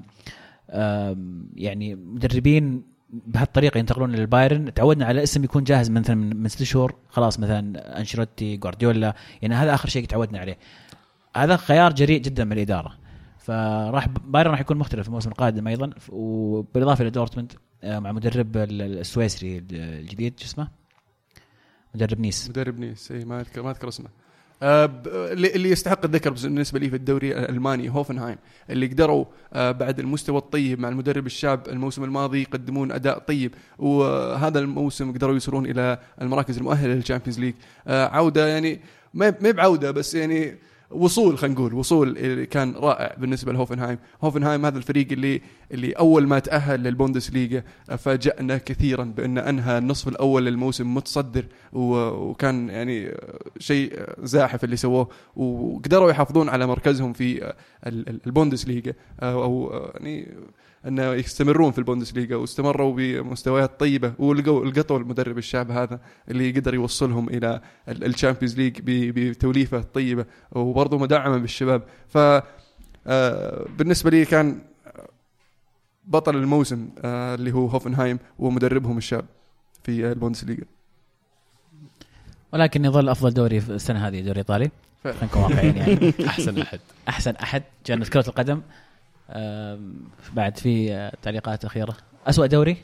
[1.54, 2.82] يعني مدربين
[3.26, 6.94] بهالطريقة ينتقلون للبايرن تعودنا على اسم يكون جاهز مثلا من ست شهور.
[7.08, 10.58] خلاص مثلا أنشيلوتي جوارديولا يعني هذا آخر شيء تعودنا عليه.
[11.36, 12.92] هذا خيار جريء جدا من الإدارة.
[13.38, 15.90] فراح بايرن راح يكون مختلف الموسم القادم أيضا.
[16.08, 17.52] وبالإضافة إلى دورتموند
[17.84, 20.68] مع مدرب ال- السويسري الجديد شو اسمه؟
[21.94, 22.48] مدرب نيس.
[22.50, 24.08] مدرب نيس اي ما اذكر ما أذكر اسمه.
[24.62, 24.90] آه،
[25.32, 28.36] اللي يستحق الذكر بالنسبة لي في الدوري الألماني هوفنهايم
[28.70, 34.58] اللي قدروا آه، بعد المستوى الطيب مع المدرب الشاب الموسم الماضي يقدمون أداء طيب وهذا
[34.58, 37.54] الموسم قدروا يوصلون إلى المراكز المؤهلة لل Champions League.
[37.86, 38.80] آه، عودة يعني
[39.14, 40.56] ما ما بعودة بس يعني
[40.90, 45.40] وصول خلينا نقول وصول كان رائع بالنسبة لهوفنهايم، هوفنهايم هذا الفريق اللي
[45.72, 47.62] اللي أول ما تأهل للبوندسليغا
[47.98, 53.14] فاجأنا كثيرا بأن أنهى النصف الأول للموسم متصدر وكان يعني
[53.58, 57.44] شيء زاحف اللي سووه وقدروا يحافظون على مركزهم في
[57.86, 60.28] ال- ال- البوندسليغا أو يعني
[60.86, 67.28] انه يستمرون في البوندسليغا واستمروا بمستويات طيبة ولقوا لقطوا المدرب الشاب هذا اللي قدر يوصلهم
[67.28, 71.82] إلى ال Champions League بتوليفة طيبة وبرضه مدعمة بالشباب.
[72.08, 72.18] ف
[73.06, 74.60] آه، بالنسبة لي كان
[76.04, 79.24] بطل الموسم آه، اللي هو هوفنهايم ومدربهم الشاب
[79.82, 80.64] في البوندسليغا.
[82.52, 84.70] ولكن يظل أفضل دوري في السنة هذه دوري إيطالي.
[85.04, 86.14] خلينا نكون واقعيين يعني.
[86.28, 86.80] أحسن أحد.
[87.08, 87.62] أحسن أحد.
[87.86, 88.60] جنة كرة القدم.
[90.34, 91.96] بعد في تعليقات أخيرة.
[92.26, 92.76] اسوء دوري؟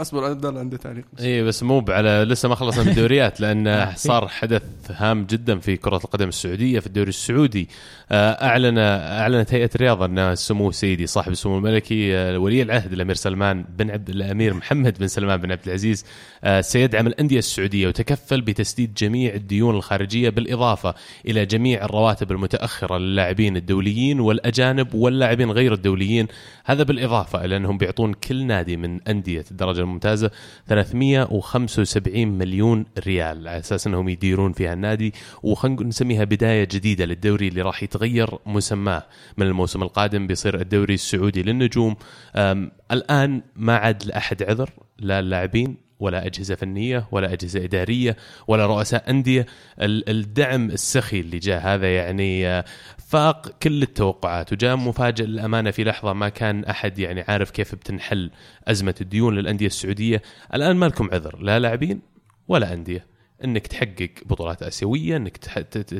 [0.00, 1.04] أصبر عبد الله عنده تعليق.
[1.20, 5.76] اي بس مو على لسه ما خلصنا من الدوريات لأن صار حدث هام جدا في
[5.76, 7.68] كرة القدم السعودية في الدوري السعودي.
[8.12, 13.14] آه، أعلن أعلنت هيئة الرياضه أن سمو سيدي صاحب السمو الملكي آه، ولي العهد الأمير
[13.14, 16.04] سلمان بن عبد الأمير محمد بن سلمان بن عبد العزيز
[16.44, 20.94] آه، سيدعم الأندية السعودية وتكفل بتسديد جميع الديون الخارجية بالإضافة
[21.26, 26.26] إلى جميع الرواتب المتأخرة للاعبين الدوليين والأجانب واللاعبين غير الدوليين.
[26.64, 30.30] هذا بالإضافة إلى أنهم بيعطون كل نادي من أندية الدرجة الممتازه
[30.68, 33.48] 375 مليون ريال.
[33.48, 35.14] على أساس أنهم يديرون فيها النادي.
[35.42, 39.02] وخلينا نسميها بداية جديدة للدوري اللي راح يتغير مسماه
[39.36, 40.26] من الموسم القادم.
[40.26, 41.96] بيصير الدوري السعودي للنجوم.
[42.92, 48.16] الآن ما عاد لاحد عذر لا اللاعبين ولا أجهزة فنية ولا أجهزة إدارية
[48.48, 49.46] ولا رؤساء أندية.
[49.80, 52.64] ال- الدعم السخي اللي جاء هذا يعني آه،
[53.10, 58.30] فاق كل التوقعات وجاء مفاجئ للأمانة في لحظة ما كان أحد يعني عارف كيف بتنحل
[58.68, 60.22] أزمة الديون للأندية السعودية.
[60.54, 62.00] الآن ما لكم عذر لا لاعبين
[62.48, 63.06] ولا أندية.
[63.44, 65.36] إنك تحقق بطولات آسيوية إنك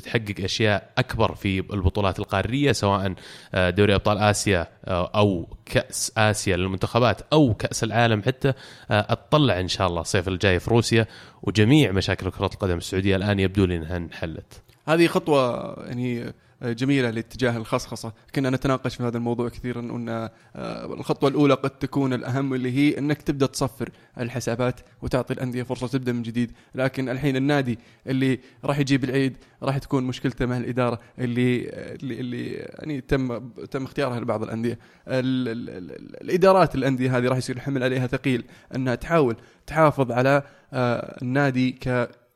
[0.05, 3.15] تحقق أشياء أكبر في البطولات القارية سواء
[3.55, 8.49] آه، دوري أبطال آسيا آه، أو كأس آسيا للمنتخبات أو كأس العالم حتى.
[8.91, 11.07] آه، اطلع إن شاء الله الصيف الجاي في روسيا
[11.43, 14.63] وجميع مشاكل كرة القدم السعودية الآن يبدو لي إنها انحلت.
[14.89, 16.33] هذه خطوة يعني
[16.63, 18.13] جميلة لاتجاه الخصخصة.
[18.35, 22.99] كنا نتناقش في هذا الموضوع كثيرا أن آه، الخطوة الأولى قد تكون الأهم اللي هي
[22.99, 26.53] أنك تبدأ تصفر الحسابات وتعطي الأندية فرصة تبدأ من جديد.
[26.75, 32.47] لكن الحين النادي اللي راح يجيب العيد راح تكون مشكلته مع الإدارة اللي اللي, اللي
[32.53, 34.79] يعني تم تم اختيارها لبعض الأندية.
[35.09, 38.45] ال ال ال الإدارات الأندية هذه راح يصير الحمل عليها ثقيل
[38.75, 39.37] أنها تحاول
[39.67, 40.43] تحافظ على
[40.73, 41.79] آه، النادي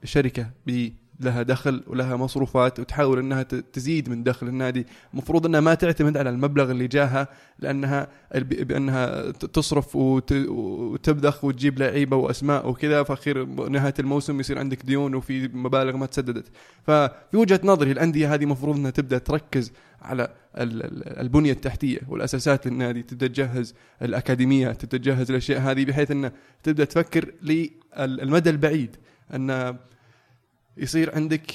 [0.04, 0.88] كشركة ب
[1.20, 4.86] لها دخل ولها مصروفات وتحاول إنها تزيد من دخل النادي.
[5.12, 12.16] المفروض إنها ما تعتمد على المبلغ اللي جاها لأنها بأنها تصرف وت- وتبذخ وتجيب لعيبة
[12.16, 16.46] وأسماء وكذا فأخير نهاية الموسم يصير عندك ديون وفي مبالغ ما تسددت.
[16.86, 20.22] ففي وجهة نظري الأندية هذه المفروض إنها تبدأ تركز على
[20.56, 23.02] ال- ال- البنية التحتية والأساسات للنادي.
[23.02, 27.32] تبدأ تجهز الاكاديميات تبدأ تجهز الأشياء هذه بحيث إنها تبدأ تفكر
[27.96, 28.96] للمدى البعيد.
[29.34, 29.76] إن
[30.76, 31.52] يصير عندك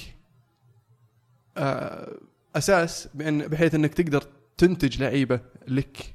[1.56, 2.18] آه،
[2.56, 4.24] أساس بان بحيث أنك تقدر
[4.56, 6.14] تنتج لعيبة لك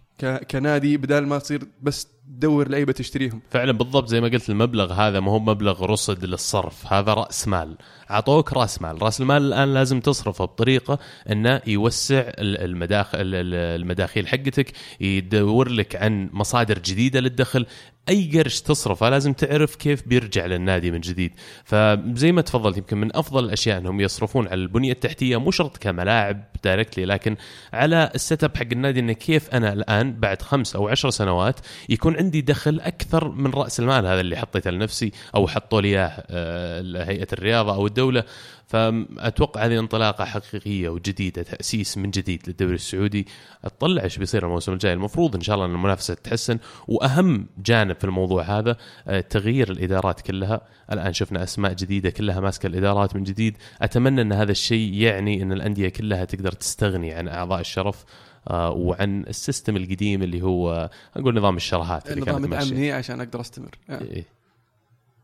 [0.51, 3.41] كنادي بدال ما تصير بس تدور لعيبه تشتريهم.
[3.49, 7.77] فعلا بالضبط زي ما قلت المبلغ هذا ما هو مبلغ رصد للصرف هذا رأس مال.
[8.11, 9.01] أعطوك رأس مال.
[9.01, 10.99] رأس المال الآن لازم تصرفه بطريقة
[11.31, 14.71] إنه يوسع ال- المداخل ال- المداخيل حقتك
[15.01, 17.65] يدور لك عن مصادر جديدة للدخل.
[18.09, 21.31] أي قرش تصرفه لازم تعرف كيف بيرجع للنادي من جديد.
[21.63, 26.43] فزي ما تفضلت يمكن من أفضل الأشياء إنهم يصرفون على البنية التحتية مو شرط كملاعب
[26.63, 27.35] directly لكن
[27.73, 31.59] على ال setup حق النادي إنه كيف أنا الآن بعد خمس أو عشر سنوات
[31.89, 36.23] يكون عندي دخل أكثر من رأس المال هذا اللي حطيته لنفسي أو حطوا لي إياه
[36.29, 38.23] آه، هيئه الرياضة أو الدولة.
[38.67, 43.27] فأتوقع هذه انطلاقة حقيقية وجديدة تأسيس من جديد للدوري السعودي.
[43.65, 44.93] أطلع إيش بيصير الموسم الجاي.
[44.93, 46.59] المفروض إن شاء الله إن المنافسة تتحسن.
[46.87, 50.61] وأهم جانب في الموضوع هذا آه، تغيير الإدارات كلها.
[50.91, 53.57] الآن شفنا أسماء جديدة كلها ماسكة الإدارات من جديد.
[53.81, 58.05] أتمنى إن هذا الشيء يعني إن الأندية كلها تقدر تستغني عن أعضاء الشرف.
[58.51, 63.75] وعن السيستم القديم اللي هو آه، نقول نظام الشراهات اللي ماشيه يدعمني عشان أقدر أستمر.
[63.89, 64.01] آه.
[64.01, 64.25] إيه.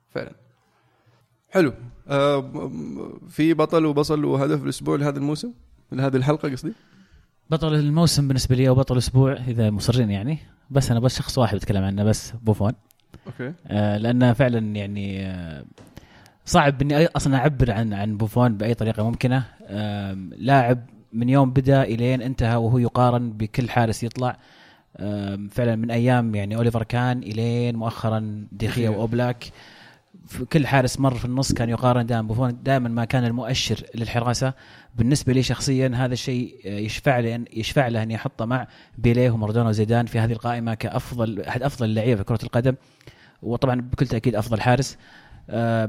[0.10, 0.32] فعلا.
[1.50, 1.74] حلو.
[2.08, 2.72] آه
[3.30, 5.52] في بطل وبصل وهدف الأسبوع لهذا الموسم؟
[5.92, 6.74] لهذه الحلقة قصدي؟
[7.50, 10.38] بطل الموسم بالنسبة لي أو بطل الأسبوع إذا مصرين يعني.
[10.70, 12.74] بس أنا بس شخص واحد بتكلم عنه بس بوفون
[13.28, 13.54] okay.
[13.68, 15.66] آه لأنه فعلا يعني آه
[16.46, 19.44] صعب إني أصلا أعبر عن عن بوفون بأي طريقة ممكنة.
[19.64, 24.38] آه لاعب من يوم بدأ إلين انتهى وهو يقارن بكل حارس يطلع.
[25.52, 28.90] فعلا من أيام يعني أوليفر كان إلين مؤخرا ديخيا.
[28.90, 29.52] وأوبلاك.
[30.28, 34.54] في كل حارس مر في النص كان يقارن دائما بوفون دائما ما كان المؤشر للحراسة.
[34.96, 38.68] بالنسبة لي شخصيا هذا الشيء يشفع لي يشفع له اني احطه مع
[38.98, 42.76] بيليه ومارادونا وزيدان في هذه القائمة كافضل أحد أفضل اللعيبة في كرة القدم.
[43.42, 44.98] وطبعا بكل تأكيد أفضل حارس.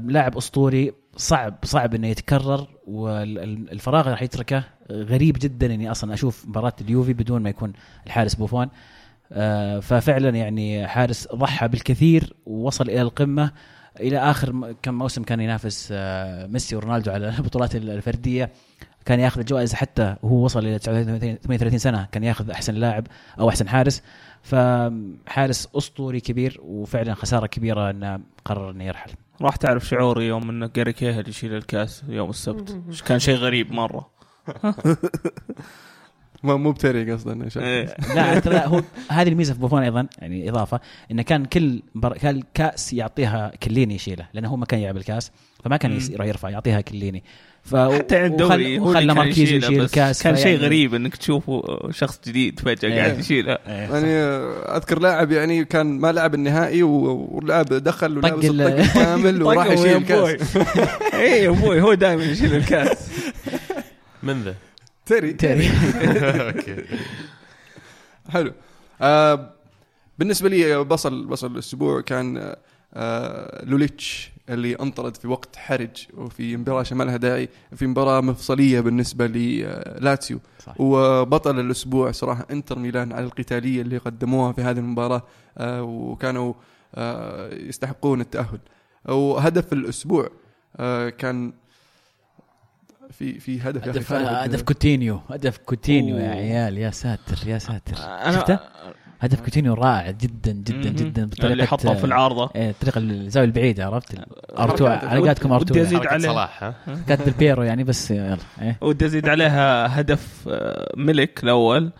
[0.03, 6.73] لاعب أسطوري صعب صعب إنه يتكرر والفراغ راح يتركه غريب جدا إني أصلا أشوف مباراة
[6.81, 7.73] اليوفي بدون ما يكون
[8.07, 8.69] الحارس بوفون.
[9.31, 13.51] آه، ففعلا يعني حارس ضحى بالكثير ووصل إلى القمة.
[13.99, 18.51] إلى آخر كم موسم كان ينافس آه، ميسي ورونالدو على البطولات الفردية.
[19.05, 23.07] كان ياخذ الجوائز حتى وهو وصل إلى 38 سنة كان ياخذ أحسن لاعب
[23.39, 24.03] أو أحسن حارس.
[24.43, 29.11] فحارس أسطوري كبير وفعلا خسارة كبيرة إنه قرر إنه يرحل.
[29.41, 32.81] راح تعرف شعوري يوم إن جاري كيهل يشيل الكاس يوم السبت.
[33.07, 34.09] كان شيء غريب مرة.
[36.43, 37.95] ما مو بتري قصدا إيه.
[38.15, 40.79] لا لا هو هذه الميزة في بوفون أيضا يعني إضافة
[41.11, 42.17] انه كان كل بر...
[42.17, 45.31] كان كاس يعطيها كليني يشيله لأنه هو ما كان يلعب الكاس
[45.63, 47.23] فما كان يس- يرفع يعطيها كليني.
[47.63, 51.15] ف حتى عند الدوري هو اللي وخلى كان ماركيز يشيل الكاس كان شيء غريب إنك
[51.15, 51.61] تشوفه
[51.91, 52.99] شخص جديد فجأة إيه.
[53.01, 53.59] قاعد يشيلها.
[53.67, 53.73] إيه.
[53.73, 54.13] يعني
[54.77, 59.43] أذكر لاعب يعني كان ما لعب النهائي و- واللاعب دخل طق ولابس ال- الطق كامل
[59.43, 60.57] وراح طقه يشيل الكاس.
[61.13, 63.09] اي أبوي هو دائما يشيل الكاس.
[64.23, 64.55] من ذا؟
[65.05, 65.69] تري تيري.
[66.47, 66.75] أوكي.
[68.29, 68.53] حلو.
[69.01, 69.53] آه
[70.19, 72.55] بالنسبة لي بصل بصل الأسبوع كان
[72.93, 74.32] آه لوليتش.
[74.49, 80.73] اللي انطرد في وقت حرج وفي مباراة شمالها داعي في مباراة مفصلية بالنسبة للاتسيو صح.
[80.79, 85.23] وبطل الأسبوع صراحة إنتر ميلان على القتالية اللي قدموها في هذه المباراة
[85.57, 86.53] آه وكانوا
[86.95, 88.59] آه يستحقون التأهل
[89.05, 90.29] وهدف الأسبوع
[90.77, 91.53] آه كان
[93.11, 94.13] في في هدف هدف.
[94.13, 96.29] هدف كوتينيو هدف كوتينيو يا.
[96.29, 97.95] عيال يا ساتر يا ساتر
[98.31, 98.59] شفته؟
[99.23, 100.89] هدف كوتينيو رائع جدا جدا.
[100.89, 104.15] جدا بطريقه اللي حطه في العارضة إيه الطريقة الزاوية البعيدة عرفت
[104.59, 106.27] ارتو ودي- على قولتكم ارتو ودي أزيد حركة عليه.
[106.29, 106.73] صلاح
[107.27, 111.91] البيرو يعني بس يلا إيه ودي أزيد عليها هدف آه، ملك الأول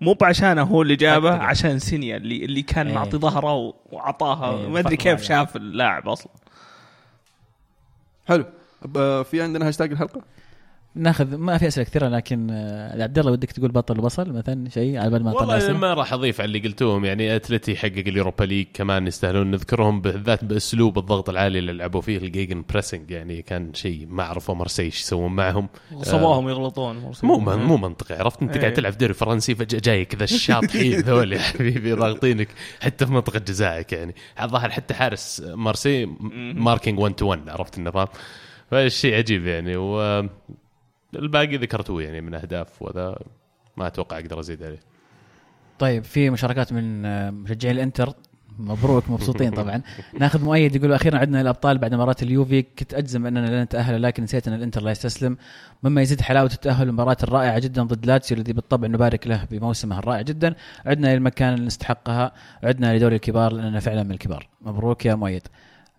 [0.00, 1.34] مو بعشانه هو اللي جابه.
[1.34, 2.94] عشان سينيا اللي اللي كان إيه.
[2.94, 5.22] معطي ظهره وعطاها إيه، ما أدري كيف.
[5.22, 6.32] شاف اللاعب أصلا
[8.28, 8.44] حلو
[8.96, 10.22] آه، في عندنا هاشتاج الحلقة
[10.94, 14.98] ناخذ ما في أسئلة كثيرة لكن آه، عبد الله ودك تقول بطل وبصل مثلا شيء
[14.98, 17.04] على بال ما والله أسئلة؟ ما راح أضيف على اللي قلتوهم.
[17.04, 22.00] يعني أتلتي حقق ال Europa League كمان يستاهلون نذكرهم بالذات بأسلوب الضغط العالي اللي لعبوا
[22.00, 23.10] فيه ال gegenpressing.
[23.10, 25.68] يعني كان شيء ما عرفوا مارسي إيش يسوون معهم.
[26.02, 27.12] صباهم يغلطون.
[27.22, 28.60] مو من مو منطقي عرفت؟ أنت إيه.
[28.60, 32.48] قاعد تلعب دوري فرنسي فجأة جاي كذا الشاطحين ذول يا حبيبي ضاغطينك
[32.80, 34.14] حتى في منطقة جزائك يعني.
[34.42, 36.06] الظاهر حتى حارس مارسي
[36.54, 38.06] marking 1 to 1 عرفت النظام؟
[38.70, 39.76] فالشيء عجيب يعني.
[39.76, 40.22] و
[41.14, 43.18] الباقي ذكرتوه يعني من أهداف وذا
[43.76, 44.80] ما أتوقع أقدر أزيد عليه.
[45.78, 48.12] طيب في مشاركات من آه، مشجعي الإنتر.
[48.58, 49.82] مبروك مبسوطين طبعا.
[50.18, 52.62] ناخذ مؤيد يقول أخيرا عدنا الابطال بعد مباراة اليوفي.
[52.62, 55.36] كنت أجزم أننا لن نتأهل لكن نسيت أن الإنتر لا يستسلم.
[55.82, 60.20] مما يزيد حلاوة التاهل المباراة الرائعة جدا ضد لاتسيو الذي بالطبع نبارك له بموسمه الرائع
[60.20, 60.54] جدا.
[60.86, 62.32] عدنا للمكان اللي نستحقها.
[62.64, 64.48] عدنا لدوري الكبار لأننا فعلا من الكبار.
[64.60, 65.48] مبروك يا مؤيد.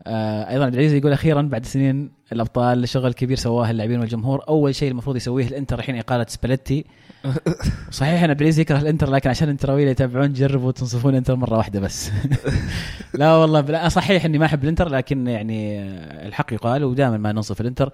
[0.07, 4.43] آه أيضا عبد العزيز يقول أخيرا بعد سنين الأبطال شغل كبير سواه اللاعبين والجمهور.
[4.47, 6.85] أول شيء المفروض يسويه الإنتر الحين إقالة سباليتي.
[7.91, 11.79] صحيح أن عبد العزيز يكره الإنتر لكن عشان الانتراويه يتابعون جربوا تنصفون الانتر مرة واحدة
[11.79, 12.11] بس.
[13.19, 15.81] لا والله بلا صحيح إني ما أحب الإنتر لكن يعني
[16.27, 17.93] الحق يقال ودائما ما ننصف الإنتر.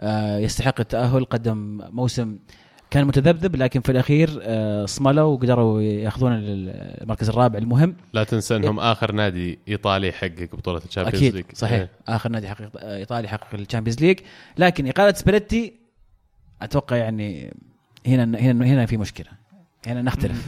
[0.00, 2.38] آه، يستحق التأهل قدم موسم
[2.90, 7.96] كان متذبذب لكن في الأخير آه، صملوا وقدروا يأخذون المركز الرابع المهم.
[8.12, 11.44] لا تنسى انهم آخر نادي إيطالي يحقق بطولة ال Champions أكيد League.
[11.54, 11.78] صحيح.
[11.78, 11.90] إيه.
[12.08, 14.18] آخر نادي حقق إيطالي حقق ال Champions League.
[14.58, 15.72] لكن إقالة سباليتي
[16.62, 17.54] أتوقع يعني
[18.06, 19.28] هنا هنا هنا في مشكلة.
[19.86, 20.46] هنا نختلف.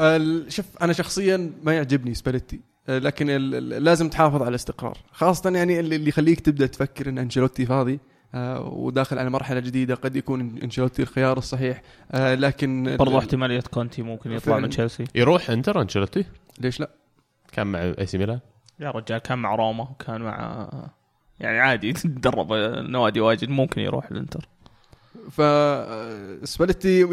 [0.00, 3.26] ال- شوف أنا شخصيا ما يعجبني سباليتي آه، لكن
[3.60, 4.98] لازم تحافظ على الاستقرار.
[5.12, 7.92] خاصة يعني اللي اللي يخليك تبدأ تفكر إن أنشيلوتي فاضي.
[7.94, 8.11] آه،
[8.60, 11.82] وداخل على مرحلة جديدة قد يكون أنشيلوتي الخيار الصحيح.
[12.12, 14.58] آه، لكن برضو ال- احتمالية كونتي ممكن يطلع.
[14.58, 15.04] من تشيلسي.
[15.14, 16.24] يروح انتر أنشيلوتي؟
[16.60, 16.90] ليش لا؟
[17.52, 18.40] كان مع أي سي ميلان؟
[18.80, 20.68] يا رجال كان مع روما وكان مع
[21.40, 22.52] يعني عادي تدرب
[22.90, 24.48] نوادي واجد ممكن يروح الانتر.
[25.30, 27.04] فسباليتي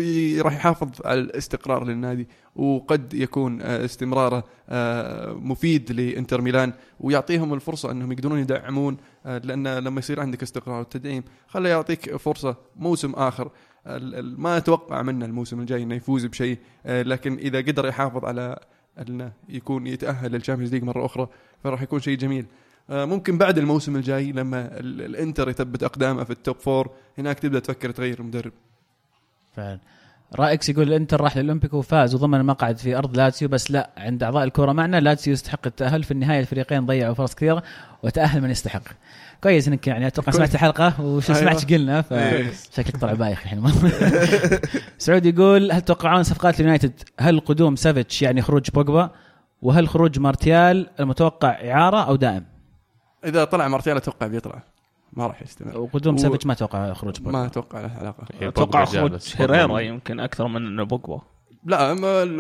[0.42, 7.92] راح يحافظ على الاستقرار للنادي وقد يكون آه، استمراره آه، مفيد لإنتر ميلان ويعطيهم الفرصة
[7.92, 13.52] أنهم يقدرون يدعمون آه، لأن لما يصير عندك استقرار وتدعيم خليه يعطيك فرصة موسم آخر.
[14.22, 18.60] ما أتوقع منه الموسم الجاي إنه يفوز بشيء لكن إذا قدر يحافظ على
[19.02, 21.28] أنه يكون يتأهل لل Champions League مرة أخرى
[21.64, 22.46] فراح يكون شيء جميل.
[22.90, 27.60] ممكن بعد الموسم الجاي لما ال- الإنتر يثبت أقدامه في ال top four هناك تبدأ
[27.60, 28.52] تفكر تغير المدرب.
[29.56, 29.80] فعلا.
[30.36, 34.44] رائكس يقول الإنتر راح للاولمبيكو وفاز وضمن المقعد في أرض لاتسيو بس لا عند أعضاء
[34.44, 36.04] الكورة معنا لاتسيو يستحق التأهل.
[36.04, 37.64] في النهاية الفريقين ضيعوا فرص كثيرة
[38.04, 38.82] وتأهل من يستحق.
[39.44, 41.40] كويس إنك يعني أتوقع سمعت الحلقة وش أيوة.
[41.42, 43.64] سمعت إيش قلنا فشكلك طلع بايخ الحين.
[44.98, 49.10] سعود يقول هل تتوقعون صفقات اليونايتد؟ هل قدوم سافيتش يعني خروج بوجبا؟
[49.62, 52.46] وهل خروج مارتيال المتوقع إعارة أو دائم؟
[53.26, 54.64] إذا طلع مارتيال أتوقع بيطلع.
[55.14, 55.78] ما راح يستمر.
[55.78, 57.32] وقدوم و- سافيتش ما أتوقع خروج بوجبا.
[57.32, 58.24] ما أتوقع له علاقة.
[58.42, 59.80] أتوقع خروج بس هيريرا.
[59.80, 61.22] يمكن أكثر من بوجبا.
[61.66, 61.92] لا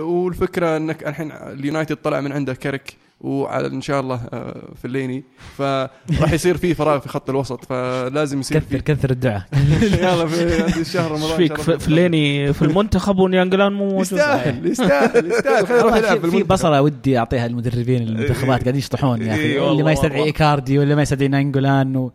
[0.01, 5.23] والفكرة إنك الحين اليونايتد طلع من عنده كاريك وعلى إن شاء الله آه، فيلايني.
[5.57, 9.43] فراح يصير في فراغ في خط الوسط فلازم يصير كثر كثر الدعاء.
[10.01, 14.01] يلا في الشهر رمضان فيك؟ شاء في المنتخب وناينجولان مو موجود.
[14.01, 15.79] يستاهل يستاهل يستاهل.
[15.79, 16.43] يروح يلعب في.
[16.43, 19.57] بصلة ودي أعطيها المدربين المنتخبات قاعدين يشطحون يا إيه أخي.
[19.57, 20.23] والله اللي ما يستدعي.
[20.23, 22.10] إيكاردي واللي ما يستدعي ناينجولان.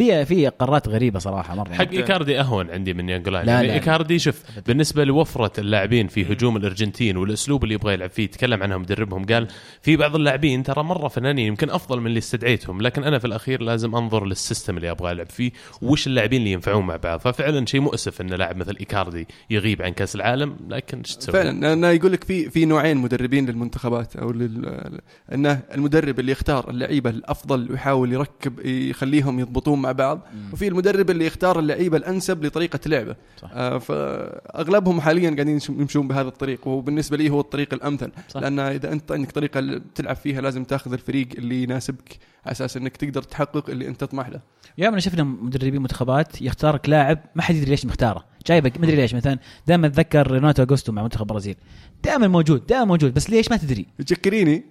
[0.00, 3.74] في في قرارات غريبة صراحة مرة حق إيكاردي أهون عندي من ناينجولان لا، يعني لا.
[3.74, 8.76] إيكاردي شوف بالنسبة لوفرة اللاعبين في هجوم الأرجنتين والأسلوب اللي يبغى يلعب فيه تكلم عنها
[8.76, 9.48] مدربهم قال
[9.82, 13.62] في بعض اللاعبين ترى مرة فنانين يمكن أفضل من اللي استدعيتهم لكن أنا في الأخير
[13.62, 15.50] لازم أنظر لل system اللي أبغى ألعب فيه
[15.82, 19.90] وش اللاعبين اللي ينفعون مع بعض ففعلا شيء مؤسف إن لاعب مثل إيكاردي يغيب عن
[19.92, 24.32] كأس العالم لكن إيش تسوي؟ فعلا أنا يقول لك في في نوعين مدربين للمنتخبات أو
[24.32, 24.98] لل
[25.34, 30.20] إنه المدرب اللي يختار اللعيبة الأفضل ويحاول يركب يخليهم يضبطون مع بعض
[30.52, 33.16] وفي المدرب اللي يختار اللعيبة الأنسب لطريقة لعبه.
[33.42, 33.50] صح.
[33.54, 38.12] آه فأغلبهم حاليا قاعدين يمشون- بهذا الطريق وبالنسبه لي هو الطريق الأمثل.
[38.28, 38.40] صح.
[38.40, 42.96] لأن إذا أنت عندك طريقة تلعب فيها لازم تأخذ الفريق اللي يناسبك على أساس إنك
[42.96, 44.40] تقدر تحقق اللي أنت تطمح له.
[44.78, 48.24] يوم شفنا مدربين منتخبات يختارك لاعب ما حد يدري ليش مختاره.
[48.46, 51.56] جايبك ما أدري ليش مثلا دائما أتذكر ريناتو اغوستو مع منتخب البرازيل.
[52.04, 54.64] دائما موجود دائما موجود بس ليش ما تدري؟ جاكيريني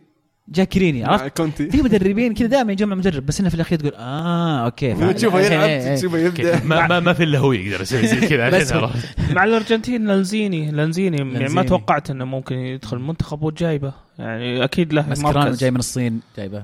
[0.52, 3.94] جاكيريني مع عرفت كونتي في مدربين كذا دائما يجمع مدرب بس إنه في الأخير تقول
[3.96, 5.14] آه أوكي.
[5.14, 5.96] تشوفه الحين إيه، يلعب إيه.
[5.96, 8.92] تشوفه يبدأ ما ما, ما في إلا هو يقدر يسوي زي كذا.
[9.32, 11.64] مع الأرجنتين لانزيني لانزيني يعني ما.
[11.64, 16.64] توقعت إنه ممكن يدخل المنتخب وجايبه يعني أكيد له مسكران جاي من الصين جايبه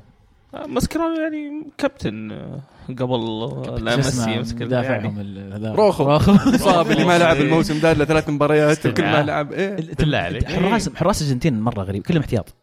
[0.67, 2.59] مسكران يعني كابتن آه،
[2.89, 4.65] قبل لا ميسي يمسك يعني.
[4.65, 6.17] مدافعهم ال- هذا روخو.
[6.57, 9.23] صاب اللي ما لعب الموسم ده إلا ثلاث مباريات وكل ما.
[9.23, 10.51] لعب إيه بالله عليك.
[10.51, 12.53] حراس حراس الأرجنتين مرة غريب كلهم احتياط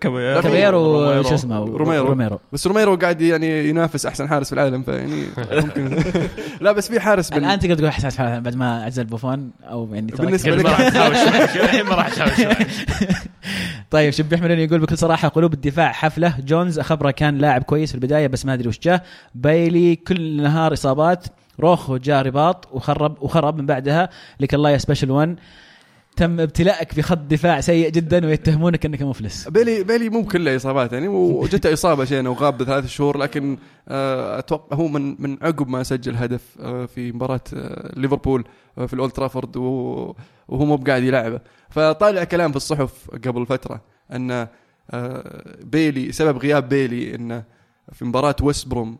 [0.00, 1.22] كابيرو.
[1.22, 2.06] شو اسمه؟ روميرو.
[2.06, 2.38] روميرو.
[2.52, 5.24] بس روميرو قاعد يعني ينافس أحسن حارس في العالم فيعني
[5.62, 6.02] ممكن.
[6.60, 7.38] لا بس في حارس بال...
[7.44, 12.08] الان تقدر تقول حساس بعد ما اعزل بوفون أو يعني يعني لك- الحين ما راح
[12.08, 12.56] تحاول
[13.90, 16.34] طيب شبي احمد يقول بكل صراحة قلوب الدفاع حفلة.
[16.46, 19.02] جونز أخبره كان لاعب كويس في البداية بس ما أدري وش جاه.
[19.34, 21.26] بايلي كل نهار إصابات.
[21.60, 24.08] روخو جاء رباط وخرب وخرب من بعدها.
[24.40, 25.36] لك الله يا سبيشل 1
[26.16, 29.48] تم ابتلاءك بخط دفاع سيء جدا ويتهمونك أنك مفلس.
[29.48, 33.58] بيلي بيلي مو كله اصابات يعني وجته إصابة شينه وغاب بثلاث شهور لكن
[33.88, 38.44] آه، أتوقع هو من من عقب ما سجل هدف آه، في مباراة آه، ليفربول
[38.86, 40.14] في الأولد ترافورد وهو
[40.48, 41.40] مو بقاعد يلعبه.
[41.70, 43.80] فطالع كلام في الصحف قبل فترة
[44.12, 44.48] أن
[45.64, 47.44] بيلي سبب غياب بيلي إنه
[47.92, 48.98] في مباراة ويست بروم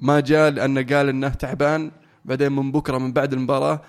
[0.00, 1.90] ما جاء لأنه قال إنه تعبان
[2.24, 3.80] بعدين من بكرة من بعد المباراة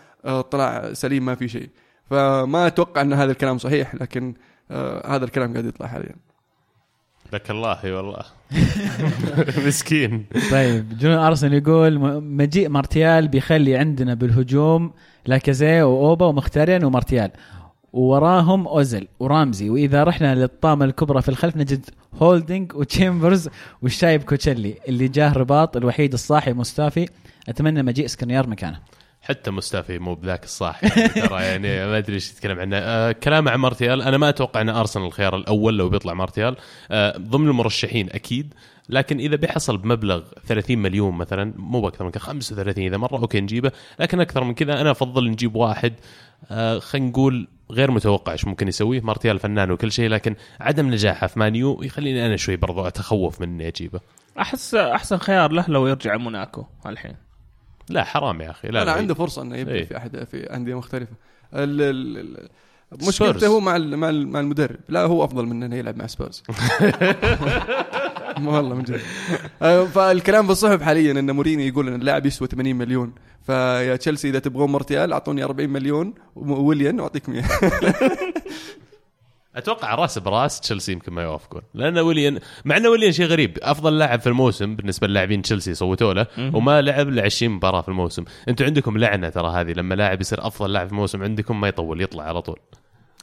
[0.42, 1.70] طلع سليم ما في شيء.
[2.10, 4.34] فما أتوقع أن هذا الكلام صحيح لكن
[4.72, 6.16] آه هذا الكلام قاعد يطلع حاليا.
[7.34, 8.24] لك الله اي والله.
[9.68, 10.26] مسكين.
[10.52, 14.92] طيب جون ارسنال يقول مجيء مارتيال بيخلي عندنا بالهجوم
[15.26, 17.32] لاكازيت وأوبا ومخيتاريان ومارتيال.
[17.94, 19.70] ووراهم اوزل ورامزي.
[19.70, 21.86] وإذا رحنا للطامة الكبرى في الخلف نجد
[22.22, 23.50] هولدنج وتشامبرز
[23.82, 27.10] والشايب كوسيلني اللي جاه رباط الوحيد الصاحي مستافي.
[27.50, 28.80] أتمنى مجيء سكرينيار مكانه.
[29.30, 32.78] حتى مستافي مو بذاك الصاحي يعني ترى يعني ما أدري إيش يتكلم عنه.
[32.78, 36.56] آه كلامه عن مارتيال أنا ما أتوقع إن أرسنال الخيار الأول لو بيطلع مارتيال
[36.92, 38.54] آه ضمن المرشحين أكيد
[38.90, 43.42] لكن إذا بيحصل بمبلغ 30 مليون مثلا مو بأكثر من كذا 35 إذا مرة أوكي
[43.42, 45.94] نجيبه لكن أكثر من كذا أنا أفضل نجيب واحد
[46.52, 51.28] آه خلينا نقول غير متوقع إيش ممكن يسويه مارتيال فنان وكل شيء لكن عدم نجاحه
[51.28, 54.00] في مانيو يخليني أنا شوي برضو أتخوف من إني أجيبه.
[54.40, 57.29] احس أحسن خيار له لو يرجع موناكو الحين.
[57.90, 59.86] لا حرام يا أخي لا لا, لا عنده فرصة إنه يبدأ إيه.
[59.86, 61.12] في احد في أندية مختلفة.
[61.54, 62.50] ال- ال-.
[63.08, 64.76] مشكلته هو مع ال- مع ال- مع المدرب.
[64.90, 66.44] لا هو أفضل من إنه يلعب مع سبيرز.
[68.46, 69.02] والله من جد.
[69.62, 73.14] آه، فالكلام في الصحف حاليا إن مورينيو يقول إن اللاعب يسوى 80 مليون.
[73.46, 77.44] فيا تشيلسي إذا تبغون مارتيال أعطوني 40 مليون وويليان واعطيك 100
[79.60, 81.62] أتوقع راس براس تشيلسي يمكن ما يوافقون.
[81.74, 83.58] لأن ويليان مع أن ويليان شيء غريب.
[83.62, 87.90] أفضل لاعب في الموسم بالنسبة للاعبين تشيلسي صوتوا له وما لعب إلا 20 مباراة في
[87.90, 88.24] الموسم.
[88.50, 89.72] أنتم عندكم لعنة ترى هذه.
[89.72, 92.60] لما لاعب يصير أفضل لاعب في الموسم عندكم ما يطول يطلع على طول.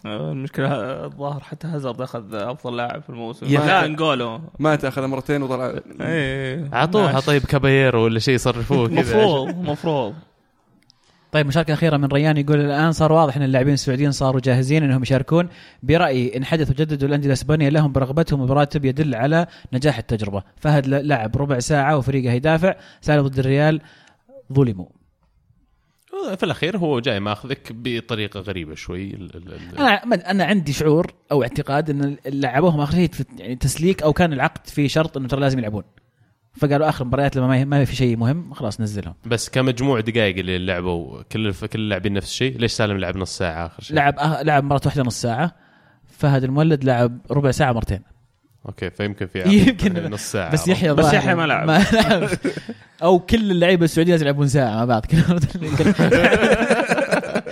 [0.07, 0.69] آه، المشكلة
[1.05, 3.47] الظاهر حتى هازارد اخذ أفضل لاعب في الموسم.
[3.47, 3.85] لا.
[3.85, 6.69] انجولو مات اخذ مرتين وطلع إيه.
[6.75, 9.01] اعطوها طيب كابايرو ولا شيء يصرفوه كذا.
[9.01, 10.15] مفروض مفروض.
[11.33, 15.03] طيب مشاركة أخيرة من ريان يقول الآن صار واضح أن اللاعبين السعوديين صاروا جاهزين أنهم
[15.03, 15.49] يشاركون
[15.83, 20.43] برأيي إن حدث وجددوا الأندية الإسبانية لهم برغبتهم براتب يدل على نجاح التجربة.
[20.57, 23.81] فهد لعب ربع ساعة وفريقه يدافع سالوا ضد الريال
[24.53, 24.87] ظلموا.
[26.37, 29.11] في الأخير هو جاي ماخذك بطريقة غريبة شوي.
[29.15, 34.03] ال- ال- ال- أنا أنا عندي شعور أو اعتقاد إن لعبوهم آخر شيء يعني تسليك
[34.03, 35.83] أو كان العقد في شرط إنه ترى لازم يلعبون.
[36.59, 39.15] فقالوا آخر مباريات لما ما- في شيء مهم خلاص نزلهم.
[39.27, 43.67] بس كمجموع دقائق اللي لعبوا كل كل اللاعبين نفس الشيء ليش سالم لعب نص ساعة
[43.67, 45.55] آخر شيء؟ لعب أه لعب مرة واحدة نص ساعة.
[46.19, 48.01] فهد المولد لعب ربع ساعة مرتين.
[48.67, 50.11] أوكي فيمكن في يمكن.
[50.11, 50.53] نص ساعة.
[50.53, 51.67] بس يحيى بس يحيى ما لعب.
[51.67, 52.29] ما لعب.
[53.03, 55.07] أو كل اللعيبة السعودية لازم يلعبون ساعة مع بعض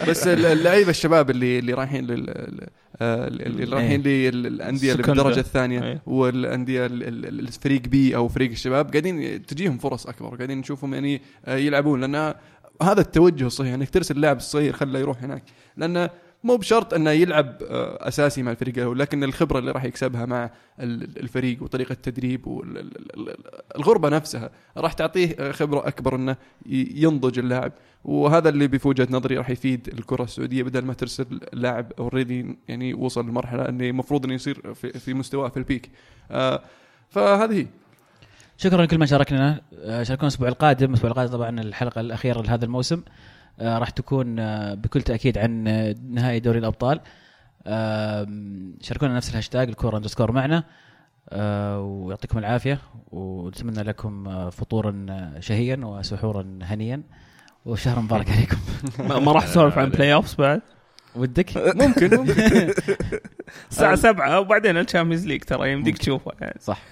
[0.09, 2.67] بس ال- اللعيبة الشباب اللي اللي رايحين لل
[3.01, 5.03] اللي رايحين للانديه اللي.
[5.03, 6.01] بالدرجه الثانية أي.
[6.07, 11.23] والأندية ال- ال- الفريق بي أو فريق الشباب قاعدين تجيهم فرص أكبر قاعدين نشوفهم يعني
[11.45, 12.35] آه، يلعبون لأن
[12.83, 15.43] هذا التوجه الصحيح إنك ترسل اللاعب الصغير خله يروح هناك
[15.77, 16.11] لأنه
[16.45, 20.51] مو بشرط أنه يلعب آه، أساسي مع الفريق الأول لكن الخبرة اللي راح يكسبها مع
[20.81, 27.73] ال- الفريق وطريقة التدريب والغربه نفسها راح تعطيه آه، خبرة أكبر أنه ينضج اللاعب.
[28.05, 33.29] وهذا اللي وجهه نظري راح يفيد الكرة السعودية بدل ما ترسل لاعب already يعني وصل
[33.29, 35.91] لمرحلة أنه المفروض إنه يصير في, مستواه في ال peak
[36.31, 36.63] آه
[37.11, 37.67] فهذه هي.
[38.57, 39.61] شكرا لكل من شاركنا
[40.03, 43.03] شاركونا الأسبوع القادم الأسبوع القادم طبعا الحلقة الأخيرة لهذا الموسم.
[43.61, 47.01] راح تكون آه، بكل تأكيد عن آه، نهائي دوري الأبطال.
[48.81, 50.65] شاركونا نفس الهاشتاج الكورة underscore معنا.
[51.31, 52.79] آه، ويعطيكم العافية
[53.13, 57.03] ونتمنى لكم آه، فطورا آه، شهيا وسحورا هنيا.
[57.65, 58.57] وشهر مبارك عليكم.
[59.25, 60.61] ما راح تسولف عن play offs بعد؟
[61.17, 61.51] ودك؟
[61.83, 62.33] ممكن ممكن.
[63.71, 66.61] الساعة 7 وبعدين ال Champions League ترى يمديك تشوفها يعني.
[66.61, 66.83] صح.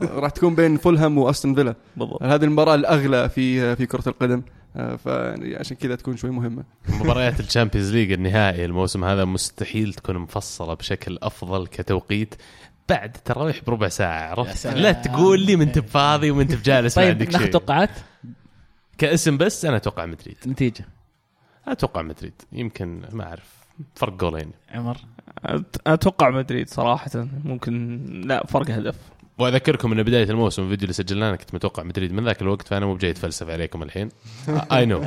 [0.00, 1.74] راح تكون بين فولهام وأستون فيلا.
[1.96, 2.22] بالضبط.
[2.22, 4.38] هذه المباراة الأغلى في في كرة القدم.
[4.38, 6.64] آه، فعشان كذا تكون شوي مهمة.
[7.00, 12.34] مباريات ال Champions League النهائي الموسم هذا مستحيل تكون مفصلة بشكل أفضل كتوقيت
[12.88, 14.30] بعد التراويح بربع ساعة.
[14.30, 14.66] عرفت.
[14.66, 17.52] لا تقول لي ما انت بفاضي وما انت بجالس ما طيب عندك ناخذ شيء.
[17.52, 17.90] توقعات؟
[18.98, 20.36] كاسم بس أنا أتوقع مدريد.
[20.46, 20.84] نتيجة.
[21.68, 22.34] أتوقع مدريد.
[22.52, 23.60] يمكن ما أعرف.
[23.94, 24.50] فرق جولين.
[24.70, 24.96] عمر.
[25.86, 27.10] أتوقع مدريد صراحة.
[27.44, 28.96] ممكن لا فرق هدف.
[29.40, 32.86] وأذكركم إن بداية الموسم الفيديو اللي سجلناه أنا كنت متوقع مدريد من ذاك الوقت فأنا
[32.86, 34.08] مو بجاي اتفلسف عليكم الحين.
[34.72, 34.86] أي.
[34.86, 35.00] نو.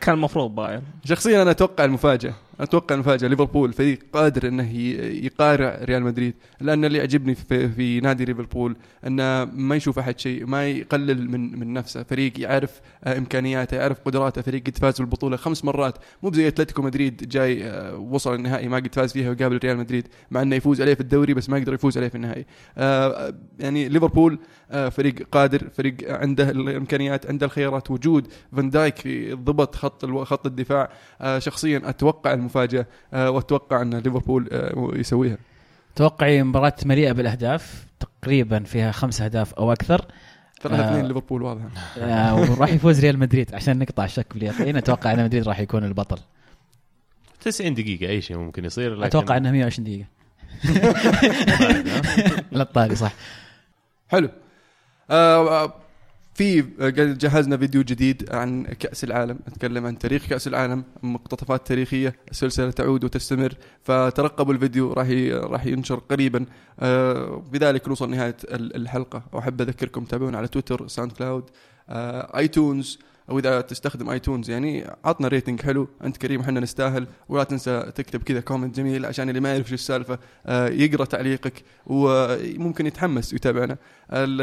[0.00, 0.82] كان المفروض بايرن.
[1.04, 2.34] شخصيا أنا أتوقع المفاجأة.
[2.60, 4.76] أتوقع المفاجاه ليفربول فريق قادر أنه
[5.24, 8.76] يقارع ريال مدريد لأن اللي يعجبني في, في نادي ليفربول
[9.06, 12.02] أنه ما يشوف أحد شيء ما يقلل من من نفسه.
[12.02, 14.42] فريق يعرف آه، إمكانياته يعرف قدراته.
[14.42, 15.98] فريق قد فاز بالبطولة خمس مرات.
[16.22, 20.08] مو بزي أتلتيكو مدريد جاي آه، وصل النهائي ما قد فاز فيها وقابل ريال مدريد
[20.30, 22.46] مع أنه يفوز عليه في الدوري بس ما يقدر يفوز عليه في النهائي.
[22.78, 24.38] آه، يعني ليفربول
[24.90, 27.90] فريق قادر فريق عنده الإمكانيات عنده الخيارات.
[27.90, 30.90] وجود فان دايك ضبط خط خط الدفاع
[31.38, 35.36] شخصيا أتوقع المفاجأة آه، وأتوقع أن ليفربول آه، يسويها.
[35.96, 40.04] توقعي مباراة مليئة بالأهداف تقريبا فيها خمس أهداف أو أكثر.
[40.62, 40.90] ثلاثة آه.
[40.90, 41.68] اثنين ليفربول واضحه
[41.98, 44.76] آه، وراح يفوز ريال مدريد عشان نقطع الشك باليقين.
[44.76, 46.18] أتوقع أن مدريد راح يكون البطل.
[47.40, 50.06] 90 دقيقة أي شيء ممكن يصير لكن أتوقع أنها 120 دقيقة.
[52.52, 53.12] لا الطاري صح.
[54.08, 54.28] حلو.
[55.10, 55.74] آه، آه،
[56.34, 59.38] في آه، جهزنا فيديو جديد عن كأس العالم.
[59.48, 63.54] نتكلم عن تاريخ كأس العالم مقتطفات تاريخية السلسلة تعود وتستمر.
[63.82, 66.46] فترقبوا الفيديو راح راح ينشر قريبا.
[66.80, 69.22] آه، بذلك نوصل نهاية ال- الحلقة.
[69.32, 71.44] وأحب أذكركم تابعونا على تويتر SoundCloud
[71.88, 72.98] آه، iTunes.
[73.30, 78.22] أو إذا تستخدم iTunes يعني عطنا rating حلو أنت كريم إحنا نستاهل ولا تنسى تكتب
[78.22, 83.76] كذا comment جميل عشان اللي ما يعرف شو السالفة آه، يقرأ تعليقك وممكن يتحمس ويتابعنا.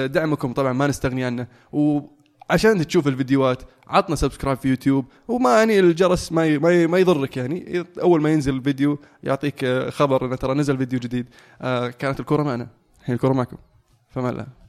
[0.07, 1.47] دعمكم طبعا ما نستغني عنه.
[1.71, 5.05] وعشان تشوف الفيديوهات عطنا subscribe في يوتيوب.
[5.27, 7.85] وما يعني الجرس ما ما, ما يضرك يعني.
[8.01, 11.25] أول ما ينزل الفيديو يعطيك آه، خبر انه ترى نزل فيديو جديد.
[11.61, 12.67] آه، كانت الكره معنا.
[12.99, 13.57] الحين الكره معكم.
[14.09, 14.60] فما الله